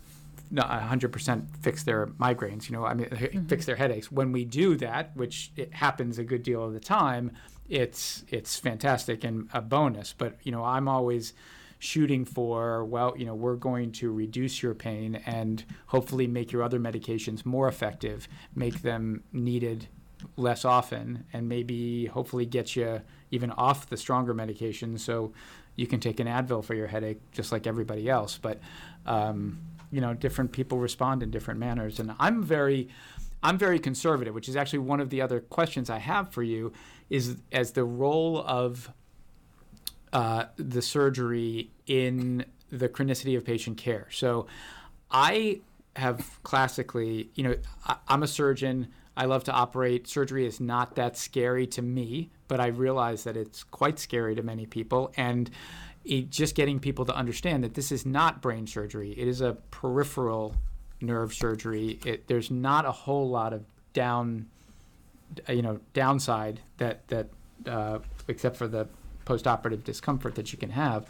not 0.54 0.70
100% 0.70 1.58
fix 1.62 1.84
their 1.84 2.08
migraines 2.08 2.70
you 2.70 2.76
know 2.76 2.86
I 2.86 2.94
mean 2.94 3.08
mm-hmm. 3.08 3.46
fix 3.46 3.66
their 3.66 3.76
headaches. 3.76 4.12
When 4.12 4.32
we 4.32 4.46
do 4.46 4.76
that 4.78 5.16
which 5.16 5.52
it 5.56 5.74
happens 5.74 6.18
a 6.18 6.24
good 6.24 6.44
deal 6.44 6.64
of 6.64 6.74
the 6.74 6.80
time 6.80 7.32
it's 7.70 8.26
it's 8.28 8.58
fantastic 8.58 9.24
and 9.24 9.50
a 9.54 9.62
bonus. 9.62 10.14
But 10.18 10.38
you 10.44 10.52
know 10.52 10.64
I'm 10.64 10.88
always 10.88 11.34
shooting 11.80 12.26
for 12.26 12.86
well 12.86 13.16
you 13.18 13.26
know 13.26 13.34
we're 13.34 13.56
going 13.56 13.92
to 13.92 14.12
reduce 14.12 14.62
your 14.62 14.76
pain 14.76 15.16
and 15.26 15.66
hopefully 15.88 16.28
make 16.28 16.52
your 16.52 16.62
other 16.62 16.80
medications 16.80 17.44
more 17.44 17.68
effective 17.68 18.28
make 18.54 18.84
them 18.84 19.24
needed 19.34 19.88
less 20.38 20.64
often 20.64 21.26
and 21.34 21.50
maybe 21.50 22.06
hopefully 22.06 22.46
get 22.46 22.76
you 22.76 23.02
even 23.32 23.50
off 23.52 23.90
the 23.90 23.98
stronger 23.98 24.36
medications 24.36 25.00
so 25.00 25.34
you 25.76 25.88
can 25.88 26.00
take 26.00 26.20
an 26.20 26.28
Advil 26.28 26.64
for 26.64 26.74
your 26.74 26.88
headache 26.88 27.20
just 27.32 27.52
like 27.52 27.68
everybody 27.68 28.10
else 28.10 28.38
but 28.38 28.60
um, 29.06 29.60
you 29.92 30.02
know 30.02 30.14
different 30.14 30.52
people 30.52 30.78
respond 30.78 31.24
in 31.24 31.32
different 31.32 31.60
manners 31.60 32.00
and 32.00 32.14
I'm 32.20 32.44
very 32.44 32.90
I'm 33.44 33.58
very 33.58 33.80
conservative 33.80 34.34
which 34.34 34.50
is 34.50 34.56
actually 34.56 34.80
one 34.80 35.00
of 35.00 35.10
the 35.10 35.22
other 35.22 35.40
questions 35.40 35.90
I 35.90 36.00
have 36.00 36.32
for 36.32 36.44
you 36.44 36.72
is 37.10 37.38
as 37.52 37.72
the 37.72 37.84
role 37.84 38.44
of 38.46 38.92
uh, 40.14 40.46
the 40.58 40.82
surgery 40.82 41.72
in 41.88 42.46
the 42.70 42.90
chronicity 42.90 43.38
of 43.38 43.46
patient 43.46 43.78
care. 43.78 44.08
So 44.12 44.48
I 45.10 45.62
have 45.96 46.42
classically, 46.44 47.30
you 47.36 47.44
know, 47.44 47.56
I, 47.86 47.96
I'm 48.08 48.24
a 48.24 48.28
surgeon. 48.28 48.88
I 49.22 49.26
love 49.26 49.44
to 49.44 49.52
operate. 49.52 50.08
Surgery 50.08 50.48
is 50.48 50.60
not 50.60 50.96
that 50.96 51.16
scary 51.16 51.68
to 51.68 51.84
me, 51.84 52.32
but 52.48 52.60
I 52.60 52.68
realize 52.68 53.24
that 53.26 53.38
it's 53.38 53.64
quite 53.64 54.00
scary 54.00 54.34
to 54.34 54.42
many 54.42 54.66
people. 54.66 55.14
And 55.16 55.48
it, 56.04 56.32
just 56.32 56.56
getting 56.56 56.80
people 56.80 57.06
to 57.06 57.16
understand 57.16 57.64
that 57.64 57.76
this 57.76 57.92
is 57.92 58.04
not 58.04 58.42
brain 58.42 58.66
surgery, 58.66 59.12
it 59.12 59.28
is 59.28 59.40
a 59.40 59.58
peripheral 59.70 60.56
nerve 61.02 61.36
surgery. 61.36 62.00
It, 62.04 62.26
there's 62.26 62.50
not 62.50 62.86
a 62.86 62.92
whole 62.92 63.30
lot 63.30 63.54
of 63.54 63.64
down, 63.94 64.48
you 65.48 65.62
know, 65.62 65.80
downside 65.94 66.60
that 66.78 67.08
that 67.10 67.28
uh, 67.68 68.00
except 68.28 68.58
for 68.58 68.68
the 68.68 68.88
post-operative 69.26 69.84
discomfort 69.84 70.34
that 70.34 70.52
you 70.52 70.58
can 70.58 70.72
have 70.72 71.06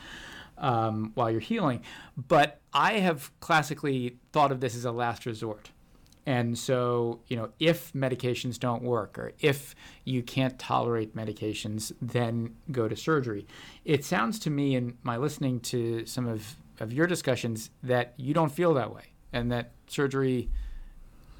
um, 0.57 1.13
while 1.15 1.31
you're 1.31 1.39
healing. 1.39 1.81
But 2.27 2.59
I 2.73 2.99
have 2.99 3.31
classically 3.39 4.17
thought 4.33 4.51
of 4.51 4.59
this 4.59 4.75
as 4.75 4.83
a 4.83 4.91
last 4.91 5.25
resort. 5.25 5.69
And 6.25 6.57
so, 6.57 7.19
you 7.27 7.35
know, 7.35 7.49
if 7.59 7.93
medications 7.93 8.59
don't 8.59 8.83
work 8.83 9.17
or 9.17 9.33
if 9.39 9.75
you 10.05 10.21
can't 10.21 10.57
tolerate 10.59 11.15
medications, 11.15 11.91
then 12.01 12.55
go 12.71 12.87
to 12.87 12.95
surgery. 12.95 13.47
It 13.85 14.05
sounds 14.05 14.37
to 14.39 14.49
me, 14.49 14.75
in 14.75 14.97
my 15.01 15.17
listening 15.17 15.59
to 15.61 16.05
some 16.05 16.27
of, 16.27 16.57
of 16.79 16.93
your 16.93 17.07
discussions, 17.07 17.71
that 17.81 18.13
you 18.17 18.33
don't 18.33 18.51
feel 18.51 18.73
that 18.75 18.93
way 18.93 19.03
and 19.33 19.51
that 19.51 19.71
surgery 19.87 20.49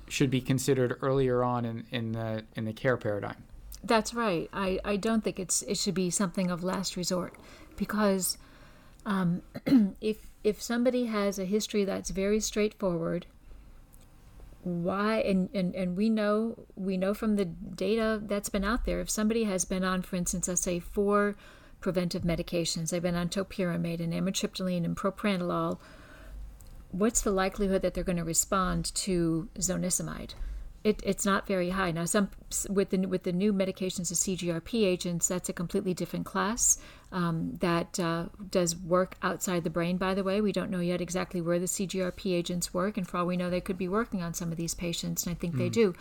should 0.08 0.32
be 0.32 0.42
considered 0.42 0.98
earlier 1.02 1.44
on 1.44 1.64
in, 1.64 1.86
in, 1.92 2.12
the, 2.14 2.44
in 2.56 2.66
the 2.66 2.74
care 2.74 2.98
paradigm. 2.98 3.44
That's 3.84 4.14
right. 4.14 4.50
I, 4.54 4.80
I 4.84 4.96
don't 4.98 5.24
think 5.24 5.40
it's 5.40 5.64
it 5.64 5.78
should 5.78 5.96
be 5.96 6.10
something 6.12 6.52
of 6.52 6.64
last 6.64 6.96
resort 6.96 7.36
because 7.78 8.38
um, 9.06 9.42
if 10.02 10.28
if 10.44 10.62
somebody 10.62 11.06
has 11.06 11.40
a 11.40 11.46
history 11.46 11.84
that's 11.84 12.10
very 12.10 12.40
straightforward, 12.40 13.26
why 14.64 15.20
and, 15.22 15.50
and, 15.54 15.76
and 15.76 15.98
we 15.98 16.10
know 16.10 16.66
we 16.76 16.98
know 16.98 17.14
from 17.14 17.36
the 17.36 17.46
data 17.46 18.22
that's 18.24 18.50
been 18.50 18.64
out 18.64 18.86
there, 18.86 19.00
if 19.00 19.10
somebody 19.10 19.46
has 19.46 19.66
been 19.66 19.84
on, 19.84 20.02
for 20.02 20.16
instance, 20.16 20.48
let's 20.48 20.62
say 20.62 20.80
four 20.80 21.36
preventive 21.80 22.22
medications, 22.22 22.90
they've 22.90 23.02
been 23.02 23.16
on 23.16 23.30
topiramate 23.30 24.00
and 24.00 24.14
amitriptyline 24.14 24.86
and 24.86 24.96
propranolol, 24.96 25.80
what's 26.92 27.22
the 27.22 27.32
likelihood 27.32 27.82
that 27.82 27.94
they're 27.94 28.04
going 28.04 28.18
to 28.18 28.24
respond 28.24 28.94
to 28.94 29.50
zonisamide? 29.58 30.36
It, 30.84 31.00
it's 31.06 31.26
not 31.26 31.46
very 31.46 31.70
high 31.70 31.92
now. 31.92 32.06
Some 32.06 32.30
with 32.68 32.90
the 32.90 33.06
with 33.06 33.22
the 33.22 33.32
new 33.32 33.54
medications, 33.54 34.10
the 34.10 34.16
CGRP 34.16 34.84
agents, 34.84 35.28
that's 35.28 35.48
a 35.48 35.54
completely 35.54 35.94
different 35.94 36.26
class 36.26 36.80
um, 37.12 37.58
that 37.60 38.00
uh, 38.00 38.26
does 38.50 38.76
work 38.76 39.16
outside 39.22 39.64
the 39.64 39.70
brain. 39.70 39.98
By 39.98 40.16
the 40.16 40.24
way, 40.24 40.42
we 40.42 40.52
don't 40.52 40.72
know 40.72 40.80
yet 40.80 41.00
exactly 41.00 41.40
where 41.40 41.60
the 41.60 41.68
CGRP 41.68 42.34
agents 42.34 42.74
work, 42.74 42.98
and 42.98 43.08
for 43.08 43.18
all 43.18 43.28
we 43.28 43.38
know, 43.38 43.52
they 43.52 43.62
could 43.62 43.78
be 43.78 43.88
working 43.88 44.24
on 44.24 44.34
some 44.34 44.52
of 44.52 44.58
these 44.58 44.74
patients, 44.74 45.26
and 45.26 45.36
I 45.36 45.38
think 45.38 45.56
they 45.56 45.70
do. 45.70 45.94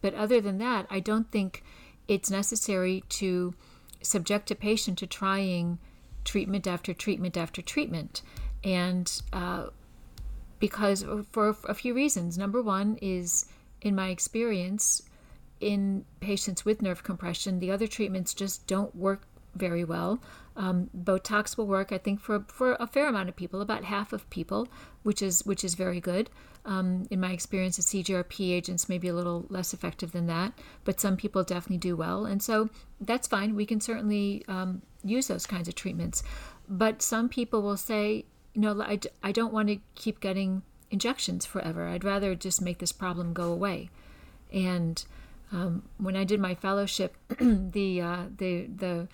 But 0.00 0.14
other 0.14 0.40
than 0.40 0.58
that, 0.58 0.86
I 0.88 1.00
don't 1.00 1.30
think 1.32 1.64
it's 2.06 2.30
necessary 2.30 3.02
to 3.08 3.54
subject 4.02 4.52
a 4.52 4.54
patient 4.54 4.98
to 4.98 5.06
trying 5.08 5.78
treatment 6.24 6.68
after 6.68 6.94
treatment 6.94 7.36
after 7.36 7.60
treatment, 7.60 8.22
and 8.62 9.20
uh, 9.32 9.66
because 10.58 11.04
for 11.32 11.56
a 11.64 11.74
few 11.74 11.94
reasons. 11.94 12.38
Number 12.38 12.62
one 12.62 12.98
is 13.00 13.46
in 13.80 13.94
my 13.94 14.08
experience, 14.08 15.02
in 15.60 16.04
patients 16.20 16.64
with 16.64 16.82
nerve 16.82 17.02
compression, 17.02 17.58
the 17.58 17.70
other 17.70 17.86
treatments 17.86 18.34
just 18.34 18.66
don't 18.66 18.94
work 18.94 19.22
very 19.54 19.84
well. 19.84 20.20
Um, 20.56 20.90
Botox 20.96 21.56
will 21.56 21.66
work, 21.66 21.92
I 21.92 21.98
think, 21.98 22.20
for 22.20 22.44
for 22.48 22.76
a 22.80 22.86
fair 22.86 23.08
amount 23.08 23.28
of 23.28 23.36
people, 23.36 23.60
about 23.60 23.84
half 23.84 24.12
of 24.12 24.28
people, 24.30 24.68
which 25.02 25.22
is 25.22 25.44
which 25.46 25.64
is 25.64 25.74
very 25.74 26.00
good. 26.00 26.30
Um, 26.64 27.06
in 27.10 27.20
my 27.20 27.32
experience, 27.32 27.76
the 27.76 27.82
CGRP 27.82 28.50
agents 28.52 28.88
may 28.88 28.98
be 28.98 29.08
a 29.08 29.14
little 29.14 29.46
less 29.48 29.72
effective 29.72 30.12
than 30.12 30.26
that, 30.26 30.52
but 30.84 31.00
some 31.00 31.16
people 31.16 31.44
definitely 31.44 31.78
do 31.78 31.96
well, 31.96 32.26
and 32.26 32.42
so 32.42 32.68
that's 33.00 33.28
fine. 33.28 33.54
We 33.54 33.66
can 33.66 33.80
certainly 33.80 34.44
um, 34.48 34.82
use 35.04 35.28
those 35.28 35.46
kinds 35.46 35.68
of 35.68 35.74
treatments, 35.76 36.22
but 36.68 37.00
some 37.02 37.28
people 37.28 37.62
will 37.62 37.76
say, 37.76 38.24
you 38.54 38.60
know, 38.60 38.82
I, 38.82 38.98
I 39.22 39.32
don't 39.32 39.52
want 39.52 39.68
to 39.68 39.78
keep 39.94 40.20
getting 40.20 40.62
injections 40.90 41.46
forever. 41.46 41.86
I'd 41.86 42.04
rather 42.04 42.34
just 42.34 42.60
make 42.62 42.78
this 42.78 42.92
problem 42.92 43.32
go 43.32 43.52
away, 43.52 43.90
and 44.52 45.04
um, 45.52 45.82
when 45.98 46.16
I 46.16 46.24
did 46.24 46.40
my 46.40 46.54
fellowship, 46.54 47.16
the 47.40 48.00
uh, 48.00 48.22
the 48.36 48.66
the 48.66 49.08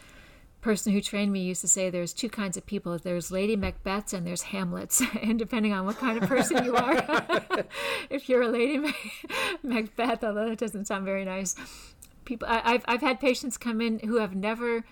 person 0.65 0.95
who 0.95 1.01
trained 1.01 1.31
me 1.31 1.41
used 1.41 1.61
to 1.61 1.69
say 1.69 1.91
there's 1.91 2.15
two 2.15 2.31
kinds 2.31 2.57
of 2.57 2.65
people. 2.65 2.97
There's 2.99 3.31
lady 3.31 3.55
macbeths 3.55 4.15
and 4.15 4.27
there's 4.27 4.43
hamlets. 4.43 5.03
And 5.23 5.39
depending 5.39 5.75
on 5.75 5.85
what 5.85 5.99
kind 5.99 6.21
of 6.21 6.29
person 6.29 6.65
you 6.65 6.75
are 6.75 6.97
if 8.11 8.29
you're 8.29 8.43
a 8.43 8.49
lady 8.49 8.95
macbeth 9.63 10.25
although 10.25 10.49
that 10.49 10.59
doesn't 10.59 10.87
sound 10.87 11.05
very 11.05 11.25
nice 11.25 11.55
people 12.25 12.49
I, 12.49 12.73
have 12.73 12.85
I've 12.87 13.01
had 13.01 13.21
patients 13.21 13.57
come 13.57 13.81
in 13.81 13.99
who 14.01 14.17
have 14.17 14.35
never 14.35 14.85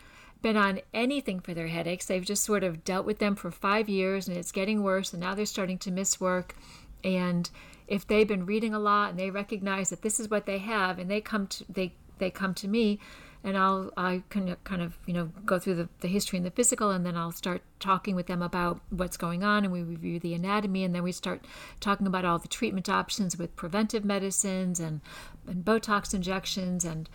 been 0.43 0.57
on 0.57 0.80
anything 0.93 1.40
for 1.40 1.55
their 1.55 1.68
headaches. 1.68 2.07
They've 2.07 2.24
just 2.24 2.45
sort 2.45 2.64
of 2.64 2.84
dealt 2.84 3.07
with 3.07 3.18
them 3.18 3.36
for 3.36 3.51
five 3.51 3.88
years 3.88 4.28
and 4.28 4.36
it's 4.36 4.53
getting 4.53 4.82
worse 4.82 5.12
and 5.12 5.20
now 5.20 5.34
they're 5.34 5.47
starting 5.47 5.78
to 5.78 5.90
miss 5.90 6.20
work. 6.20 6.57
And 7.05 7.49
if 7.88 8.07
they've 8.07 8.28
been 8.28 8.47
reading 8.47 8.74
a 8.74 8.78
lot 8.78 9.11
and 9.11 9.18
they 9.18 9.30
recognize 9.30 9.90
that 9.90 10.03
this 10.03 10.20
is 10.20 10.28
what 10.28 10.47
they 10.47 10.59
have 10.59 10.99
and 10.99 11.11
they 11.11 11.20
come 11.20 11.47
to 11.47 11.64
they 11.68 11.95
they 12.18 12.30
come 12.30 12.55
to 12.55 12.68
me 12.68 12.99
and 13.45 13.57
I'll 13.57 13.93
I 13.97 14.22
can 14.30 14.57
kind 14.64 14.82
of 14.82 14.97
you 15.07 15.12
know 15.12 15.30
go 15.45 15.59
through 15.59 15.74
the, 15.74 15.88
the 16.01 16.09
history 16.09 16.36
and 16.36 16.47
the 16.47 16.51
physical 16.51 16.90
and 16.90 17.05
then 17.05 17.16
I'll 17.16 17.32
start 17.32 17.62
talking 17.80 18.14
with 18.14 18.26
them 18.26 18.43
about 18.43 18.80
what's 18.90 19.16
going 19.16 19.43
on 19.43 19.64
and 19.64 19.72
we 19.72 19.82
review 19.82 20.20
the 20.20 20.34
anatomy 20.34 20.84
and 20.84 20.95
then 20.95 21.03
we 21.03 21.12
start 21.12 21.45
talking 21.80 22.07
about 22.07 22.24
all 22.24 22.38
the 22.38 22.49
treatment 22.49 22.88
options 22.88 23.36
with 23.36 23.57
preventive 23.57 24.05
medicines 24.05 24.78
and, 24.78 25.01
and 25.47 25.64
Botox 25.64 26.14
injections 26.14 26.84
and 26.84 27.09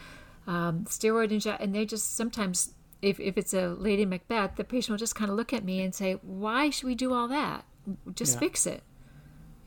um, 0.45 0.85
steroid 0.85 1.31
injection 1.31 1.63
and 1.63 1.73
they 1.73 1.85
just 1.85 2.15
sometimes 2.15 2.73
if, 3.01 3.19
if 3.19 3.37
it's 3.37 3.53
a 3.53 3.67
lady 3.67 4.05
Macbeth 4.05 4.55
the 4.55 4.63
patient 4.63 4.91
will 4.91 4.97
just 4.97 5.15
kind 5.15 5.29
of 5.29 5.37
look 5.37 5.53
at 5.53 5.63
me 5.63 5.81
and 5.81 5.93
say 5.93 6.13
why 6.21 6.69
should 6.69 6.87
we 6.87 6.95
do 6.95 7.13
all 7.13 7.27
that 7.27 7.65
just 8.13 8.33
yeah. 8.33 8.39
fix 8.39 8.65
it 8.65 8.83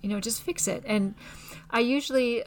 you 0.02 0.08
know 0.08 0.20
just 0.20 0.42
fix 0.42 0.66
it 0.68 0.82
and 0.86 1.14
I 1.70 1.80
usually 1.80 2.42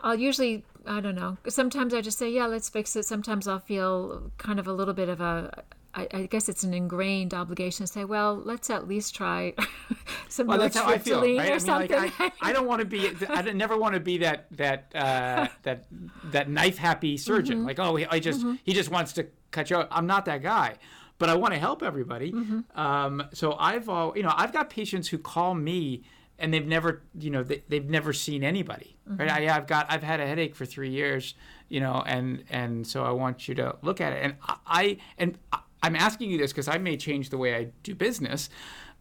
I'll 0.00 0.18
usually 0.18 0.64
I 0.86 1.00
don't 1.00 1.16
know. 1.16 1.36
Sometimes 1.48 1.92
I 1.92 2.00
just 2.00 2.16
say, 2.16 2.30
yeah, 2.30 2.46
let's 2.46 2.68
fix 2.68 2.94
it. 2.94 3.04
Sometimes 3.04 3.48
I'll 3.48 3.58
feel 3.58 4.30
kind 4.38 4.60
of 4.60 4.68
a 4.68 4.72
little 4.72 4.94
bit 4.94 5.08
of 5.08 5.20
a, 5.20 5.64
I, 5.96 6.08
I 6.12 6.26
guess 6.26 6.48
it's 6.48 6.62
an 6.62 6.74
ingrained 6.74 7.32
obligation 7.32 7.86
to 7.86 7.92
say, 7.92 8.04
well, 8.04 8.36
let's 8.36 8.68
at 8.68 8.86
least 8.86 9.14
try 9.14 9.54
some 10.28 10.46
well, 10.46 10.58
that's 10.58 10.76
how 10.76 10.86
I 10.86 10.98
feel, 10.98 11.22
right? 11.22 11.50
or 11.50 11.70
I 11.70 11.78
mean, 11.78 11.88
Like, 11.90 12.12
I, 12.20 12.32
I, 12.42 12.52
don't 12.52 12.66
want 12.66 12.80
to 12.80 12.86
be, 12.86 13.10
I 13.28 13.42
never 13.42 13.76
want 13.78 13.94
to 13.94 14.00
be 14.00 14.18
that 14.18 14.46
that 14.52 14.92
uh, 14.94 15.48
that 15.62 15.86
that 16.26 16.50
knife 16.50 16.76
happy 16.76 17.16
surgeon. 17.16 17.58
Mm-hmm. 17.58 17.66
Like, 17.66 17.78
oh, 17.78 17.98
I 18.10 18.20
just 18.20 18.40
mm-hmm. 18.40 18.56
he 18.62 18.74
just 18.74 18.90
wants 18.90 19.14
to 19.14 19.26
cut 19.50 19.70
you. 19.70 19.76
Out. 19.76 19.88
I'm 19.90 20.06
not 20.06 20.26
that 20.26 20.42
guy 20.42 20.76
but 21.18 21.30
I 21.30 21.34
want 21.34 21.54
to 21.54 21.58
help 21.58 21.82
everybody. 21.82 22.30
Mm-hmm. 22.30 22.78
Um, 22.78 23.22
so 23.32 23.56
I've 23.58 23.88
all, 23.88 24.14
you 24.14 24.22
know, 24.22 24.34
I've 24.36 24.52
got 24.52 24.68
patients 24.68 25.08
who 25.08 25.16
call 25.16 25.54
me 25.54 26.02
and 26.38 26.52
they've 26.52 26.66
never 26.66 27.02
you 27.18 27.30
know 27.30 27.42
they, 27.42 27.62
have 27.70 27.88
never 27.88 28.12
seen 28.12 28.44
anybody 28.44 28.96
mm-hmm. 29.08 29.20
right 29.20 29.30
I, 29.30 29.40
have 29.52 29.66
got 29.66 29.86
i've 29.90 30.02
had 30.02 30.20
a 30.20 30.26
headache 30.26 30.54
for 30.54 30.64
three 30.66 30.90
years 30.90 31.34
you 31.68 31.80
know 31.80 32.02
and 32.06 32.44
and 32.50 32.86
so 32.86 33.04
i 33.04 33.10
want 33.10 33.48
you 33.48 33.54
to 33.56 33.76
look 33.82 34.00
at 34.00 34.12
it 34.12 34.22
and 34.22 34.34
i 34.66 34.98
and 35.18 35.38
i'm 35.86 35.96
asking 35.96 36.30
you 36.30 36.38
this 36.38 36.52
because 36.52 36.68
i 36.68 36.78
may 36.78 36.96
change 36.96 37.30
the 37.30 37.38
way 37.38 37.54
i 37.54 37.64
do 37.82 37.94
business 37.94 38.48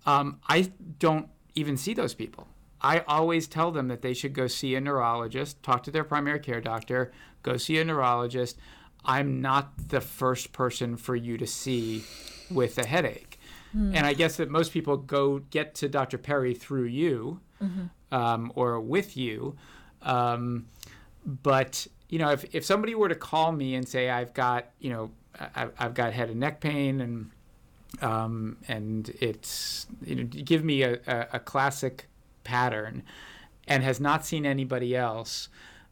um, 0.06 0.40
i 0.48 0.72
don't 1.00 1.28
even 1.56 1.78
see 1.78 1.94
those 1.94 2.14
people 2.14 2.48
i 2.82 3.00
always 3.08 3.48
tell 3.48 3.72
them 3.72 3.88
that 3.88 4.02
they 4.02 4.14
should 4.14 4.34
go 4.34 4.48
see 4.48 4.76
a 4.76 4.82
neurologist 4.82 5.62
talk 5.64 5.84
to 5.84 5.92
their 5.92 6.04
primary 6.04 6.40
care 6.40 6.62
doctor 6.62 7.12
go 7.44 7.58
see 7.58 7.78
a 7.80 7.84
neurologist 7.84 8.58
i'm 9.04 9.42
not 9.42 9.90
the 9.90 10.02
first 10.02 10.52
person 10.52 10.96
for 10.98 11.16
you 11.16 11.38
to 11.38 11.48
see 11.48 12.04
with 12.50 12.78
a 12.78 12.86
headache 12.86 13.40
Mm. 13.76 13.96
And 13.96 14.06
I 14.06 14.14
guess 14.14 14.38
that 14.38 14.50
most 14.50 14.72
people 14.72 14.98
go 14.98 15.40
get 15.40 15.76
to 15.76 15.90
Dr. 15.90 16.18
Perry 16.18 16.54
through 16.54 16.86
you 16.86 17.42
mm-hmm. 17.62 18.16
um, 18.16 18.52
or 18.56 18.80
with 18.80 19.18
you. 19.18 19.56
Um, 20.02 20.68
but, 21.26 21.88
you 22.10 22.20
know, 22.20 22.30
if, 22.32 22.46
if 22.56 22.64
somebody 22.64 22.96
were 22.96 23.10
to 23.10 23.16
call 23.16 23.52
me 23.52 23.76
and 23.76 23.88
say, 23.88 24.10
I've 24.10 24.34
got, 24.34 24.70
you 24.80 24.92
know, 24.92 25.12
I, 25.40 25.68
I've 25.78 25.94
got 25.94 26.14
head 26.14 26.30
and 26.30 26.40
neck 26.40 26.60
pain 26.60 27.02
and 27.02 27.32
um, 28.02 28.58
and 28.68 29.10
it's 29.22 29.88
you 30.04 30.16
know 30.16 30.24
give 30.24 30.64
me 30.64 30.84
a, 30.84 31.00
a, 31.08 31.28
a, 31.34 31.40
classic 31.40 32.08
pattern 32.44 33.04
and 33.68 33.84
has 33.84 34.00
not 34.00 34.26
seen 34.26 34.46
anybody 34.46 34.96
else. 34.96 35.48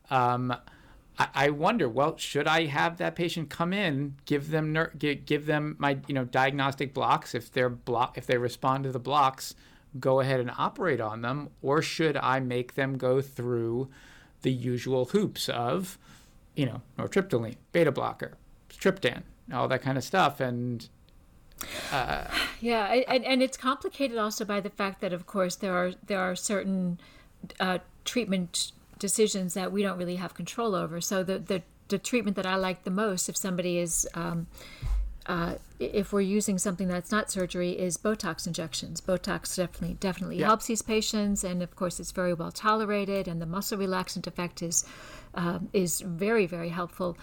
Um, 0.10 0.54
I, 1.18 1.52
wonder, 1.52 1.88
well, 1.88 2.18
should 2.18 2.48
I 2.48 2.66
have 2.66 2.98
that 2.98 3.16
patient 3.16 3.52
come 3.52 3.72
in, 3.72 4.16
give 4.26 4.50
them 4.50 4.74
ner- 4.74 4.92
give, 4.98 5.26
give 5.26 5.46
them 5.46 5.76
my 5.78 6.00
you 6.08 6.14
know 6.14 6.26
diagnostic 6.26 6.94
blocks? 6.94 7.36
If 7.36 7.52
they're 7.52 7.70
block 7.70 8.18
if 8.18 8.26
they 8.26 8.38
respond 8.38 8.84
to 8.86 8.92
the 8.92 9.00
blocks, 9.00 9.54
go 10.00 10.20
ahead 10.20 10.40
and 10.40 10.52
operate 10.58 11.00
on 11.00 11.22
them, 11.22 11.50
or 11.62 11.82
should 11.82 12.18
I 12.18 12.40
make 12.40 12.74
them 12.74 12.98
go 12.98 13.22
through 13.22 13.90
the 14.42 14.52
usual 14.52 15.06
hoops 15.06 15.50
of, 15.50 15.98
you 16.56 16.66
know, 16.66 16.82
nortriptyline, 16.98 17.56
beta 17.72 17.92
blocker, 17.92 18.34
triptan, 18.70 19.24
all 19.52 19.68
that 19.68 19.82
kind 19.82 19.98
of 19.98 20.04
stuff, 20.04 20.40
and 20.40 20.88
uh, 21.92 22.26
yeah, 22.62 22.94
and, 23.08 23.26
and 23.26 23.44
it's 23.44 23.58
complicated 23.58 24.18
also 24.18 24.46
by 24.46 24.60
the 24.60 24.70
fact 24.70 25.02
that, 25.02 25.14
of 25.14 25.26
course, 25.26 25.56
there 25.56 25.74
are 25.74 25.94
there 26.06 26.20
are 26.20 26.36
certain 26.36 27.00
uh, 27.60 27.80
treatment 28.06 28.72
decisions 29.00 29.54
that 29.54 29.72
we 29.72 29.82
don't 29.82 29.98
really 29.98 30.16
have 30.18 30.34
control 30.34 30.76
over. 30.76 31.02
So 31.02 31.24
the 31.24 31.40
the, 31.40 31.62
the 31.90 31.98
treatment 31.98 32.36
that 32.38 32.46
I 32.46 32.56
like 32.56 32.84
the 32.84 32.92
most, 32.92 33.30
if 33.30 33.38
somebody 33.38 33.78
is 33.78 34.08
um, 34.14 34.48
uh, 35.26 35.56
if 35.80 36.12
we're 36.12 36.22
using 36.22 36.58
something 36.58 36.88
that's 36.88 37.12
not 37.12 37.32
surgery, 37.32 37.72
is 37.72 37.98
Botox 37.98 38.46
injections. 38.46 39.00
Botox 39.00 39.56
definitely 39.56 39.96
definitely 39.96 40.38
yeah. 40.38 40.48
helps 40.48 40.68
these 40.68 40.82
patients, 40.82 41.44
and 41.44 41.64
of 41.64 41.76
course, 41.76 42.00
it's 42.00 42.12
very 42.12 42.34
well 42.34 42.52
tolerated, 42.52 43.28
and 43.28 43.42
the 43.42 43.46
muscle 43.46 43.78
relaxant 43.78 44.28
effect 44.28 44.62
is 44.62 44.86
uh, 45.36 45.60
is 45.72 46.02
very 46.02 46.46
very 46.46 46.70
helpful. 46.70 47.18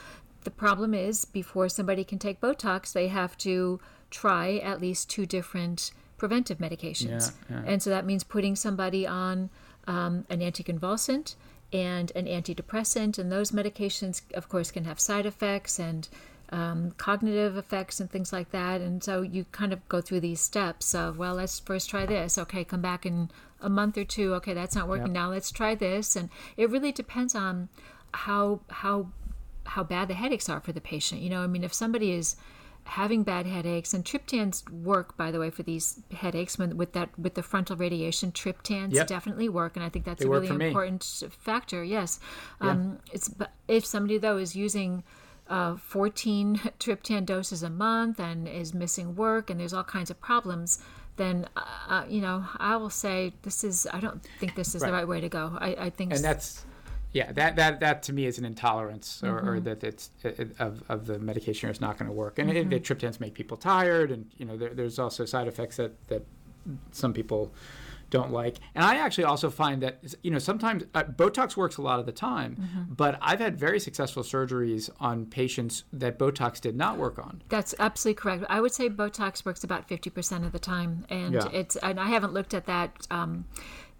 The 0.44 0.50
problem 0.50 0.94
is, 0.94 1.24
before 1.24 1.68
somebody 1.68 2.04
can 2.04 2.18
take 2.18 2.40
Botox, 2.40 2.92
they 2.92 3.08
have 3.08 3.36
to 3.38 3.80
try 4.10 4.56
at 4.56 4.80
least 4.80 5.10
two 5.10 5.26
different 5.26 5.92
preventive 6.16 6.58
medications, 6.58 7.32
yeah, 7.48 7.60
yeah. 7.62 7.72
and 7.72 7.82
so 7.82 7.90
that 7.90 8.04
means 8.04 8.24
putting 8.24 8.56
somebody 8.56 9.06
on 9.06 9.50
um, 9.86 10.26
an 10.28 10.40
anticonvulsant 10.40 11.34
and 11.72 12.12
an 12.14 12.26
antidepressant. 12.26 13.18
And 13.18 13.30
those 13.30 13.52
medications, 13.52 14.22
of 14.34 14.48
course, 14.48 14.70
can 14.70 14.84
have 14.84 14.98
side 15.00 15.26
effects 15.26 15.78
and 15.78 16.08
um, 16.50 16.92
cognitive 16.96 17.56
effects 17.56 18.00
and 18.00 18.10
things 18.10 18.32
like 18.32 18.50
that. 18.50 18.80
And 18.80 19.02
so 19.02 19.22
you 19.22 19.44
kind 19.52 19.72
of 19.72 19.86
go 19.88 20.00
through 20.00 20.20
these 20.20 20.40
steps 20.40 20.94
of, 20.94 21.16
well, 21.16 21.34
let's 21.34 21.60
first 21.60 21.88
try 21.88 22.06
this. 22.06 22.36
Okay, 22.38 22.64
come 22.64 22.82
back 22.82 23.06
in 23.06 23.30
a 23.60 23.70
month 23.70 23.96
or 23.96 24.04
two. 24.04 24.34
Okay, 24.34 24.54
that's 24.54 24.74
not 24.74 24.88
working. 24.88 25.08
Yep. 25.08 25.14
Now 25.14 25.30
let's 25.30 25.50
try 25.50 25.74
this. 25.74 26.16
And 26.16 26.28
it 26.56 26.70
really 26.70 26.92
depends 26.92 27.34
on 27.34 27.68
how 28.12 28.60
how 28.68 29.08
how 29.70 29.84
bad 29.84 30.08
the 30.08 30.14
headaches 30.14 30.48
are 30.48 30.60
for 30.60 30.72
the 30.72 30.80
patient. 30.80 31.20
You 31.20 31.30
know, 31.30 31.42
I 31.42 31.46
mean, 31.46 31.62
if 31.62 31.72
somebody 31.72 32.10
is 32.12 32.36
having 32.84 33.22
bad 33.22 33.46
headaches 33.46 33.94
and 33.94 34.04
triptans 34.04 34.68
work 34.70 35.16
by 35.16 35.30
the 35.30 35.38
way 35.38 35.50
for 35.50 35.62
these 35.62 36.00
headaches 36.12 36.58
when 36.58 36.76
with 36.76 36.92
that 36.92 37.10
with 37.18 37.34
the 37.34 37.42
frontal 37.42 37.76
radiation 37.76 38.32
triptans 38.32 38.94
yep. 38.94 39.06
definitely 39.06 39.50
work 39.50 39.76
and 39.76 39.84
i 39.84 39.88
think 39.88 40.04
that's 40.04 40.20
they 40.20 40.26
a 40.26 40.30
really 40.30 40.48
important 40.48 41.04
factor 41.38 41.84
yes 41.84 42.18
yeah. 42.62 42.70
um, 42.70 42.98
it's 43.12 43.30
if 43.68 43.84
somebody 43.84 44.16
though 44.16 44.38
is 44.38 44.56
using 44.56 45.04
uh, 45.48 45.76
14 45.76 46.56
triptan 46.80 47.26
doses 47.26 47.62
a 47.62 47.70
month 47.70 48.18
and 48.18 48.48
is 48.48 48.72
missing 48.72 49.14
work 49.14 49.50
and 49.50 49.60
there's 49.60 49.74
all 49.74 49.84
kinds 49.84 50.10
of 50.10 50.18
problems 50.20 50.82
then 51.16 51.46
uh, 51.56 51.60
uh 51.88 52.04
you 52.08 52.22
know 52.22 52.44
i 52.56 52.74
will 52.76 52.90
say 52.90 53.32
this 53.42 53.62
is 53.62 53.86
i 53.92 54.00
don't 54.00 54.26
think 54.40 54.56
this 54.56 54.74
is 54.74 54.80
right. 54.80 54.88
the 54.88 54.92
right 54.94 55.06
way 55.06 55.20
to 55.20 55.28
go 55.28 55.56
i, 55.60 55.76
I 55.78 55.90
think 55.90 56.14
and 56.14 56.24
that's 56.24 56.64
yeah, 57.12 57.32
that, 57.32 57.56
that 57.56 57.80
that 57.80 58.02
to 58.04 58.12
me 58.12 58.26
is 58.26 58.38
an 58.38 58.44
intolerance, 58.44 59.22
or, 59.22 59.40
mm-hmm. 59.40 59.48
or 59.48 59.60
that 59.60 59.82
it's 59.82 60.10
it, 60.22 60.54
of, 60.60 60.82
of 60.88 61.06
the 61.06 61.18
medication 61.18 61.68
is 61.68 61.80
not 61.80 61.98
going 61.98 62.08
to 62.08 62.14
work, 62.14 62.38
and 62.38 62.48
mm-hmm. 62.48 62.72
it, 62.72 62.84
triptans 62.84 63.18
make 63.18 63.34
people 63.34 63.56
tired, 63.56 64.12
and 64.12 64.30
you 64.36 64.44
know 64.44 64.56
there, 64.56 64.72
there's 64.72 64.98
also 64.98 65.24
side 65.24 65.48
effects 65.48 65.76
that 65.76 65.92
that 66.08 66.24
some 66.92 67.12
people 67.12 67.52
don't 68.10 68.32
like. 68.32 68.56
And 68.74 68.84
I 68.84 68.96
actually 68.96 69.24
also 69.24 69.50
find 69.50 69.82
that 69.82 70.14
you 70.22 70.30
know 70.30 70.38
sometimes 70.38 70.84
uh, 70.94 71.04
Botox 71.04 71.56
works 71.56 71.78
a 71.78 71.82
lot 71.82 71.98
of 71.98 72.06
the 72.06 72.12
time, 72.12 72.56
mm-hmm. 72.56 72.94
but 72.94 73.18
I've 73.20 73.40
had 73.40 73.58
very 73.58 73.80
successful 73.80 74.22
surgeries 74.22 74.90
on 75.00 75.26
patients 75.26 75.84
that 75.92 76.18
Botox 76.18 76.60
did 76.60 76.76
not 76.76 76.96
work 76.96 77.18
on. 77.18 77.42
That's 77.48 77.74
absolutely 77.80 78.20
correct. 78.20 78.44
I 78.48 78.60
would 78.60 78.72
say 78.72 78.88
Botox 78.88 79.44
works 79.44 79.64
about 79.64 79.88
fifty 79.88 80.10
percent 80.10 80.44
of 80.44 80.52
the 80.52 80.58
time, 80.60 81.06
and 81.08 81.34
yeah. 81.34 81.48
it's 81.52 81.76
and 81.76 81.98
I 81.98 82.06
haven't 82.06 82.34
looked 82.34 82.54
at 82.54 82.66
that. 82.66 83.06
Um, 83.10 83.46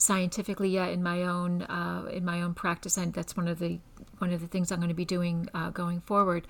scientifically 0.01 0.71
yet 0.71 0.91
in 0.91 1.03
my 1.03 1.23
own 1.23 1.63
uh, 1.63 2.09
in 2.11 2.25
my 2.25 2.41
own 2.41 2.55
practice 2.55 2.97
and 2.97 3.13
that's 3.13 3.37
one 3.37 3.47
of 3.47 3.59
the 3.59 3.79
one 4.21 4.33
of 4.33 4.41
the 4.41 4.47
things 4.47 4.71
I'm 4.71 4.79
going 4.79 4.89
to 4.89 4.95
be 4.95 5.05
doing 5.05 5.49
uh, 5.55 5.71
going 5.71 6.01
forward. 6.01 6.47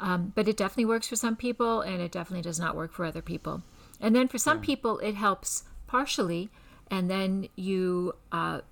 Um, 0.00 0.32
but 0.34 0.48
it 0.48 0.56
definitely 0.56 0.86
works 0.86 1.06
for 1.08 1.16
some 1.16 1.36
people, 1.36 1.80
and 1.80 2.00
it 2.00 2.10
definitely 2.10 2.42
does 2.42 2.58
not 2.58 2.74
work 2.74 2.92
for 2.92 3.04
other 3.04 3.22
people. 3.22 3.62
And 4.00 4.14
then 4.14 4.28
for 4.28 4.38
some 4.38 4.58
yeah. 4.58 4.64
people, 4.64 4.98
it 4.98 5.14
helps 5.14 5.64
partially, 5.86 6.50
and 6.90 7.08
then 7.08 7.48
you 7.54 8.14
uh, 8.32 8.62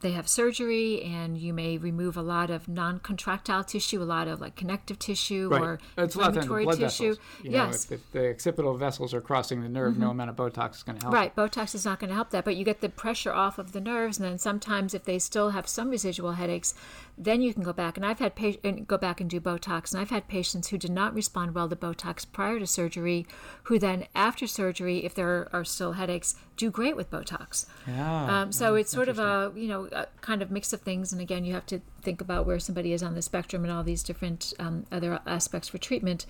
they 0.00 0.12
have 0.12 0.28
surgery 0.28 1.02
and 1.02 1.36
you 1.36 1.52
may 1.52 1.76
remove 1.76 2.16
a 2.16 2.22
lot 2.22 2.50
of 2.50 2.68
non-contractile 2.68 3.64
tissue, 3.64 4.00
a 4.00 4.04
lot 4.04 4.28
of 4.28 4.40
like 4.40 4.54
connective 4.54 4.98
tissue 4.98 5.48
right. 5.50 5.60
or 5.60 5.80
it's 5.98 6.14
inflammatory 6.14 6.64
blood 6.64 6.78
tissue. 6.78 7.10
Vessels. 7.10 7.26
You 7.42 7.50
yes, 7.50 7.90
know, 7.90 7.94
if, 7.94 8.00
if, 8.00 8.12
the 8.12 8.30
occipital 8.30 8.76
vessels 8.76 9.12
are 9.12 9.20
crossing 9.20 9.62
the 9.62 9.68
nerve, 9.68 9.94
mm-hmm. 9.94 10.02
no 10.02 10.10
amount 10.10 10.30
of 10.30 10.36
Botox 10.36 10.76
is 10.76 10.82
going 10.82 10.98
to 10.98 11.04
help. 11.04 11.14
Right, 11.14 11.34
Botox 11.34 11.74
is 11.74 11.84
not 11.84 11.98
going 11.98 12.08
to 12.08 12.14
help 12.14 12.30
that, 12.30 12.44
but 12.44 12.56
you 12.56 12.64
get 12.64 12.80
the 12.80 12.88
pressure 12.88 13.32
off 13.32 13.58
of 13.58 13.72
the 13.72 13.80
nerves, 13.80 14.18
and 14.18 14.26
then 14.26 14.38
sometimes 14.38 14.94
if 14.94 15.04
they 15.04 15.18
still 15.18 15.50
have 15.50 15.66
some 15.66 15.90
residual 15.90 16.32
headaches, 16.32 16.74
then 17.18 17.40
you 17.42 17.54
can 17.54 17.62
go 17.62 17.72
back. 17.72 17.96
And 17.96 18.04
I've 18.04 18.18
had 18.18 18.34
pa- 18.34 18.60
and 18.62 18.86
go 18.86 18.98
back 18.98 19.20
and 19.20 19.28
do 19.30 19.40
Botox, 19.40 19.92
and 19.92 20.00
I've 20.00 20.10
had 20.10 20.28
patients 20.28 20.68
who 20.68 20.78
did 20.78 20.90
not 20.90 21.14
respond 21.14 21.54
well 21.54 21.68
to 21.68 21.76
Botox 21.76 22.26
prior 22.30 22.58
to 22.58 22.66
surgery, 22.66 23.26
who 23.64 23.78
then 23.78 24.06
after 24.14 24.46
surgery, 24.46 25.04
if 25.04 25.14
there 25.14 25.48
are 25.52 25.64
still 25.64 25.92
headaches, 25.92 26.34
do 26.56 26.70
great 26.70 26.96
with 26.96 27.10
Botox. 27.10 27.66
Yeah. 27.86 28.42
Um, 28.42 28.52
so 28.52 28.74
it's 28.74 28.90
sort 28.90 29.08
of 29.08 29.18
a 29.18 29.52
you 29.54 29.68
know 29.68 29.88
a 29.92 30.06
kind 30.20 30.42
of 30.42 30.50
mix 30.50 30.72
of 30.72 30.80
things, 30.80 31.12
and 31.12 31.20
again, 31.20 31.44
you 31.44 31.54
have 31.54 31.66
to 31.66 31.80
think 32.02 32.20
about 32.20 32.46
where 32.46 32.58
somebody 32.58 32.92
is 32.92 33.02
on 33.02 33.14
the 33.14 33.22
spectrum 33.22 33.64
and 33.64 33.72
all 33.72 33.82
these 33.82 34.02
different 34.02 34.52
um, 34.58 34.86
other 34.92 35.20
aspects 35.26 35.68
for 35.68 35.78
treatment. 35.78 36.26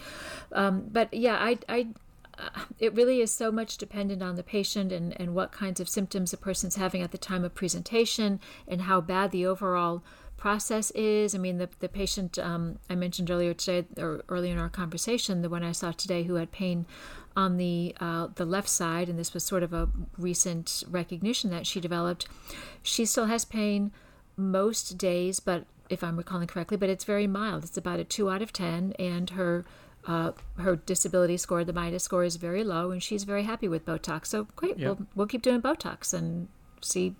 Um, 0.53 0.89
but 0.91 1.13
yeah, 1.13 1.37
I, 1.37 1.59
I 1.69 1.89
it 2.79 2.95
really 2.95 3.21
is 3.21 3.31
so 3.31 3.51
much 3.51 3.79
dependent 3.79 4.23
on 4.23 4.37
the 4.37 4.43
patient 4.43 4.93
and, 4.93 5.19
and 5.21 5.35
what 5.35 5.53
kinds 5.53 5.81
of 5.81 5.89
symptoms 5.89 6.33
a 6.33 6.37
person's 6.37 6.77
having 6.77 7.03
at 7.03 7.11
the 7.11 7.19
time 7.19 7.45
of 7.45 7.55
presentation 7.55 8.41
and 8.69 8.83
how 8.83 9.01
bad 9.01 9.31
the 9.31 9.47
overall 9.47 10.03
process 10.37 10.91
is. 10.93 11.35
I 11.35 11.39
mean, 11.39 11.59
the, 11.59 11.69
the 11.81 11.89
patient 11.89 12.39
um, 12.39 12.79
I 12.91 12.95
mentioned 12.95 13.31
earlier 13.31 13.55
today, 13.55 13.87
or 13.99 14.23
earlier 14.29 14.53
in 14.53 14.59
our 14.59 14.69
conversation, 14.69 15.43
the 15.43 15.49
one 15.49 15.63
I 15.63 15.73
saw 15.73 15.93
today 15.93 16.25
who 16.25 16.35
had 16.35 16.53
pain 16.53 16.87
on 17.37 17.59
the 17.59 17.95
uh, 18.01 18.29
the 18.35 18.47
left 18.47 18.69
side, 18.69 19.09
and 19.09 19.19
this 19.19 19.35
was 19.35 19.45
sort 19.45 19.63
of 19.63 19.73
a 19.73 19.89
recent 20.17 20.85
recognition 20.89 21.51
that 21.51 21.67
she 21.67 21.81
developed. 21.81 22.27
She 22.83 23.05
still 23.05 23.27
has 23.27 23.45
pain 23.45 23.93
most 24.37 24.97
days, 24.97 25.41
but 25.41 25.65
if 25.89 26.03
I'm 26.03 26.17
recalling 26.17 26.49
correctly, 26.49 26.77
but 26.77 26.89
it's 26.89 27.05
very 27.05 27.27
mild. 27.27 27.65
It's 27.65 27.77
about 27.77 28.01
a 28.01 28.05
two 28.05 28.31
out 28.31 28.43
of 28.43 28.53
ten, 28.53 28.93
and 28.99 29.31
her 29.31 29.65
uh, 30.07 30.33
her 30.59 30.77
disability 30.77 31.37
score, 31.37 31.65
the 31.65 31.73
MIDAS 31.73 32.03
score, 32.03 32.25
is 32.25 32.37
very 32.37 32.65
low, 32.65 32.91
and 32.91 33.03
she's 33.03 33.25
very 33.25 33.43
happy 33.43 33.69
with 33.69 33.85
Botox. 33.85 34.27
So 34.27 34.47
great, 34.57 34.79
yep. 34.79 34.99
we'll 34.99 35.07
we'll 35.15 35.27
keep 35.27 35.43
doing 35.43 35.61
Botox 35.61 36.15
and 36.15 36.49
see. 36.81 37.15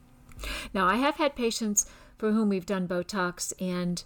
Now 0.73 0.87
I 0.87 0.97
have 0.97 1.17
had 1.17 1.35
patients 1.35 1.87
for 2.19 2.33
whom 2.33 2.49
we've 2.49 2.67
done 2.67 2.87
Botox 2.89 3.53
and 3.61 4.03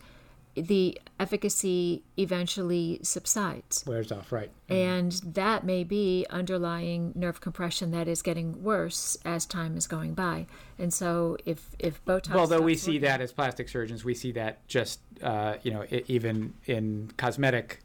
the 0.54 1.00
efficacy 1.18 2.02
eventually 2.16 2.98
subsides. 3.02 3.84
Wears 3.86 4.10
off, 4.10 4.32
right. 4.32 4.50
And 4.68 5.12
that 5.24 5.64
may 5.64 5.84
be 5.84 6.26
underlying 6.28 7.12
nerve 7.14 7.40
compression 7.40 7.92
that 7.92 8.08
is 8.08 8.20
getting 8.20 8.62
worse 8.62 9.16
as 9.24 9.46
time 9.46 9.76
is 9.76 9.86
going 9.86 10.14
by. 10.14 10.46
And 10.78 10.92
so 10.92 11.36
if, 11.46 11.70
if 11.78 12.04
Botox. 12.04 12.30
Well, 12.30 12.40
although 12.40 12.60
we 12.60 12.74
see 12.74 12.92
working, 12.92 13.02
that 13.02 13.20
as 13.20 13.32
plastic 13.32 13.68
surgeons, 13.68 14.04
we 14.04 14.14
see 14.14 14.32
that 14.32 14.66
just, 14.66 15.00
uh, 15.22 15.54
you 15.62 15.70
know, 15.70 15.84
even 16.08 16.54
in 16.66 17.12
cosmetic 17.16 17.80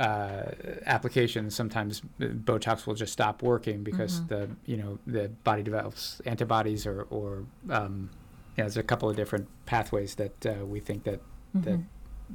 uh, 0.00 0.52
applications, 0.86 1.54
sometimes 1.54 2.00
Botox 2.18 2.86
will 2.86 2.94
just 2.94 3.12
stop 3.12 3.42
working 3.42 3.82
because 3.84 4.20
mm-hmm. 4.20 4.28
the, 4.28 4.50
you 4.64 4.78
know, 4.78 4.98
the 5.06 5.28
body 5.44 5.62
develops 5.62 6.20
antibodies 6.24 6.86
or, 6.86 7.02
or 7.10 7.44
um, 7.68 8.08
there's 8.56 8.78
a 8.78 8.82
couple 8.82 9.10
of 9.10 9.16
different 9.16 9.46
pathways 9.66 10.14
that 10.14 10.46
uh, 10.46 10.64
we 10.64 10.80
think 10.80 11.04
that 11.04 11.20
mm-hmm. 11.54 11.82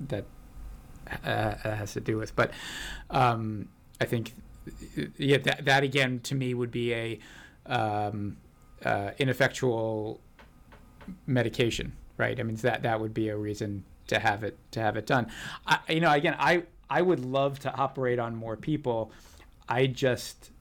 that 0.09 0.25
that 1.23 1.65
uh, 1.65 1.75
has 1.75 1.93
to 1.93 2.01
do 2.01 2.17
with. 2.17 2.35
But 2.35 2.51
um, 3.09 3.69
I 3.99 4.05
think 4.05 4.33
yeah, 5.17 5.37
that 5.39 5.65
that 5.65 5.83
again 5.83 6.19
to 6.21 6.35
me 6.35 6.53
would 6.53 6.71
be 6.71 6.93
a 6.93 7.19
um, 7.65 8.37
uh, 8.83 9.11
ineffectual 9.17 10.21
medication, 11.25 11.93
right? 12.17 12.39
I 12.39 12.43
mean 12.43 12.57
that 12.57 12.83
that 12.83 12.99
would 12.99 13.13
be 13.15 13.29
a 13.29 13.37
reason 13.37 13.85
to 14.05 14.19
have 14.19 14.43
it 14.43 14.55
to 14.71 14.79
have 14.81 14.97
it 14.97 15.07
done. 15.07 15.31
I, 15.65 15.79
you 15.89 15.99
know, 15.99 16.11
again, 16.11 16.35
I 16.37 16.63
I 16.89 17.01
would 17.01 17.23
love 17.23 17.59
to 17.59 17.73
operate 17.73 18.19
on 18.19 18.35
more 18.35 18.55
people. 18.55 19.11
I 19.67 19.87
just 19.87 20.51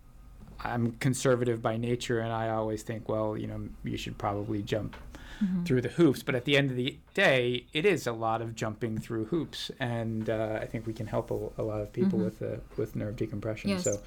I'm 0.61 0.93
conservative 0.93 1.61
by 1.61 1.77
nature, 1.77 2.21
and 2.21 2.33
I 2.33 2.51
always 2.51 2.83
think, 2.83 3.09
well, 3.09 3.37
you 3.37 3.47
know, 3.47 3.69
you 3.83 3.97
should 3.97 4.17
probably 4.17 4.63
jump 4.63 4.97
mm-hmm. 5.43 5.65
through 5.65 5.83
the 5.83 5.89
hoops. 5.89 6.23
But 6.23 6.35
at 6.35 6.45
the 6.45 6.57
end 6.57 6.71
of 6.71 6.77
the 6.77 6.97
day, 7.13 7.67
it 7.73 7.85
is 7.85 8.07
a 8.07 8.13
lot 8.13 8.41
of 8.41 8.55
jumping 8.55 8.99
through 8.99 9.27
hoops, 9.27 9.71
and 9.79 10.31
uh, 10.31 10.59
I 10.61 10.67
think 10.67 10.87
we 10.87 10.93
can 10.93 11.07
help 11.07 11.31
a, 11.31 11.61
a 11.61 11.65
lot 11.65 11.81
of 11.81 11.93
people 11.93 12.19
mm-hmm. 12.19 12.25
with 12.25 12.43
uh, 12.43 12.61
with 12.77 12.97
nerve 12.97 13.17
decompression. 13.17 13.71
Yes. 13.71 13.85
So, 13.85 14.01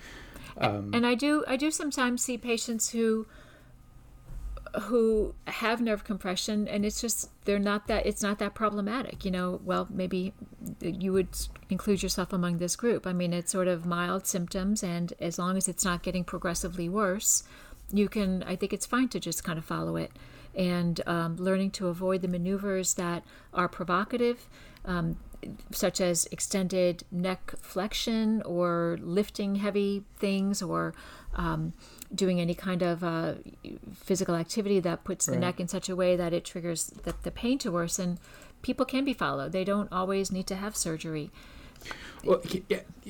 um, 0.57 0.91
and 0.93 1.05
I 1.05 1.15
do 1.15 1.43
I 1.47 1.57
do 1.57 1.72
sometimes 1.72 2.24
see 2.24 2.38
patients 2.38 2.89
who 2.89 3.28
who 4.82 5.34
have 5.47 5.82
nerve 5.82 6.03
compression 6.03 6.67
and 6.67 6.86
it's 6.86 7.01
just 7.01 7.30
they're 7.45 7.59
not 7.59 7.88
that 7.88 8.05
it's 8.05 8.21
not 8.21 8.39
that 8.39 8.53
problematic 8.53 9.25
you 9.25 9.32
know? 9.32 9.59
Well 9.63 9.88
maybe 9.89 10.34
you 10.82 11.13
would 11.13 11.30
include 11.69 12.03
yourself 12.03 12.34
among 12.34 12.57
this 12.57 12.75
group. 12.75 13.07
I 13.07 13.13
mean 13.13 13.34
it's 13.34 13.51
sort 13.51 13.67
of 13.67 13.86
mild 13.86 14.28
symptoms 14.28 14.84
and 14.84 15.13
as 15.19 15.39
long 15.39 15.57
as 15.57 15.67
it's 15.67 15.86
not 15.86 16.03
getting 16.03 16.23
progressively 16.23 16.89
worse 16.89 17.43
you 17.93 18.09
can 18.09 18.43
i 18.43 18.55
think 18.55 18.73
it's 18.73 18.86
fine 18.86 19.07
to 19.09 19.19
just 19.19 19.43
kind 19.43 19.57
of 19.57 19.65
follow 19.65 19.95
it. 19.95 20.11
And 20.55 21.01
um, 21.05 21.36
learning 21.36 21.71
to 21.71 21.88
avoid 21.88 22.23
the 22.23 22.28
maneuvers 22.28 22.95
that 22.95 23.23
are 23.53 23.67
provocative, 23.67 24.47
um, 24.86 25.17
such 25.71 26.01
as 26.01 26.28
extended 26.32 27.03
neck 27.11 27.53
flexion 27.61 28.41
or 28.41 28.97
lifting 29.01 29.57
heavy 29.57 30.03
things 30.17 30.63
or 30.63 30.95
um, 31.38 31.73
doing 32.13 32.41
any 32.41 32.55
kind 32.55 32.81
of 32.81 33.03
uh, 33.03 33.35
physical 33.93 34.35
activity 34.35 34.79
that 34.79 35.03
puts 35.03 35.27
right. 35.27 35.35
the 35.35 35.39
neck 35.39 35.59
in 35.59 35.67
such 35.67 35.88
a 35.88 35.95
way 35.95 36.15
that 36.15 36.33
it 36.33 36.43
triggers 36.43 36.88
the, 36.88 37.13
the 37.23 37.31
pain 37.31 37.57
to 37.59 37.71
worsen. 37.71 38.19
People 38.61 38.85
can 38.85 39.05
be 39.05 39.13
followed. 39.13 39.51
They 39.51 39.63
don't 39.63 39.91
always 39.91 40.31
need 40.31 40.47
to 40.47 40.55
have 40.55 40.75
surgery. 40.75 41.31
Well, 42.23 42.41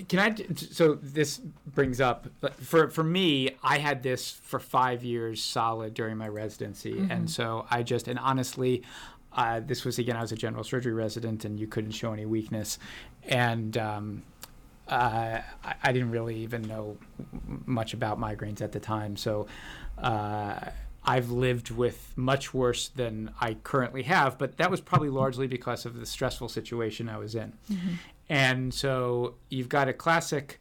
can 0.09 0.19
I? 0.19 0.35
So 0.55 0.95
this 1.01 1.39
brings 1.65 2.01
up 2.01 2.27
for 2.61 2.89
for 2.89 3.03
me. 3.03 3.51
I 3.63 3.77
had 3.77 4.03
this 4.03 4.31
for 4.31 4.59
five 4.59 5.03
years 5.03 5.41
solid 5.41 5.93
during 5.93 6.17
my 6.17 6.27
residency, 6.27 6.93
mm-hmm. 6.93 7.09
and 7.09 7.31
so 7.31 7.65
I 7.71 7.83
just 7.83 8.09
and 8.09 8.19
honestly, 8.19 8.83
uh, 9.31 9.61
this 9.61 9.85
was 9.85 9.97
again 9.97 10.17
I 10.17 10.21
was 10.21 10.33
a 10.33 10.35
general 10.35 10.65
surgery 10.65 10.93
resident, 10.93 11.45
and 11.45 11.59
you 11.59 11.67
couldn't 11.67 11.91
show 11.91 12.11
any 12.11 12.25
weakness, 12.25 12.77
and 13.23 13.77
um, 13.77 14.23
uh, 14.89 15.41
I, 15.63 15.75
I, 15.83 15.91
didn't 15.91 16.11
really 16.11 16.35
even 16.37 16.61
know 16.63 16.97
much 17.65 17.93
about 17.93 18.19
migraines 18.19 18.61
at 18.61 18.71
the 18.71 18.79
time, 18.79 19.17
so. 19.17 19.47
Uh, 19.97 20.59
I've 21.09 21.31
lived 21.31 21.71
with 21.71 22.11
much 22.17 22.53
worse 22.53 22.89
than 22.89 23.31
I 23.39 23.53
currently 23.53 24.03
have, 24.03 24.37
but 24.37 24.57
that 24.57 24.69
was 24.69 24.81
probably 24.81 25.09
largely 25.09 25.47
because 25.47 25.85
of 25.85 25.95
the 25.95 26.05
stressful 26.05 26.49
situation 26.49 27.07
I 27.07 27.17
was 27.17 27.33
in. 27.33 27.53
Mm-hmm. 27.71 27.93
And 28.27 28.73
so 28.73 29.35
you've 29.49 29.69
got 29.69 29.87
a 29.87 29.93
classic 29.93 30.59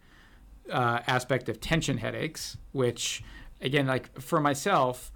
uh, 0.71 1.01
aspect 1.09 1.49
of 1.49 1.61
tension 1.61 1.99
headaches, 1.99 2.57
which, 2.71 3.25
again, 3.61 3.89
like 3.89 4.21
for 4.21 4.41
myself, 4.41 5.11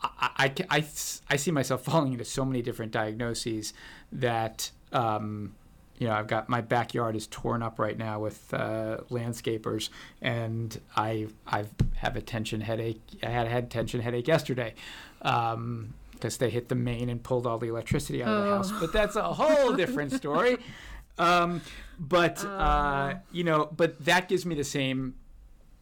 I, 0.00 0.30
I, 0.36 0.54
I, 0.70 0.84
I, 1.28 1.36
see 1.36 1.50
myself 1.50 1.82
falling 1.84 2.12
into 2.12 2.24
so 2.24 2.44
many 2.44 2.62
different 2.62 2.92
diagnoses 2.92 3.74
that, 4.12 4.70
um, 4.92 5.54
you 5.98 6.06
know, 6.06 6.14
I've 6.14 6.26
got 6.26 6.48
my 6.48 6.60
backyard 6.60 7.16
is 7.16 7.26
torn 7.26 7.62
up 7.62 7.78
right 7.78 7.98
now 7.98 8.20
with 8.20 8.52
uh, 8.54 8.98
landscapers, 9.10 9.90
and 10.22 10.80
I 10.96 11.28
I 11.46 11.64
have 11.96 12.16
a 12.16 12.20
tension 12.20 12.60
headache. 12.60 13.00
I 13.22 13.30
had 13.30 13.46
a 13.46 13.50
head 13.50 13.70
tension 13.70 14.00
headache 14.00 14.28
yesterday. 14.28 14.74
Um, 15.22 15.94
because 16.12 16.38
they 16.38 16.50
hit 16.50 16.68
the 16.68 16.74
main 16.74 17.08
and 17.08 17.22
pulled 17.22 17.46
all 17.46 17.58
the 17.58 17.68
electricity 17.68 18.24
out 18.24 18.28
of 18.28 18.44
the 18.44 18.50
house. 18.50 18.70
Oh. 18.72 18.78
But 18.80 18.92
that's 18.92 19.14
a 19.14 19.22
whole 19.22 19.72
different 19.74 20.12
story. 20.12 20.58
Um, 21.16 21.62
but 21.98 22.44
uh, 22.44 22.48
uh, 22.48 23.18
you 23.32 23.44
know, 23.44 23.68
but 23.76 24.04
that 24.04 24.28
gives 24.28 24.46
me 24.46 24.54
the 24.54 24.64
same 24.64 25.14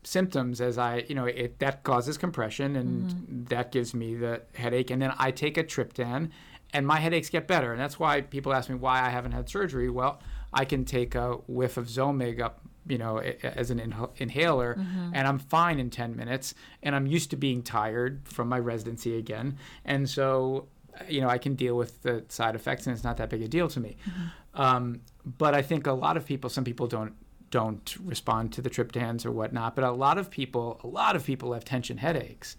symptoms 0.03 0.61
as 0.61 0.79
I, 0.79 1.05
you 1.09 1.15
know, 1.15 1.27
it 1.27 1.59
that 1.59 1.83
causes 1.83 2.17
compression 2.17 2.77
and 2.77 3.11
mm-hmm. 3.11 3.45
that 3.45 3.73
gives 3.73 3.93
me 3.93 4.15
the 4.15 4.43
headache, 4.55 4.91
and 4.91 5.03
then 5.03 5.13
I 5.19 5.31
take 5.31 5.59
a 5.59 5.65
triptan, 5.65 6.31
and 6.73 6.87
my 6.87 6.99
headaches 6.99 7.31
get 7.31 7.47
better, 7.47 7.73
and 7.73 7.81
that's 7.81 7.99
why 7.99 8.21
people 8.21 8.53
ask 8.53 8.69
me 8.69 8.77
why 8.77 9.05
I 9.05 9.11
haven't 9.11 9.33
had 9.33 9.49
surgery. 9.49 9.89
Well, 9.89 10.21
I 10.53 10.65
can 10.65 10.85
take 10.85 11.15
a 11.15 11.35
whiff 11.47 11.77
of 11.77 11.87
Zomig 11.87 12.41
up 12.41 12.61
you 12.89 12.99
know, 12.99 13.19
as 13.19 13.71
an 13.71 13.81
inhaler, 14.17 14.75
mm-hmm. 14.75 15.11
and 15.13 15.27
I'm 15.27 15.39
fine 15.39 15.79
in 15.81 15.91
10 15.91 16.17
minutes. 16.17 16.55
And 16.83 16.95
I'm 16.95 17.07
used 17.07 17.31
to 17.31 17.37
being 17.37 17.63
tired 17.63 18.21
from 18.25 18.49
my 18.49 18.59
residency 18.59 19.19
again. 19.19 19.59
And 19.85 20.09
so, 20.09 20.69
you 21.09 21.21
know, 21.21 21.29
I 21.29 21.39
can 21.39 21.55
deal 21.55 21.77
with 21.77 22.03
the 22.03 22.25
side 22.29 22.55
effects, 22.55 22.87
and 22.87 22.95
it's 22.95 23.05
not 23.05 23.17
that 23.17 23.29
big 23.29 23.43
a 23.43 23.49
deal 23.49 23.69
to 23.69 23.81
me. 23.81 23.97
Mm-hmm. 24.09 24.61
Um, 24.61 25.01
but 25.25 25.55
I 25.55 25.63
think 25.63 25.87
a 25.87 25.93
lot 25.93 26.17
of 26.17 26.25
people, 26.25 26.51
some 26.51 26.65
people 26.65 26.87
don't 26.87 27.15
don't 27.53 27.97
respond 28.05 28.53
to 28.53 28.61
the 28.61 28.69
triptans 28.69 29.25
or 29.25 29.31
whatnot, 29.31 29.77
but 29.77 29.85
a 29.85 29.91
lot 29.93 30.19
of 30.19 30.31
people, 30.31 30.81
a 30.83 30.87
lot 30.87 31.15
of 31.15 31.25
people 31.25 31.53
have 31.53 31.65
tension 31.65 31.97
headaches, 31.97 32.57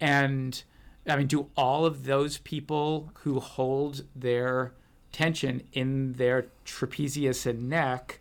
and 0.00 0.62
I 1.06 1.16
mean, 1.16 1.26
do 1.26 1.48
all 1.56 1.84
of 1.84 2.04
those 2.04 2.38
people 2.38 3.10
who 3.22 3.40
hold 3.40 4.04
their 4.14 4.72
tension 5.10 5.62
in 5.72 6.14
their 6.14 6.46
trapezius 6.64 7.46
and 7.46 7.68
neck, 7.68 8.20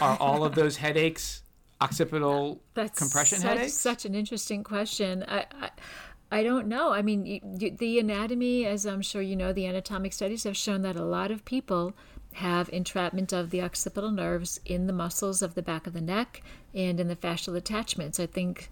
are 0.00 0.16
all 0.18 0.44
of 0.44 0.54
those 0.54 0.76
headaches 0.76 1.42
occipital 1.80 2.60
That's 2.74 2.98
compression 2.98 3.38
such, 3.38 3.48
headaches? 3.48 3.74
Such 3.74 4.04
an 4.04 4.14
interesting 4.14 4.64
question. 4.64 5.24
I, 5.28 5.46
I, 5.60 5.70
I 6.30 6.42
don't 6.42 6.66
know. 6.66 6.92
I 6.92 7.02
mean, 7.02 7.26
you, 7.26 7.70
the 7.70 7.98
anatomy, 7.98 8.66
as 8.66 8.86
I'm 8.86 9.02
sure 9.02 9.22
you 9.22 9.36
know, 9.36 9.52
the 9.52 9.66
anatomic 9.66 10.12
studies 10.12 10.44
have 10.44 10.56
shown 10.56 10.82
that 10.82 10.96
a 10.96 11.04
lot 11.04 11.30
of 11.30 11.44
people 11.44 11.94
have 12.34 12.68
entrapment 12.70 13.32
of 13.32 13.50
the 13.50 13.62
occipital 13.62 14.10
nerves 14.10 14.60
in 14.64 14.86
the 14.86 14.92
muscles 14.92 15.40
of 15.42 15.54
the 15.54 15.62
back 15.62 15.86
of 15.86 15.92
the 15.92 16.00
neck 16.00 16.42
and 16.74 17.00
in 17.00 17.08
the 17.08 17.16
fascial 17.16 17.56
attachments. 17.56 18.20
I 18.20 18.26
think 18.26 18.70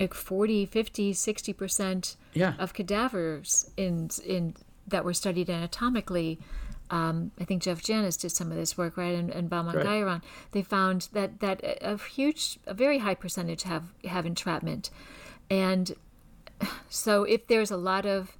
like 0.00 0.14
40, 0.14 0.66
50, 0.66 1.12
60% 1.12 2.16
Yeah. 2.34 2.54
of 2.58 2.72
cadavers 2.74 3.70
in 3.76 4.10
in 4.24 4.54
that 4.88 5.04
were 5.04 5.14
studied 5.14 5.48
anatomically. 5.48 6.38
Um, 6.90 7.30
I 7.40 7.44
think 7.44 7.62
Jeff 7.62 7.82
Janis 7.82 8.16
did 8.18 8.32
some 8.32 8.50
of 8.50 8.56
this 8.58 8.76
work, 8.76 8.96
right? 8.98 9.14
And, 9.14 9.30
and 9.30 9.48
Bahman 9.48 9.76
Right. 9.76 10.20
They 10.50 10.62
found 10.62 11.08
that 11.12 11.40
that 11.40 11.62
a 11.62 11.92
a 11.92 11.98
huge, 11.98 12.58
a 12.66 12.74
very 12.74 12.98
high 12.98 13.14
percentage 13.14 13.62
have 13.62 13.84
have 14.04 14.26
entrapment, 14.26 14.90
and 15.48 15.94
so 16.88 17.24
if 17.24 17.46
there's 17.46 17.70
a 17.70 17.76
lot 17.76 18.04
of 18.04 18.36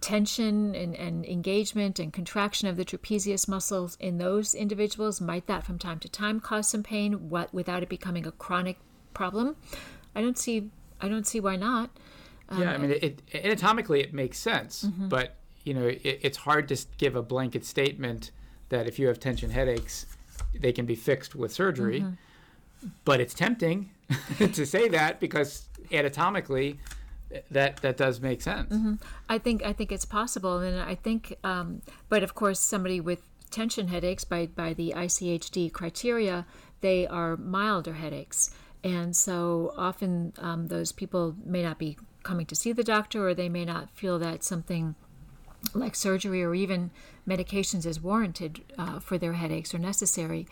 tension 0.00 0.74
and, 0.74 0.94
and 0.96 1.24
engagement 1.26 1.98
and 1.98 2.12
contraction 2.12 2.68
of 2.68 2.76
the 2.76 2.84
trapezius 2.84 3.46
muscles 3.46 3.96
in 4.00 4.18
those 4.18 4.54
individuals, 4.54 5.20
might 5.20 5.46
that 5.46 5.64
from 5.64 5.78
time 5.78 5.98
to 6.00 6.08
time 6.08 6.40
cause 6.40 6.68
some 6.68 6.82
pain? 6.82 7.28
What 7.28 7.52
without 7.52 7.82
it 7.82 7.88
becoming 7.88 8.26
a 8.26 8.32
chronic 8.32 8.78
problem? 9.14 9.56
I 10.18 10.20
don't 10.22 10.38
see. 10.38 10.70
I 11.00 11.08
don't 11.08 11.26
see 11.26 11.40
why 11.40 11.56
not. 11.56 11.90
yeah, 12.58 12.72
I 12.72 12.78
mean, 12.78 12.90
it, 12.90 13.02
it, 13.02 13.44
anatomically 13.44 14.00
it 14.00 14.12
makes 14.12 14.38
sense, 14.38 14.84
Mm-hmm. 14.84 15.08
but 15.08 15.36
you 15.64 15.74
know, 15.74 15.86
it, 15.86 16.00
it's 16.26 16.38
hard 16.38 16.66
to 16.68 16.76
give 16.96 17.14
a 17.14 17.22
blanket 17.22 17.64
statement 17.64 18.30
that 18.70 18.86
if 18.86 18.98
you 18.98 19.06
have 19.08 19.18
tension 19.20 19.50
headaches, 19.50 20.06
they 20.58 20.72
can 20.72 20.86
be 20.86 20.94
fixed 20.94 21.34
with 21.34 21.52
surgery. 21.52 22.00
Mm-hmm. 22.00 22.88
But 23.04 23.20
it's 23.20 23.34
tempting 23.34 23.90
to 24.38 24.64
say 24.64 24.88
that 24.88 25.20
because 25.20 25.68
anatomically, 25.92 26.78
that 27.50 27.76
that 27.82 27.96
does 27.96 28.20
make 28.20 28.40
sense. 28.40 28.72
I 29.28 29.38
think 29.38 29.62
I 29.64 29.72
think 29.72 29.92
it's 29.92 30.04
possible, 30.06 30.58
and 30.58 30.80
I 30.80 30.94
think, 30.94 31.36
um, 31.44 31.82
but 32.08 32.22
of 32.22 32.34
course, 32.34 32.58
somebody 32.60 33.00
with 33.00 33.20
tension 33.50 33.88
headaches 33.88 34.24
by 34.24 34.46
by 34.46 34.74
the 34.74 34.94
ICHD 34.96 35.70
criteria, 35.72 36.46
they 36.80 37.06
are 37.06 37.36
milder 37.36 37.94
headaches, 37.94 38.50
and 38.84 39.14
so 39.14 39.74
often 39.76 40.32
um, 40.38 40.68
those 40.68 40.92
people 40.92 41.34
may 41.44 41.62
not 41.62 41.78
be 41.78 41.96
coming 42.22 42.46
to 42.46 42.54
see 42.54 42.72
the 42.72 42.84
doctor, 42.84 43.26
or 43.26 43.34
they 43.34 43.48
may 43.48 43.64
not 43.64 43.90
feel 43.90 44.18
that 44.18 44.44
something 44.44 44.94
like 45.74 45.94
surgery 45.96 46.42
or 46.42 46.54
even 46.54 46.90
medications 47.26 47.84
is 47.84 48.00
warranted 48.00 48.60
uh, 48.78 49.00
for 49.00 49.18
their 49.18 49.34
headaches 49.34 49.74
or 49.74 49.78
necessary. 49.78 50.46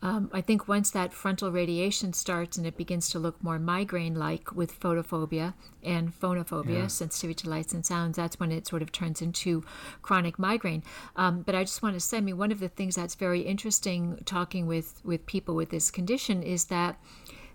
Um, 0.00 0.30
I 0.32 0.42
think 0.42 0.68
once 0.68 0.90
that 0.90 1.12
frontal 1.12 1.50
radiation 1.50 2.12
starts 2.12 2.56
and 2.56 2.66
it 2.66 2.76
begins 2.76 3.08
to 3.10 3.18
look 3.18 3.42
more 3.42 3.58
migraine 3.58 4.14
like 4.14 4.54
with 4.54 4.78
photophobia 4.78 5.54
and 5.82 6.12
phonophobia, 6.12 6.88
sensitivity 6.88 7.42
to 7.44 7.50
lights 7.50 7.72
and 7.72 7.84
sounds, 7.84 8.16
that's 8.16 8.38
when 8.38 8.52
it 8.52 8.66
sort 8.66 8.82
of 8.82 8.92
turns 8.92 9.22
into 9.22 9.64
chronic 10.02 10.38
migraine. 10.38 10.84
Um, 11.16 11.42
but 11.42 11.54
I 11.54 11.64
just 11.64 11.82
want 11.82 11.94
to 11.94 12.00
say, 12.00 12.18
I 12.18 12.20
mean, 12.20 12.38
one 12.38 12.52
of 12.52 12.60
the 12.60 12.68
things 12.68 12.94
that's 12.94 13.16
very 13.16 13.40
interesting 13.40 14.20
talking 14.24 14.66
with, 14.66 15.00
with 15.04 15.26
people 15.26 15.56
with 15.56 15.70
this 15.70 15.90
condition 15.90 16.42
is 16.42 16.66
that 16.66 17.00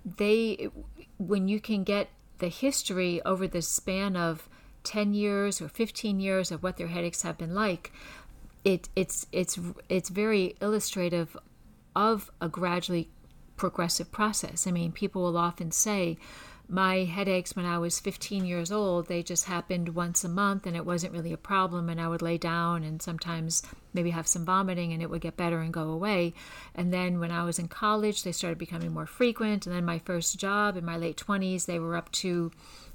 they, 0.06 0.70
when 1.18 1.48
you 1.48 1.60
can 1.60 1.84
get 1.84 2.10
the 2.40 2.50
history 2.50 3.22
over 3.24 3.48
the 3.48 3.62
span 3.62 4.16
of 4.16 4.50
10 4.84 5.14
years 5.14 5.62
or 5.62 5.70
15 5.70 6.20
years 6.20 6.52
of 6.52 6.62
what 6.62 6.78
their 6.78 6.88
headaches 6.88 7.22
have 7.22 7.38
been 7.38 7.56
like 7.56 7.94
it 8.64 8.90
it's 8.96 9.26
it's 9.32 9.60
it's 9.90 10.10
very 10.10 10.56
illustrative 10.62 11.36
of 11.96 12.32
a 12.42 12.50
gradually 12.50 13.10
progressive 13.56 14.12
process. 14.12 14.66
I 14.66 14.72
mean 14.72 14.92
people 14.92 15.24
will 15.24 15.38
often 15.38 15.72
say 15.72 16.18
my 16.70 17.04
headaches 17.04 17.56
when 17.56 17.66
i 17.66 17.78
was 17.78 18.00
15 18.00 18.46
years 18.46 18.72
old 18.72 19.08
they 19.08 19.22
just 19.22 19.46
happened 19.46 19.90
once 19.90 20.24
a 20.24 20.30
month 20.30 20.66
and 20.66 20.76
it 20.76 20.86
wasn't 20.86 21.12
really 21.12 21.34
a 21.34 21.38
problem 21.38 21.90
and 21.90 22.00
i 22.00 22.08
would 22.08 22.22
lay 22.22 22.38
down 22.38 22.84
and 22.84 23.02
sometimes 23.02 23.62
maybe 23.94 24.12
have 24.12 24.28
some 24.28 24.46
vomiting 24.46 24.94
and 24.94 25.02
it 25.02 25.10
would 25.10 25.22
get 25.22 25.38
better 25.38 25.60
and 25.60 25.74
go 25.74 25.90
away 25.90 26.34
and 26.74 26.94
then 26.94 27.20
when 27.20 27.32
i 27.32 27.44
was 27.44 27.60
in 27.60 27.68
college 27.68 28.24
they 28.24 28.32
started 28.32 28.58
becoming 28.58 28.94
more 28.94 29.06
frequent 29.06 29.66
and 29.66 29.76
then 29.76 29.84
my 29.84 30.00
first 30.00 30.40
job 30.40 30.78
in 30.78 30.86
my 30.86 30.98
late 30.98 31.18
20s 31.18 31.66
they 31.66 31.80
were 31.80 31.96
up 31.96 32.12
to 32.12 32.52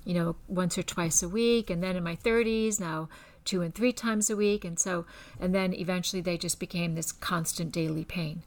you 0.08 0.14
know, 0.14 0.36
once 0.48 0.78
or 0.78 0.82
twice 0.82 1.22
a 1.22 1.28
week. 1.28 1.68
And 1.68 1.82
then 1.82 1.94
in 1.94 2.02
my 2.02 2.16
30s, 2.16 2.80
now 2.80 3.10
two 3.44 3.60
and 3.60 3.74
three 3.74 3.92
times 3.92 4.30
a 4.30 4.36
week. 4.36 4.64
And 4.64 4.78
so, 4.78 5.04
and 5.38 5.54
then 5.54 5.74
eventually 5.74 6.22
they 6.22 6.38
just 6.38 6.58
became 6.58 6.94
this 6.94 7.12
constant 7.12 7.72
daily 7.72 8.06
pain. 8.06 8.42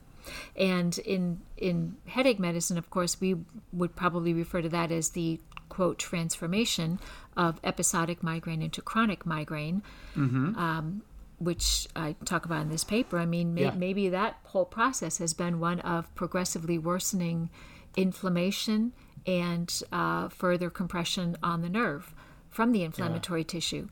And 0.55 0.97
in, 0.99 1.41
in 1.57 1.95
headache 2.07 2.39
medicine, 2.39 2.77
of 2.77 2.89
course, 2.89 3.19
we 3.21 3.35
would 3.73 3.95
probably 3.95 4.33
refer 4.33 4.61
to 4.61 4.69
that 4.69 4.91
as 4.91 5.09
the 5.09 5.39
quote 5.69 5.97
transformation 5.99 6.99
of 7.37 7.59
episodic 7.63 8.21
migraine 8.23 8.61
into 8.61 8.81
chronic 8.81 9.25
migraine. 9.25 9.83
Um, 10.15 11.01
which 11.39 11.87
I 11.95 12.15
talk 12.23 12.45
about 12.45 12.61
in 12.61 12.69
this 12.69 12.83
paper. 12.83 13.17
I 13.17 13.25
mean, 13.25 13.55
may- 13.55 13.63
Yeah. 13.63 13.71
maybe 13.71 14.09
that 14.09 14.37
whole 14.43 14.63
process 14.65 15.17
has 15.17 15.33
been 15.33 15.59
one 15.59 15.79
of 15.79 16.13
progressively 16.13 16.77
worsening 16.77 17.49
inflammation 17.97 18.93
and 19.25 19.81
uh, 19.91 20.27
further 20.29 20.69
compression 20.69 21.37
on 21.41 21.61
the 21.61 21.69
nerve 21.69 22.13
from 22.49 22.71
the 22.73 22.83
inflammatory 22.83 23.43
tissue. 23.43 23.87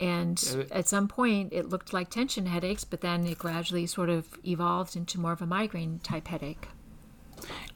And 0.00 0.66
at 0.70 0.88
some 0.88 1.08
point, 1.08 1.52
it 1.52 1.68
looked 1.68 1.92
like 1.92 2.10
tension 2.10 2.46
headaches, 2.46 2.84
but 2.84 3.00
then 3.00 3.26
it 3.26 3.38
gradually 3.38 3.86
sort 3.86 4.08
of 4.08 4.26
evolved 4.46 4.96
into 4.96 5.20
more 5.20 5.32
of 5.32 5.40
a 5.40 5.46
migraine 5.46 6.00
type 6.02 6.28
headache. 6.28 6.68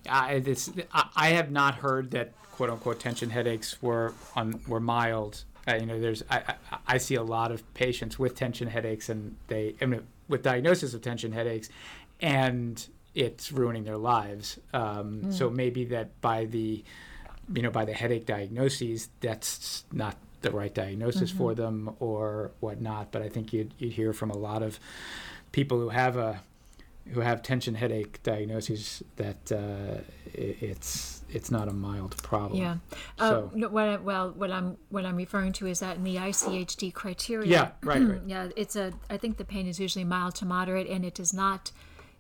I, 0.09 0.41
this, 0.41 0.71
I, 0.93 1.09
I 1.17 1.29
have 1.31 1.51
not 1.51 1.77
heard 1.77 2.11
that 2.13 2.33
quote 2.53 2.71
unquote 2.71 2.99
tension 2.99 3.31
headaches 3.31 3.81
were 3.83 4.15
on 4.35 4.61
were 4.67 4.81
mild. 4.81 5.45
Uh, 5.67 5.75
you 5.75 5.87
know, 5.87 6.01
there's 6.01 6.23
I, 6.31 6.39
I, 6.73 6.79
I 6.87 6.99
see 6.99 7.15
a 7.15 7.23
lot 7.23 7.53
of 7.53 7.63
patients 7.75 8.19
with 8.19 8.35
tension 8.35 8.69
headaches, 8.69 9.09
and 9.09 9.37
they 9.49 9.75
I 9.81 9.87
mean, 9.87 10.07
with 10.29 10.43
diagnosis 10.43 10.95
of 10.95 11.03
tension 11.03 11.33
headaches, 11.33 11.69
and 12.21 12.85
it's 13.15 13.53
ruining 13.53 13.85
their 13.85 13.99
lives. 13.99 14.59
Um, 14.73 15.31
So 15.33 15.51
maybe 15.51 15.85
that 15.87 16.21
by 16.21 16.47
the 16.47 16.83
you 17.55 17.63
know 17.63 17.71
by 17.71 17.85
the 17.85 17.93
headache 17.93 18.27
diagnoses, 18.27 19.09
that's 19.21 19.85
not 19.93 20.17
the 20.43 20.51
right 20.51 20.75
diagnosis 20.75 21.31
for 21.31 21.55
them 21.55 21.95
or 22.01 22.53
whatnot. 22.61 23.11
But 23.13 23.23
I 23.23 23.29
think 23.29 23.53
you'd 23.53 23.75
you'd 23.79 23.93
hear 23.93 24.13
from 24.13 24.31
a 24.31 24.37
lot 24.37 24.63
of 24.63 24.79
people 25.53 25.79
who 25.81 25.89
have 25.89 26.17
a 26.17 26.41
who 27.13 27.21
have 27.21 27.43
tension 27.43 27.75
headache 27.75 28.23
diagnoses 28.23 29.03
that 29.17 29.51
uh, 29.51 30.01
it's 30.35 31.23
it's 31.31 31.51
not 31.51 31.69
a 31.69 31.73
mild 31.73 32.17
problem. 32.23 32.61
Yeah. 32.61 32.77
Uh, 33.19 33.29
So 33.31 33.51
no, 33.55 33.69
what 33.69 33.89
I, 33.89 33.97
well, 33.97 34.31
what 34.31 34.51
I'm 34.51 34.77
what 34.91 35.05
I'm 35.05 35.17
referring 35.17 35.53
to 35.55 35.67
is 35.67 35.81
that 35.81 35.97
in 35.97 36.05
the 36.05 36.17
ICHD 36.17 36.93
criteria. 36.93 37.49
yeah, 37.51 37.71
right, 37.83 38.03
right. 38.03 38.21
Yeah, 38.27 38.49
it's 38.57 38.77
a. 38.77 38.93
I 39.11 39.17
think 39.17 39.37
the 39.37 39.45
pain 39.45 39.67
is 39.67 39.81
usually 39.81 40.05
mild 40.05 40.35
to 40.37 40.45
moderate, 40.47 40.87
and 40.89 41.05
it 41.05 41.15
does 41.15 41.33
not 41.33 41.73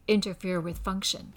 interfere 0.06 0.60
with 0.60 0.78
function. 0.78 1.32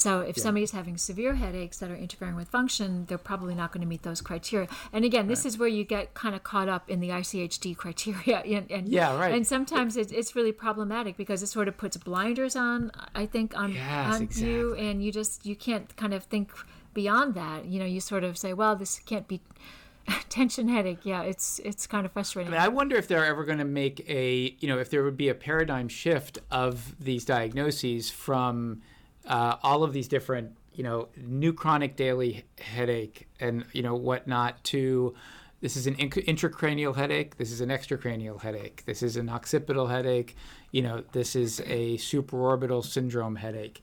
So 0.00 0.20
if 0.20 0.38
somebody's 0.38 0.70
having 0.70 0.96
severe 0.96 1.34
headaches 1.34 1.76
that 1.76 1.90
are 1.90 1.94
interfering 1.94 2.34
with 2.34 2.48
function, 2.48 3.04
they're 3.04 3.18
probably 3.18 3.54
not 3.54 3.70
going 3.70 3.82
to 3.82 3.86
meet 3.86 4.02
those 4.02 4.22
criteria. 4.22 4.66
And 4.94 5.04
again, 5.04 5.26
this 5.26 5.44
is 5.44 5.58
where 5.58 5.68
you 5.68 5.84
get 5.84 6.14
kind 6.14 6.34
of 6.34 6.42
caught 6.42 6.70
up 6.70 6.88
in 6.88 7.00
the 7.00 7.10
ICHD 7.10 7.76
criteria. 7.82 8.42
And, 8.50 8.70
and 8.70 8.88
Yeah, 8.88 9.16
right. 9.18 9.34
And 9.34 9.46
sometimes 9.46 9.98
it, 9.98 10.10
it's 10.10 10.34
really 10.34 10.52
problematic 10.52 11.18
because 11.18 11.42
it 11.42 11.48
sort 11.48 11.68
of 11.68 11.76
puts 11.76 11.98
blinders 11.98 12.56
on. 12.56 12.90
I 13.14 13.26
think 13.26 13.54
on 13.56 13.74
Yes, 13.74 14.14
on 14.14 14.28
you, 14.32 14.74
and 14.74 15.04
you 15.04 15.12
just 15.12 15.44
you 15.44 15.54
can't 15.54 15.94
kind 15.96 16.14
of 16.14 16.24
think 16.24 16.50
beyond 16.94 17.34
that. 17.34 17.66
You 17.66 17.78
know, 17.78 17.84
you 17.84 18.00
sort 18.00 18.24
of 18.24 18.38
say, 18.38 18.54
well, 18.54 18.74
this 18.76 19.00
can't 19.00 19.28
be 19.28 19.42
tension 20.30 20.68
headache. 20.68 21.04
Yeah, 21.04 21.22
it's 21.22 21.58
it's 21.60 21.86
kind 21.86 22.06
of 22.06 22.12
frustrating. 22.12 22.52
I 22.54 22.56
mean, 22.56 22.64
I 22.64 22.68
wonder 22.68 22.96
if 22.96 23.06
they're 23.06 23.26
ever 23.26 23.44
going 23.44 23.58
to 23.58 23.64
make 23.64 24.08
a, 24.08 24.56
you 24.60 24.68
know, 24.68 24.78
if 24.78 24.88
there 24.88 25.04
would 25.04 25.18
be 25.18 25.28
a 25.28 25.34
paradigm 25.34 25.88
shift 25.88 26.38
of 26.50 26.96
these 26.98 27.26
diagnoses 27.26 28.10
from 28.10 28.80
uh, 29.26 29.56
all 29.62 29.82
of 29.84 29.92
these 29.92 30.08
different, 30.08 30.56
you 30.74 30.82
know, 30.84 31.08
new 31.16 31.52
chronic 31.52 31.96
daily 31.96 32.44
headache 32.58 33.28
and, 33.40 33.64
you 33.72 33.82
know, 33.82 33.94
whatnot 33.94 34.62
to 34.64 35.14
this 35.60 35.76
is 35.76 35.86
an 35.86 35.94
intracranial 35.96 36.96
headache, 36.96 37.36
this 37.36 37.52
is 37.52 37.60
an 37.60 37.68
extracranial 37.68 38.40
headache, 38.40 38.82
this 38.86 39.02
is 39.02 39.16
an 39.18 39.28
occipital 39.28 39.88
headache, 39.88 40.34
you 40.72 40.80
know, 40.80 41.04
this 41.12 41.36
is 41.36 41.60
a 41.66 41.98
supraorbital 41.98 42.82
syndrome 42.84 43.36
headache. 43.36 43.82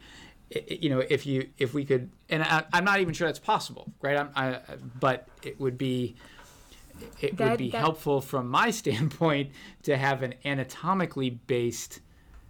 I- 0.56 0.64
I- 0.72 0.74
you 0.82 0.90
know, 0.90 1.00
if 1.08 1.26
you 1.28 1.50
if 1.60 1.74
we 1.76 1.86
could, 1.86 2.10
and 2.30 2.42
I, 2.42 2.64
I'm 2.74 2.84
not 2.86 3.00
even 3.00 3.14
sure 3.14 3.28
that's 3.28 3.38
possible, 3.38 3.92
right? 4.02 4.18
I'm, 4.18 4.30
I, 4.36 4.60
but 5.00 5.28
it 5.44 5.60
would 5.60 5.78
be 5.78 6.16
it 7.22 7.38
would 7.40 7.58
be 7.60 7.70
that- 7.70 7.78
helpful 7.78 8.22
from 8.22 8.48
my 8.50 8.72
standpoint 8.82 9.52
to 9.84 9.98
have 9.98 10.24
an 10.24 10.34
anatomically 10.46 11.30
based 11.30 12.00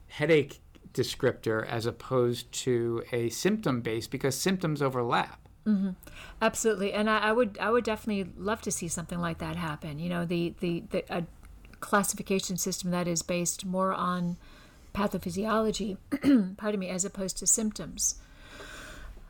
headache 0.07 0.61
descriptor 0.97 1.65
as 1.67 1.85
opposed 1.85 2.51
to 2.51 3.03
a 3.11 3.29
symptom 3.29 3.81
based 3.81 4.11
because 4.11 4.35
symptoms 4.35 4.81
overlap. 4.81 5.39
Absolutely, 6.41 6.93
and 6.93 7.09
I, 7.09 7.17
I 7.19 7.31
would 7.31 7.57
I 7.59 7.69
would 7.69 7.83
definitely 7.83 8.31
love 8.37 8.61
to 8.61 8.71
see 8.71 8.87
something 8.87 9.19
like 9.19 9.39
that 9.39 9.55
happen. 9.57 9.99
You 9.99 10.09
know, 10.09 10.25
the 10.25 10.53
the, 10.59 10.83
the 10.89 11.03
a 11.09 11.23
classification 11.79 12.57
system 12.57 12.91
that 12.91 13.07
is 13.07 13.21
based 13.21 13.65
more 13.65 13.93
on 13.93 14.37
pathophysiology, 14.93 15.97
pardon 16.57 16.79
me, 16.79 16.89
as 16.89 17.05
opposed 17.05 17.37
to 17.37 17.47
symptoms. 17.47 18.15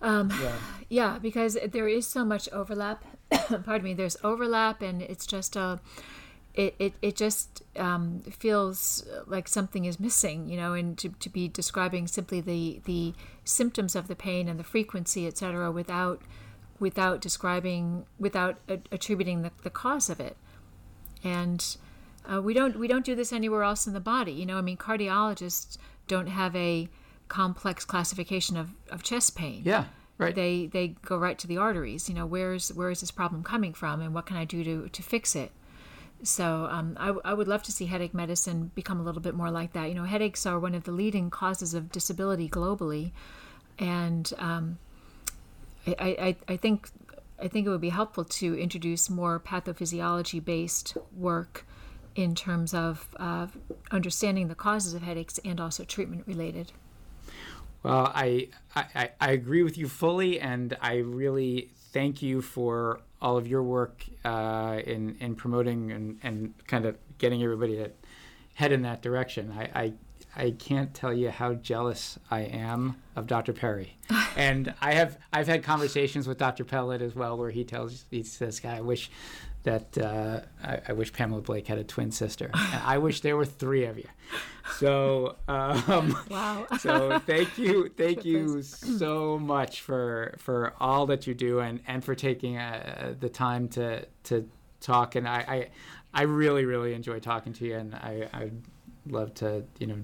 Um, 0.01 0.32
yeah. 0.41 0.55
yeah, 0.89 1.20
because 1.20 1.57
there 1.72 1.88
is 1.88 2.07
so 2.07 2.24
much 2.24 2.47
overlap. 2.51 3.03
pardon 3.32 3.84
me, 3.84 3.93
there's 3.93 4.18
overlap, 4.24 4.82
and 4.82 5.01
it's 5.01 5.26
just 5.26 5.55
a. 5.55 5.80
It, 6.58 6.76
it, 6.80 6.93
it 7.03 7.16
just 7.16 7.62
um, 7.78 8.24
feels 8.32 9.05
like 9.28 9.47
something 9.47 9.86
is 9.86 9.99
missing, 9.99 10.49
you 10.49 10.58
know, 10.58 10.74
and 10.74 10.97
to, 10.97 11.10
to 11.10 11.30
be 11.30 11.47
describing 11.47 12.08
simply 12.08 12.41
the, 12.41 12.82
the 12.86 13.14
symptoms 13.45 13.95
of 13.95 14.08
the 14.08 14.16
pain 14.16 14.49
and 14.49 14.60
the 14.60 14.64
frequency, 14.64 15.28
et 15.28 15.38
cetera, 15.38 15.72
without 15.72 16.22
without 16.80 17.22
describing 17.22 18.05
without 18.20 18.58
attributing 18.91 19.41
the, 19.41 19.51
the 19.64 19.70
cause 19.70 20.10
of 20.10 20.20
it. 20.20 20.38
And 21.24 21.78
uh, 22.28 22.41
we 22.41 22.53
don't 22.53 22.78
we 22.78 22.88
don't 22.88 23.05
do 23.05 23.16
this 23.16 23.32
anywhere 23.32 23.64
else 23.64 23.88
in 23.88 23.93
the 23.93 23.99
body 23.99 24.32
you 24.32 24.45
know 24.45 24.58
i 24.58 24.62
mean 24.62 24.78
cardiologists 24.78 25.78
don't 26.08 26.28
have 26.28 26.55
a 26.55 26.88
complex 27.28 27.84
classification 27.84 28.55
of, 28.55 28.70
of 28.89 29.03
chest 29.03 29.36
pain. 29.36 29.62
Yeah 29.66 29.86
right. 30.18 30.34
They 30.34 30.68
they 30.68 30.89
go 31.05 31.18
right 31.18 31.38
to 31.39 31.47
the 31.47 31.58
arteries 31.58 32.10
you 32.10 32.16
know 32.16 32.26
where's 32.26 32.74
where 32.74 32.89
is 32.89 33.01
this 33.01 33.12
problem 33.12 33.43
coming 33.43 33.74
from 33.74 34.01
and 34.01 34.14
what 34.14 34.26
can 34.26 34.38
i 34.38 34.45
do 34.45 34.64
to 34.64 34.89
to 34.89 35.03
fix 35.03 35.36
it 35.36 35.51
so 36.24 36.68
um, 36.72 36.97
I, 36.99 37.13
I 37.24 37.34
would 37.34 37.47
love 37.47 37.63
to 37.63 37.72
see 37.72 37.86
headache 37.86 38.13
medicine 38.13 38.72
become 38.76 38.99
a 38.99 39.03
little 39.03 39.22
bit 39.22 39.36
more 39.36 39.51
like 39.51 39.74
that 39.74 39.89
you 39.89 39.95
know 39.95 40.03
headaches 40.03 40.45
are 40.45 40.59
one 40.59 40.76
of 40.76 40.84
the 40.84 40.91
leading 40.91 41.30
causes 41.30 41.74
of 41.74 41.91
disability 41.91 42.49
globally 42.49 43.11
and 43.80 44.34
um, 44.38 44.80
I, 45.86 45.95
I, 45.99 46.53
I 46.53 46.57
think 46.57 46.89
I 47.39 47.47
think 47.47 47.68
it 47.68 47.70
would 47.70 47.82
be 47.82 47.89
helpful 47.89 48.24
to 48.24 48.57
introduce 48.57 49.09
more 49.09 49.39
pathophysiology 49.39 50.43
based 50.43 50.97
work 51.15 51.65
in 52.15 52.34
terms 52.34 52.74
of 52.74 53.07
uh, 53.18 53.47
understanding 53.91 54.47
the 54.47 54.55
causes 54.55 54.95
of 54.95 55.03
headaches 55.03 55.39
and 55.45 55.61
also 55.61 55.84
treatment 55.84 56.24
related. 56.26 56.72
Well, 57.84 58.11
I, 58.13 58.49
I, 58.76 59.11
I 59.22 59.32
agree 59.32 59.61
with 59.61 59.78
you 59.78 59.88
fully, 59.88 60.39
and 60.39 60.76
I 60.82 60.95
really 60.95 61.70
thank 61.91 62.24
you 62.24 62.41
for 62.41 63.01
all 63.22 63.38
of 63.38 63.47
your 63.47 63.63
work 63.63 64.05
uh, 64.24 64.80
in, 64.86 65.18
in 65.20 65.36
promoting 65.36 65.91
and, 65.91 66.20
and 66.24 66.53
kind 66.68 66.86
of 66.86 66.97
getting 67.18 67.43
everybody 67.43 67.76
to 67.78 67.91
head 68.53 68.72
in 68.72 68.82
that 68.84 69.01
direction. 69.01 69.53
I, 69.57 69.84
I 69.84 69.93
I 70.38 70.51
can't 70.51 70.93
tell 70.93 71.11
you 71.11 71.32
how 71.32 71.55
jealous 71.55 72.20
I 72.30 72.41
am 72.41 72.97
of 73.15 73.26
Dr. 73.26 73.53
Perry. 73.53 73.97
and 74.36 74.74
I 74.82 74.93
have 74.93 75.18
I've 75.34 75.47
had 75.47 75.63
conversations 75.63 76.28
with 76.28 76.38
Dr. 76.38 76.63
Peled 76.63 77.01
as 77.01 77.15
well, 77.15 77.38
where 77.38 77.49
he 77.49 77.63
tells 77.63 78.05
he 78.11 78.22
says, 78.22 78.59
"Guy, 78.59 78.78
I 78.78 78.82
wish 78.82 79.09
that 79.63 79.97
uh, 79.97 80.41
I, 80.63 80.80
I, 80.89 80.93
wish 80.93 81.11
Pamela 81.11 81.41
Blake 81.41 81.68
had 81.68 81.80
a 81.80 81.84
twin 81.84 82.11
sister. 82.11 82.51
And 82.55 82.84
I 82.86 82.99
wish 82.99 83.22
there 83.22 83.36
were 83.36 83.45
three 83.45 83.86
of 83.86 83.97
you." 83.97 84.07
So 84.78 85.36
um, 85.48 86.18
wow. 86.30 86.68
so 86.80 87.20
thank 87.20 87.58
you, 87.58 87.90
thank 87.98 88.24
you 88.26 88.62
so 88.62 89.40
much 89.40 89.82
for 89.82 90.36
for 90.38 90.74
all 90.80 91.06
that 91.08 91.28
you 91.28 91.34
do 91.34 91.60
and 91.60 91.80
and 91.88 92.04
for 92.04 92.16
taking 92.16 92.58
uh, 92.58 93.16
the 93.20 93.30
time 93.30 93.68
to 93.70 94.06
to 94.26 94.48
talk. 94.80 95.16
And 95.16 95.28
I, 95.28 95.38
I 95.48 95.68
I 96.14 96.22
really 96.24 96.66
really 96.66 96.94
enjoy 96.94 97.20
talking 97.20 97.54
to 97.54 97.66
you, 97.66 97.76
and 97.76 97.96
I. 97.96 98.30
I 98.34 98.52
love 99.10 99.34
to 99.34 99.64
you 99.80 99.88
know 99.88 99.96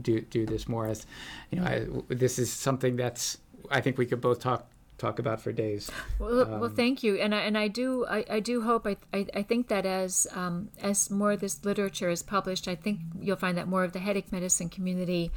do 0.00 0.18
do 0.22 0.46
this 0.46 0.66
more 0.66 0.86
as 0.86 1.04
you 1.50 1.60
know 1.60 1.66
I, 1.66 1.86
this 2.08 2.38
is 2.38 2.50
something 2.50 2.96
that's 2.96 3.36
I 3.70 3.82
think 3.82 3.98
we 3.98 4.06
could 4.06 4.22
both 4.22 4.40
talk 4.40 4.66
talk 4.98 5.18
about 5.18 5.40
for 5.40 5.52
days. 5.52 5.90
Well, 6.18 6.42
um, 6.42 6.60
well 6.60 6.70
thank 6.70 7.02
you, 7.02 7.16
and 7.16 7.34
I, 7.34 7.38
and 7.40 7.58
I 7.58 7.68
do 7.68 8.06
I, 8.06 8.24
I 8.28 8.40
do 8.40 8.62
hope 8.62 8.86
I, 8.86 8.96
I, 9.12 9.26
I 9.34 9.42
think 9.42 9.68
that 9.68 9.86
as 9.86 10.26
um, 10.34 10.70
as 10.80 11.10
more 11.10 11.32
of 11.32 11.40
this 11.40 11.64
literature 11.64 12.08
is 12.08 12.22
published, 12.22 12.68
I 12.68 12.74
think 12.74 13.00
you'll 13.20 13.36
find 13.36 13.56
that 13.58 13.68
more 13.68 13.84
of 13.84 13.92
the 13.92 13.98
headache 13.98 14.32
medicine 14.32 14.68
community 14.68 15.30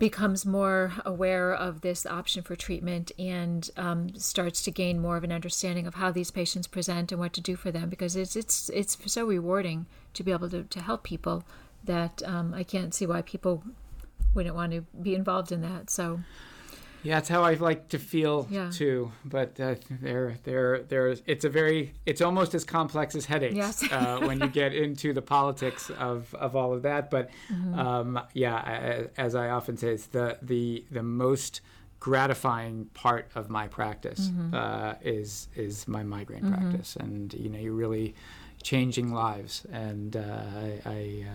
becomes 0.00 0.46
more 0.46 0.94
aware 1.04 1.52
of 1.52 1.82
this 1.82 2.06
option 2.06 2.42
for 2.42 2.56
treatment 2.56 3.12
and 3.18 3.70
um, 3.76 4.08
starts 4.16 4.62
to 4.62 4.70
gain 4.70 4.98
more 4.98 5.18
of 5.18 5.24
an 5.24 5.30
understanding 5.30 5.86
of 5.86 5.94
how 5.94 6.10
these 6.10 6.30
patients 6.30 6.66
present 6.66 7.12
and 7.12 7.20
what 7.20 7.34
to 7.34 7.40
do 7.40 7.54
for 7.54 7.70
them 7.70 7.90
because 7.90 8.16
it's 8.16 8.34
it's 8.34 8.70
it's 8.70 8.96
so 9.12 9.26
rewarding 9.26 9.86
to 10.14 10.22
be 10.24 10.32
able 10.32 10.48
to, 10.48 10.64
to 10.64 10.80
help 10.80 11.04
people 11.04 11.44
that 11.84 12.22
um, 12.24 12.54
I 12.54 12.64
can't 12.64 12.94
see 12.94 13.06
why 13.06 13.22
people 13.22 13.62
wouldn't 14.34 14.54
want 14.54 14.72
to 14.72 14.80
be 15.00 15.14
involved 15.14 15.52
in 15.52 15.60
that. 15.62 15.90
So. 15.90 16.20
Yeah, 17.02 17.18
it's 17.18 17.28
how 17.28 17.42
I 17.42 17.54
like 17.54 17.88
to 17.88 17.98
feel 17.98 18.46
yeah. 18.50 18.70
too. 18.70 19.12
But 19.24 19.58
uh, 19.58 19.76
there, 19.90 20.36
there, 20.44 20.82
there. 20.82 21.16
It's 21.26 21.44
a 21.44 21.48
very, 21.48 21.94
it's 22.06 22.20
almost 22.20 22.54
as 22.54 22.64
complex 22.64 23.14
as 23.14 23.24
headaches 23.24 23.54
yes. 23.54 23.82
uh, 23.90 24.20
when 24.20 24.40
you 24.40 24.48
get 24.48 24.74
into 24.74 25.12
the 25.12 25.22
politics 25.22 25.90
of, 25.98 26.34
of 26.34 26.56
all 26.56 26.72
of 26.72 26.82
that. 26.82 27.10
But 27.10 27.30
mm-hmm. 27.50 27.78
um, 27.78 28.20
yeah, 28.34 29.06
as 29.16 29.34
I 29.34 29.50
often 29.50 29.76
say, 29.76 29.88
it's 29.88 30.06
the 30.06 30.38
the 30.42 30.84
the 30.90 31.02
most 31.02 31.60
gratifying 32.00 32.86
part 32.94 33.30
of 33.34 33.50
my 33.50 33.68
practice 33.68 34.28
mm-hmm. 34.28 34.54
uh, 34.54 34.94
is 35.02 35.48
is 35.54 35.86
my 35.86 36.02
migraine 36.02 36.42
mm-hmm. 36.42 36.70
practice, 36.70 36.96
and 36.96 37.32
you 37.34 37.48
know, 37.48 37.58
you 37.58 37.72
really 37.72 38.14
changing 38.62 39.12
lives, 39.12 39.66
and 39.72 40.16
uh, 40.16 40.20
I 40.20 40.80
I, 40.84 41.26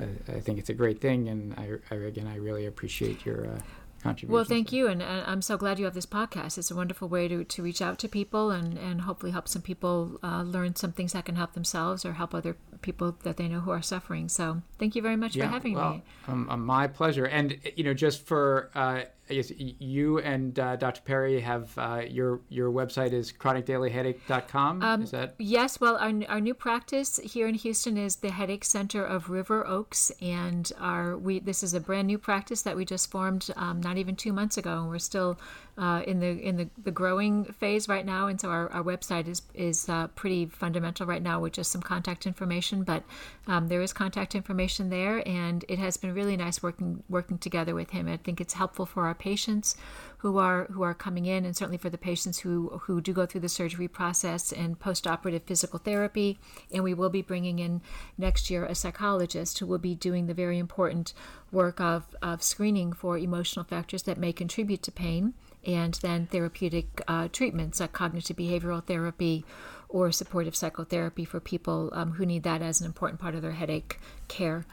uh, 0.00 0.36
I, 0.36 0.40
think 0.40 0.58
it's 0.58 0.68
a 0.68 0.74
great 0.74 1.00
thing, 1.00 1.28
and 1.28 1.54
I, 1.54 1.94
I 1.94 1.94
again 1.96 2.26
I 2.26 2.36
really 2.36 2.66
appreciate 2.66 3.24
your 3.24 3.46
uh, 3.46 3.60
contribution. 4.02 4.32
Well, 4.32 4.44
thank 4.44 4.72
you, 4.72 4.88
and, 4.88 5.02
and, 5.02 5.24
I'm 5.26 5.42
so 5.42 5.56
glad 5.56 5.78
you 5.78 5.84
have 5.84 5.94
this 5.94 6.06
podcast. 6.06 6.58
It's 6.58 6.70
a 6.70 6.76
wonderful 6.76 7.08
way 7.08 7.28
to, 7.28 7.44
to 7.44 7.62
reach 7.62 7.82
out 7.82 7.98
to 8.00 8.08
people 8.08 8.50
and, 8.50 8.78
and 8.78 9.02
hopefully 9.02 9.32
help 9.32 9.48
some 9.48 9.62
people 9.62 10.18
uh, 10.22 10.42
learn 10.42 10.76
some 10.76 10.92
things 10.92 11.12
that 11.12 11.24
can 11.24 11.36
help 11.36 11.54
themselves 11.54 12.04
or 12.04 12.14
help 12.14 12.34
other 12.34 12.56
people 12.82 13.16
that 13.22 13.36
they 13.36 13.48
know 13.48 13.60
who 13.60 13.70
are 13.70 13.82
suffering. 13.82 14.28
So, 14.28 14.62
thank 14.78 14.96
you 14.96 15.02
very 15.02 15.16
much 15.16 15.36
yeah, 15.36 15.46
for 15.46 15.50
having 15.50 15.74
well, 15.74 15.94
me. 15.94 16.02
Um, 16.26 16.48
um, 16.50 16.66
my 16.66 16.86
pleasure, 16.86 17.24
and 17.24 17.58
you 17.76 17.84
know, 17.84 17.94
just 17.94 18.26
for 18.26 18.70
uh, 18.74 19.02
I 19.30 19.34
guess 19.34 19.52
you 19.56 20.18
and 20.18 20.58
uh, 20.58 20.76
Dr. 20.76 21.02
Perry 21.02 21.40
have 21.40 21.76
uh, 21.76 22.02
your 22.08 22.40
your 22.48 22.70
website 22.70 23.12
is 23.12 23.32
chronicdailyheadache.com. 23.32 24.82
Um, 24.82 25.02
is 25.02 25.10
that 25.10 25.34
yes? 25.38 25.80
Well, 25.80 25.96
our, 25.96 26.12
our 26.28 26.40
new 26.40 26.54
practice 26.54 27.18
here 27.22 27.46
in 27.46 27.54
Houston 27.54 27.96
is 27.96 28.16
the 28.16 28.30
Headache 28.30 28.64
Center 28.64 29.04
of 29.04 29.30
River 29.30 29.66
Oaks, 29.66 30.10
and 30.22 30.70
our 30.80 31.16
we 31.16 31.40
this 31.40 31.62
is 31.62 31.74
a 31.74 31.80
brand 31.80 32.06
new 32.06 32.18
practice 32.18 32.62
that 32.62 32.76
we 32.76 32.84
just 32.84 33.10
formed 33.10 33.50
um, 33.56 33.80
not 33.80 33.98
even 33.98 34.16
two 34.16 34.32
months 34.32 34.56
ago, 34.56 34.80
and 34.80 34.88
we're 34.88 34.98
still 34.98 35.38
uh, 35.78 36.02
in 36.06 36.18
the 36.18 36.26
in 36.26 36.56
the, 36.56 36.68
the 36.82 36.90
growing 36.90 37.44
phase 37.44 37.88
right 37.88 38.04
now, 38.04 38.26
and 38.26 38.40
so 38.40 38.50
our, 38.50 38.68
our 38.72 38.82
website 38.82 39.28
is 39.28 39.42
is 39.54 39.88
uh, 39.88 40.08
pretty 40.08 40.46
fundamental 40.46 41.06
right 41.06 41.22
now 41.22 41.40
with 41.40 41.52
just 41.52 41.70
some 41.70 41.82
contact 41.82 42.26
information. 42.26 42.82
But 42.82 43.04
um, 43.46 43.68
there 43.68 43.80
is 43.80 43.92
contact 43.92 44.34
information 44.34 44.90
there, 44.90 45.26
and 45.26 45.64
it 45.68 45.78
has 45.78 45.96
been 45.96 46.14
really 46.14 46.36
nice 46.36 46.62
working 46.62 47.04
working 47.08 47.38
together 47.38 47.74
with 47.74 47.90
him. 47.90 48.08
I 48.08 48.16
think 48.16 48.40
it's 48.40 48.54
helpful 48.54 48.86
for 48.86 49.06
our 49.06 49.14
patients 49.18 49.76
who 50.18 50.38
are 50.38 50.64
who 50.66 50.82
are 50.82 50.94
coming 50.94 51.26
in, 51.26 51.44
and 51.44 51.56
certainly 51.56 51.78
for 51.78 51.90
the 51.90 51.98
patients 51.98 52.40
who 52.40 52.80
who 52.84 53.00
do 53.00 53.12
go 53.12 53.26
through 53.26 53.40
the 53.40 53.48
surgery 53.48 53.88
process 53.88 54.52
and 54.52 54.78
post-operative 54.80 55.44
physical 55.44 55.78
therapy. 55.78 56.38
And 56.72 56.82
we 56.82 56.94
will 56.94 57.10
be 57.10 57.22
bringing 57.22 57.58
in 57.58 57.82
next 58.16 58.50
year 58.50 58.64
a 58.64 58.74
psychologist 58.74 59.58
who 59.58 59.66
will 59.66 59.78
be 59.78 59.94
doing 59.94 60.26
the 60.26 60.34
very 60.34 60.58
important 60.58 61.14
work 61.52 61.80
of, 61.80 62.16
of 62.20 62.42
screening 62.42 62.92
for 62.92 63.16
emotional 63.16 63.64
factors 63.64 64.02
that 64.04 64.18
may 64.18 64.32
contribute 64.32 64.82
to 64.82 64.92
pain 64.92 65.34
and 65.64 65.94
then 65.94 66.26
therapeutic 66.26 67.02
uh, 67.08 67.28
treatments 67.28 67.80
like 67.80 67.92
cognitive 67.92 68.36
behavioral 68.36 68.84
therapy 68.84 69.44
or 69.88 70.12
supportive 70.12 70.54
psychotherapy 70.54 71.24
for 71.24 71.40
people 71.40 71.90
um, 71.92 72.12
who 72.12 72.26
need 72.26 72.42
that 72.42 72.62
as 72.62 72.80
an 72.80 72.86
important 72.86 73.20
part 73.20 73.34
of 73.34 73.42
their 73.42 73.52
headache 73.52 73.98
care. 74.28 74.64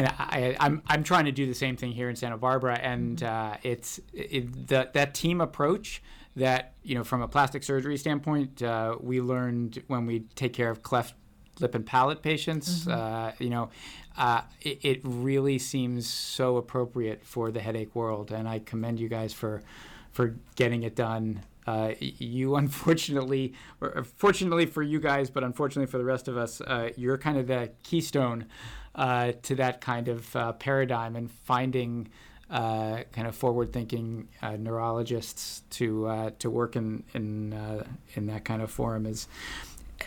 And 0.00 0.14
I, 0.18 0.38
am 0.38 0.56
I'm, 0.60 0.82
I'm 0.86 1.04
trying 1.04 1.26
to 1.26 1.32
do 1.32 1.46
the 1.46 1.54
same 1.54 1.76
thing 1.76 1.92
here 1.92 2.08
in 2.08 2.16
Santa 2.16 2.38
Barbara, 2.38 2.78
and 2.78 3.18
mm-hmm. 3.18 3.52
uh, 3.52 3.56
it's 3.62 4.00
it, 4.14 4.68
the, 4.68 4.88
that 4.94 5.12
team 5.12 5.42
approach 5.42 6.02
that 6.36 6.72
you 6.82 6.94
know 6.94 7.04
from 7.04 7.20
a 7.20 7.28
plastic 7.28 7.62
surgery 7.62 7.98
standpoint 7.98 8.62
uh, 8.62 8.96
we 8.98 9.20
learned 9.20 9.82
when 9.88 10.06
we 10.06 10.20
take 10.36 10.54
care 10.54 10.70
of 10.70 10.82
cleft 10.82 11.14
lip 11.58 11.74
and 11.74 11.84
palate 11.84 12.22
patients. 12.22 12.86
Mm-hmm. 12.86 12.98
Uh, 12.98 13.32
you 13.38 13.50
know, 13.50 13.68
uh, 14.16 14.40
it, 14.62 14.78
it, 14.82 15.00
really 15.04 15.58
seems 15.58 16.08
so 16.08 16.56
appropriate 16.56 17.22
for 17.22 17.50
the 17.50 17.60
headache 17.60 17.94
world, 17.94 18.32
and 18.32 18.48
I 18.48 18.60
commend 18.60 19.00
you 19.00 19.08
guys 19.08 19.34
for 19.34 19.60
for 20.12 20.34
getting 20.56 20.82
it 20.82 20.96
done. 20.96 21.42
Uh, 21.66 21.92
you 22.00 22.56
unfortunately, 22.56 23.52
or 23.82 24.02
fortunately 24.16 24.64
for 24.64 24.82
you 24.82 24.98
guys, 24.98 25.28
but 25.28 25.44
unfortunately 25.44 25.90
for 25.90 25.98
the 25.98 26.06
rest 26.06 26.26
of 26.26 26.38
us, 26.38 26.62
uh, 26.62 26.88
you're 26.96 27.18
kind 27.18 27.36
of 27.36 27.48
the 27.48 27.70
keystone 27.82 28.46
uh, 28.94 29.32
to 29.42 29.54
that 29.56 29.80
kind 29.80 30.08
of 30.08 30.34
uh, 30.36 30.52
paradigm 30.52 31.16
and 31.16 31.30
finding 31.30 32.08
uh, 32.50 33.02
kind 33.12 33.28
of 33.28 33.36
forward-thinking 33.36 34.26
uh, 34.42 34.56
neurologists 34.56 35.62
to 35.70 36.32
to 36.38 36.50
work 36.50 36.74
in 36.74 37.04
in 37.14 37.84
in 38.14 38.26
that 38.26 38.44
kind 38.44 38.60
of 38.60 38.70
forum 38.70 39.06
is 39.06 39.28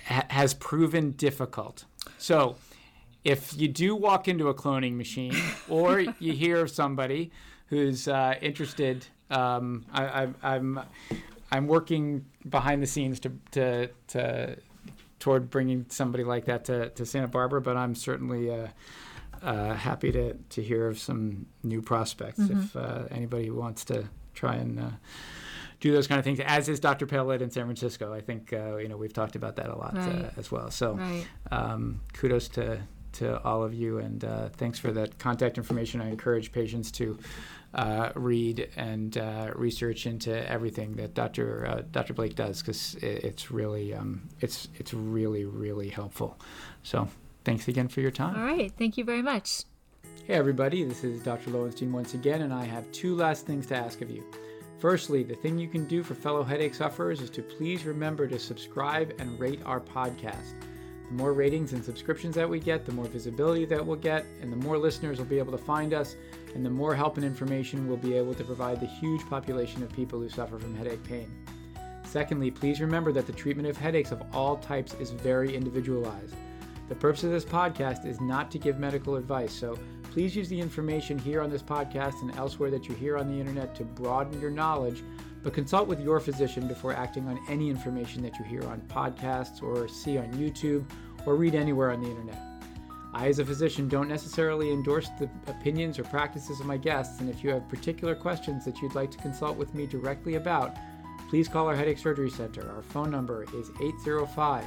ha- 0.06 0.26
has 0.30 0.54
proven 0.54 1.12
difficult. 1.12 1.86
So, 2.18 2.58
if 3.24 3.58
you 3.58 3.70
do 3.70 3.96
walk 3.96 4.28
into 4.28 4.50
a 4.50 4.54
cloning 4.54 4.98
machine, 4.98 5.36
or 5.70 6.02
you 6.02 6.34
hear 6.34 6.60
of 6.62 6.70
somebody 6.70 7.32
who's 7.68 8.08
interested 8.42 9.08
um, 9.34 9.86
I, 9.92 10.24
am 10.24 10.36
I'm, 10.44 10.80
I'm 11.52 11.68
working 11.68 12.26
behind 12.48 12.82
the 12.82 12.88
scenes 12.88 13.20
to 13.22 13.32
to 13.52 13.90
to 14.10 14.58
toward 15.24 15.50
bringing 15.50 15.86
somebody 15.88 16.26
like 16.26 16.44
that 16.44 16.66
to, 16.66 16.90
to 16.90 17.06
Santa 17.06 17.30
Barbara, 17.30 17.62
but 17.62 17.78
I'm 17.78 17.96
certainly 17.96 18.52
uh, 18.52 18.68
uh, 19.42 19.74
happy 19.74 20.12
to, 20.12 20.34
to 20.34 20.62
hear 20.62 20.86
of 20.88 21.00
some 21.00 21.46
new 21.64 21.82
prospects. 21.82 22.40
Mm-hmm. 22.40 22.60
If 22.60 22.76
uh, 22.76 23.04
anybody 23.10 23.50
wants 23.50 23.86
to 23.86 24.10
try 24.34 24.56
and 24.56 24.78
uh, 24.78 24.90
do 25.80 25.94
those 25.94 26.08
kind 26.08 26.20
of 26.20 26.26
things, 26.26 26.42
as 26.42 26.68
is 26.68 26.82
Dr. 26.82 27.06
Peled 27.06 27.42
in 27.42 27.50
San 27.50 27.64
Francisco. 27.64 28.14
I 28.14 28.20
think 28.20 28.52
uh, 28.52 28.76
you 28.76 28.90
know 28.90 28.98
we've 28.98 29.14
talked 29.14 29.38
about 29.38 29.56
that 29.56 29.70
a 29.70 29.76
lot 29.78 29.96
uh, 29.98 30.02
Right. 30.02 30.32
as 30.36 30.52
well. 30.52 30.70
So 30.72 30.96
Right. 30.96 31.26
um, 31.52 32.02
kudos 32.12 32.50
to 32.50 32.82
to 33.14 33.42
all 33.44 33.64
of 33.64 33.74
you, 33.74 34.00
and 34.00 34.26
uh, 34.26 34.50
thanks 34.50 34.78
for 34.78 34.92
that 34.92 35.20
contact 35.20 35.58
information. 35.58 36.02
I 36.02 36.10
encourage 36.10 36.52
patients 36.52 36.92
to 36.94 37.18
uh, 37.74 38.12
read 38.16 38.70
and 38.76 39.18
uh, 39.18 39.52
research 39.56 40.06
into 40.06 40.50
everything 40.50 40.94
that 40.94 41.14
Dr. 41.14 41.66
Uh, 41.68 41.82
Dr. 41.92 42.14
Blake 42.14 42.36
does 42.36 42.62
because 42.62 42.96
it, 42.96 43.24
it's 43.24 43.52
really 43.52 43.94
um, 43.94 44.30
it's 44.42 44.68
it's 44.76 44.94
really 44.94 45.46
really 45.46 45.90
helpful. 45.90 46.40
So 46.84 47.08
thanks 47.44 47.68
again 47.68 47.88
for 47.88 48.02
your 48.02 48.12
time. 48.12 48.36
All 48.36 48.46
right. 48.46 48.72
Thank 48.78 48.98
you 48.98 49.04
very 49.04 49.22
much. 49.22 49.64
Hey 50.26 50.36
everybody, 50.36 50.86
this 50.86 51.04
is 51.04 51.22
Dr. 51.22 51.50
Lowenstein 51.50 51.92
once 51.92 52.14
again, 52.14 52.44
and 52.44 52.54
I 52.54 52.64
have 52.64 52.90
two 52.94 53.16
last 53.16 53.46
things 53.46 53.66
to 53.68 53.76
ask 53.76 54.02
of 54.02 54.10
you. 54.10 54.24
Firstly, 54.80 55.24
the 55.24 55.36
thing 55.36 55.58
you 55.58 55.68
can 55.68 55.86
do 55.86 56.04
for 56.04 56.14
fellow 56.14 56.44
headache 56.44 56.76
sufferers 56.76 57.22
is 57.22 57.30
to 57.32 57.42
please 57.42 57.86
remember 57.86 58.28
to 58.28 58.40
subscribe 58.40 59.14
and 59.20 59.40
rate 59.40 59.62
our 59.66 59.80
podcast. 59.80 60.54
The 61.08 61.14
more 61.14 61.34
ratings 61.34 61.74
and 61.74 61.84
subscriptions 61.84 62.36
that 62.36 62.50
we 62.50 62.60
get, 62.60 62.86
the 62.86 62.92
more 62.92 63.06
visibility 63.06 63.66
that 63.66 63.86
we'll 63.86 63.98
get, 63.98 64.26
and 64.42 64.52
the 64.52 64.58
more 64.58 64.78
listeners 64.78 65.18
will 65.18 65.26
be 65.26 65.40
able 65.40 65.52
to 65.52 65.58
find 65.58 65.94
us, 65.94 66.16
and 66.56 66.66
the 66.66 66.70
more 66.70 66.96
help 66.96 67.18
and 67.18 67.26
information 67.26 67.88
we'll 67.88 67.98
be 67.98 68.16
able 68.16 68.34
to 68.34 68.44
provide 68.44 68.80
the 68.80 68.86
huge 68.86 69.28
population 69.30 69.84
of 69.84 69.92
people 69.94 70.20
who 70.20 70.30
suffer 70.30 70.58
from 70.60 70.76
headache 70.76 71.04
pain. 71.04 71.32
Secondly, 72.04 72.52
please 72.52 72.80
remember 72.80 73.12
that 73.12 73.26
the 73.26 73.34
treatment 73.34 73.68
of 73.68 73.78
headaches 73.78 74.12
of 74.12 74.22
all 74.34 74.58
types 74.58 74.94
is 74.96 75.12
very 75.12 75.56
individualized. 75.56 76.36
The 76.90 76.96
purpose 76.96 77.24
of 77.24 77.32
this 77.32 77.46
podcast 77.46 78.06
is 78.06 78.22
not 78.22 78.52
to 78.52 78.60
give 78.60 78.78
medical 78.78 79.16
advice, 79.16 79.52
so 79.52 79.80
please 80.12 80.36
use 80.36 80.50
the 80.50 80.60
information 80.60 81.18
here 81.18 81.42
on 81.42 81.50
this 81.50 81.64
podcast 81.64 82.22
and 82.22 82.36
elsewhere 82.36 82.70
that 82.70 82.88
you 82.88 82.94
hear 82.94 83.18
on 83.18 83.30
the 83.30 83.40
internet 83.40 83.74
to 83.76 83.84
broaden 83.84 84.40
your 84.40 84.52
knowledge, 84.52 85.04
but 85.42 85.54
consult 85.54 85.88
with 85.88 86.00
your 86.02 86.20
physician 86.20 86.68
before 86.68 86.94
acting 86.94 87.28
on 87.28 87.40
any 87.50 87.70
information 87.70 88.22
that 88.22 88.38
you 88.38 88.46
hear 88.46 88.64
on 88.66 88.82
podcasts 88.82 89.64
or 89.64 89.88
see 89.88 90.18
on 90.18 90.32
YouTube 90.34 90.86
or 91.26 91.36
read 91.36 91.56
anywhere 91.56 91.90
on 91.90 92.02
the 92.02 92.10
internet. 92.10 92.53
I, 93.14 93.28
as 93.28 93.40
a 93.40 93.46
physician, 93.46 93.88
don't 93.88 94.10
necessarily 94.10 94.72
endorse 94.72 95.10
the 95.20 95.30
opinions 95.48 96.00
or 96.00 96.04
practices 96.04 96.60
of 96.60 96.66
my 96.66 96.78
guests, 96.78 97.20
and 97.20 97.30
if 97.30 97.44
you 97.44 97.52
have 97.52 97.70
particular 97.70 98.16
questions 98.16 98.66
that 98.66 98.82
you'd 98.82 98.96
like 98.96 99.12
to 99.12 99.18
consult 99.20 99.56
with 99.56 99.74
me 99.76 99.86
directly 99.86 100.36
about, 100.36 100.76
please 101.30 101.48
call 101.48 101.68
our 101.68 101.76
Headache 101.76 102.00
Surgery 102.00 102.32
Center. 102.32 102.72
Our 102.72 102.82
phone 102.82 103.12
number 103.12 103.44
is 103.54 103.70
805 103.82 104.64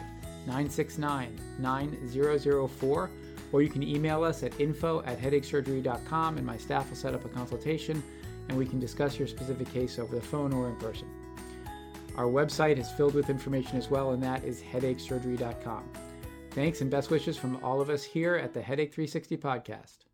969 0.46 1.40
9004, 1.58 3.10
or 3.52 3.62
you 3.62 3.68
can 3.68 3.82
email 3.82 4.22
us 4.22 4.42
at 4.42 4.60
info 4.60 5.02
at 5.02 5.20
headachesurgery.com, 5.20 6.36
and 6.36 6.46
my 6.46 6.56
staff 6.56 6.88
will 6.88 6.96
set 6.96 7.14
up 7.14 7.24
a 7.24 7.28
consultation 7.28 8.02
and 8.48 8.56
we 8.56 8.66
can 8.66 8.78
discuss 8.78 9.18
your 9.18 9.28
specific 9.28 9.72
case 9.72 9.98
over 9.98 10.14
the 10.14 10.20
phone 10.20 10.52
or 10.52 10.68
in 10.68 10.76
person. 10.76 11.08
Our 12.16 12.26
website 12.26 12.78
is 12.78 12.90
filled 12.90 13.14
with 13.14 13.28
information 13.28 13.76
as 13.76 13.90
well, 13.90 14.12
and 14.12 14.22
that 14.22 14.44
is 14.44 14.62
headachesurgery.com. 14.62 16.05
Thanks 16.56 16.80
and 16.80 16.90
best 16.90 17.10
wishes 17.10 17.36
from 17.36 17.62
all 17.62 17.82
of 17.82 17.90
us 17.90 18.02
here 18.02 18.34
at 18.36 18.54
the 18.54 18.62
Headache 18.62 18.90
360 18.94 19.36
podcast. 19.36 20.05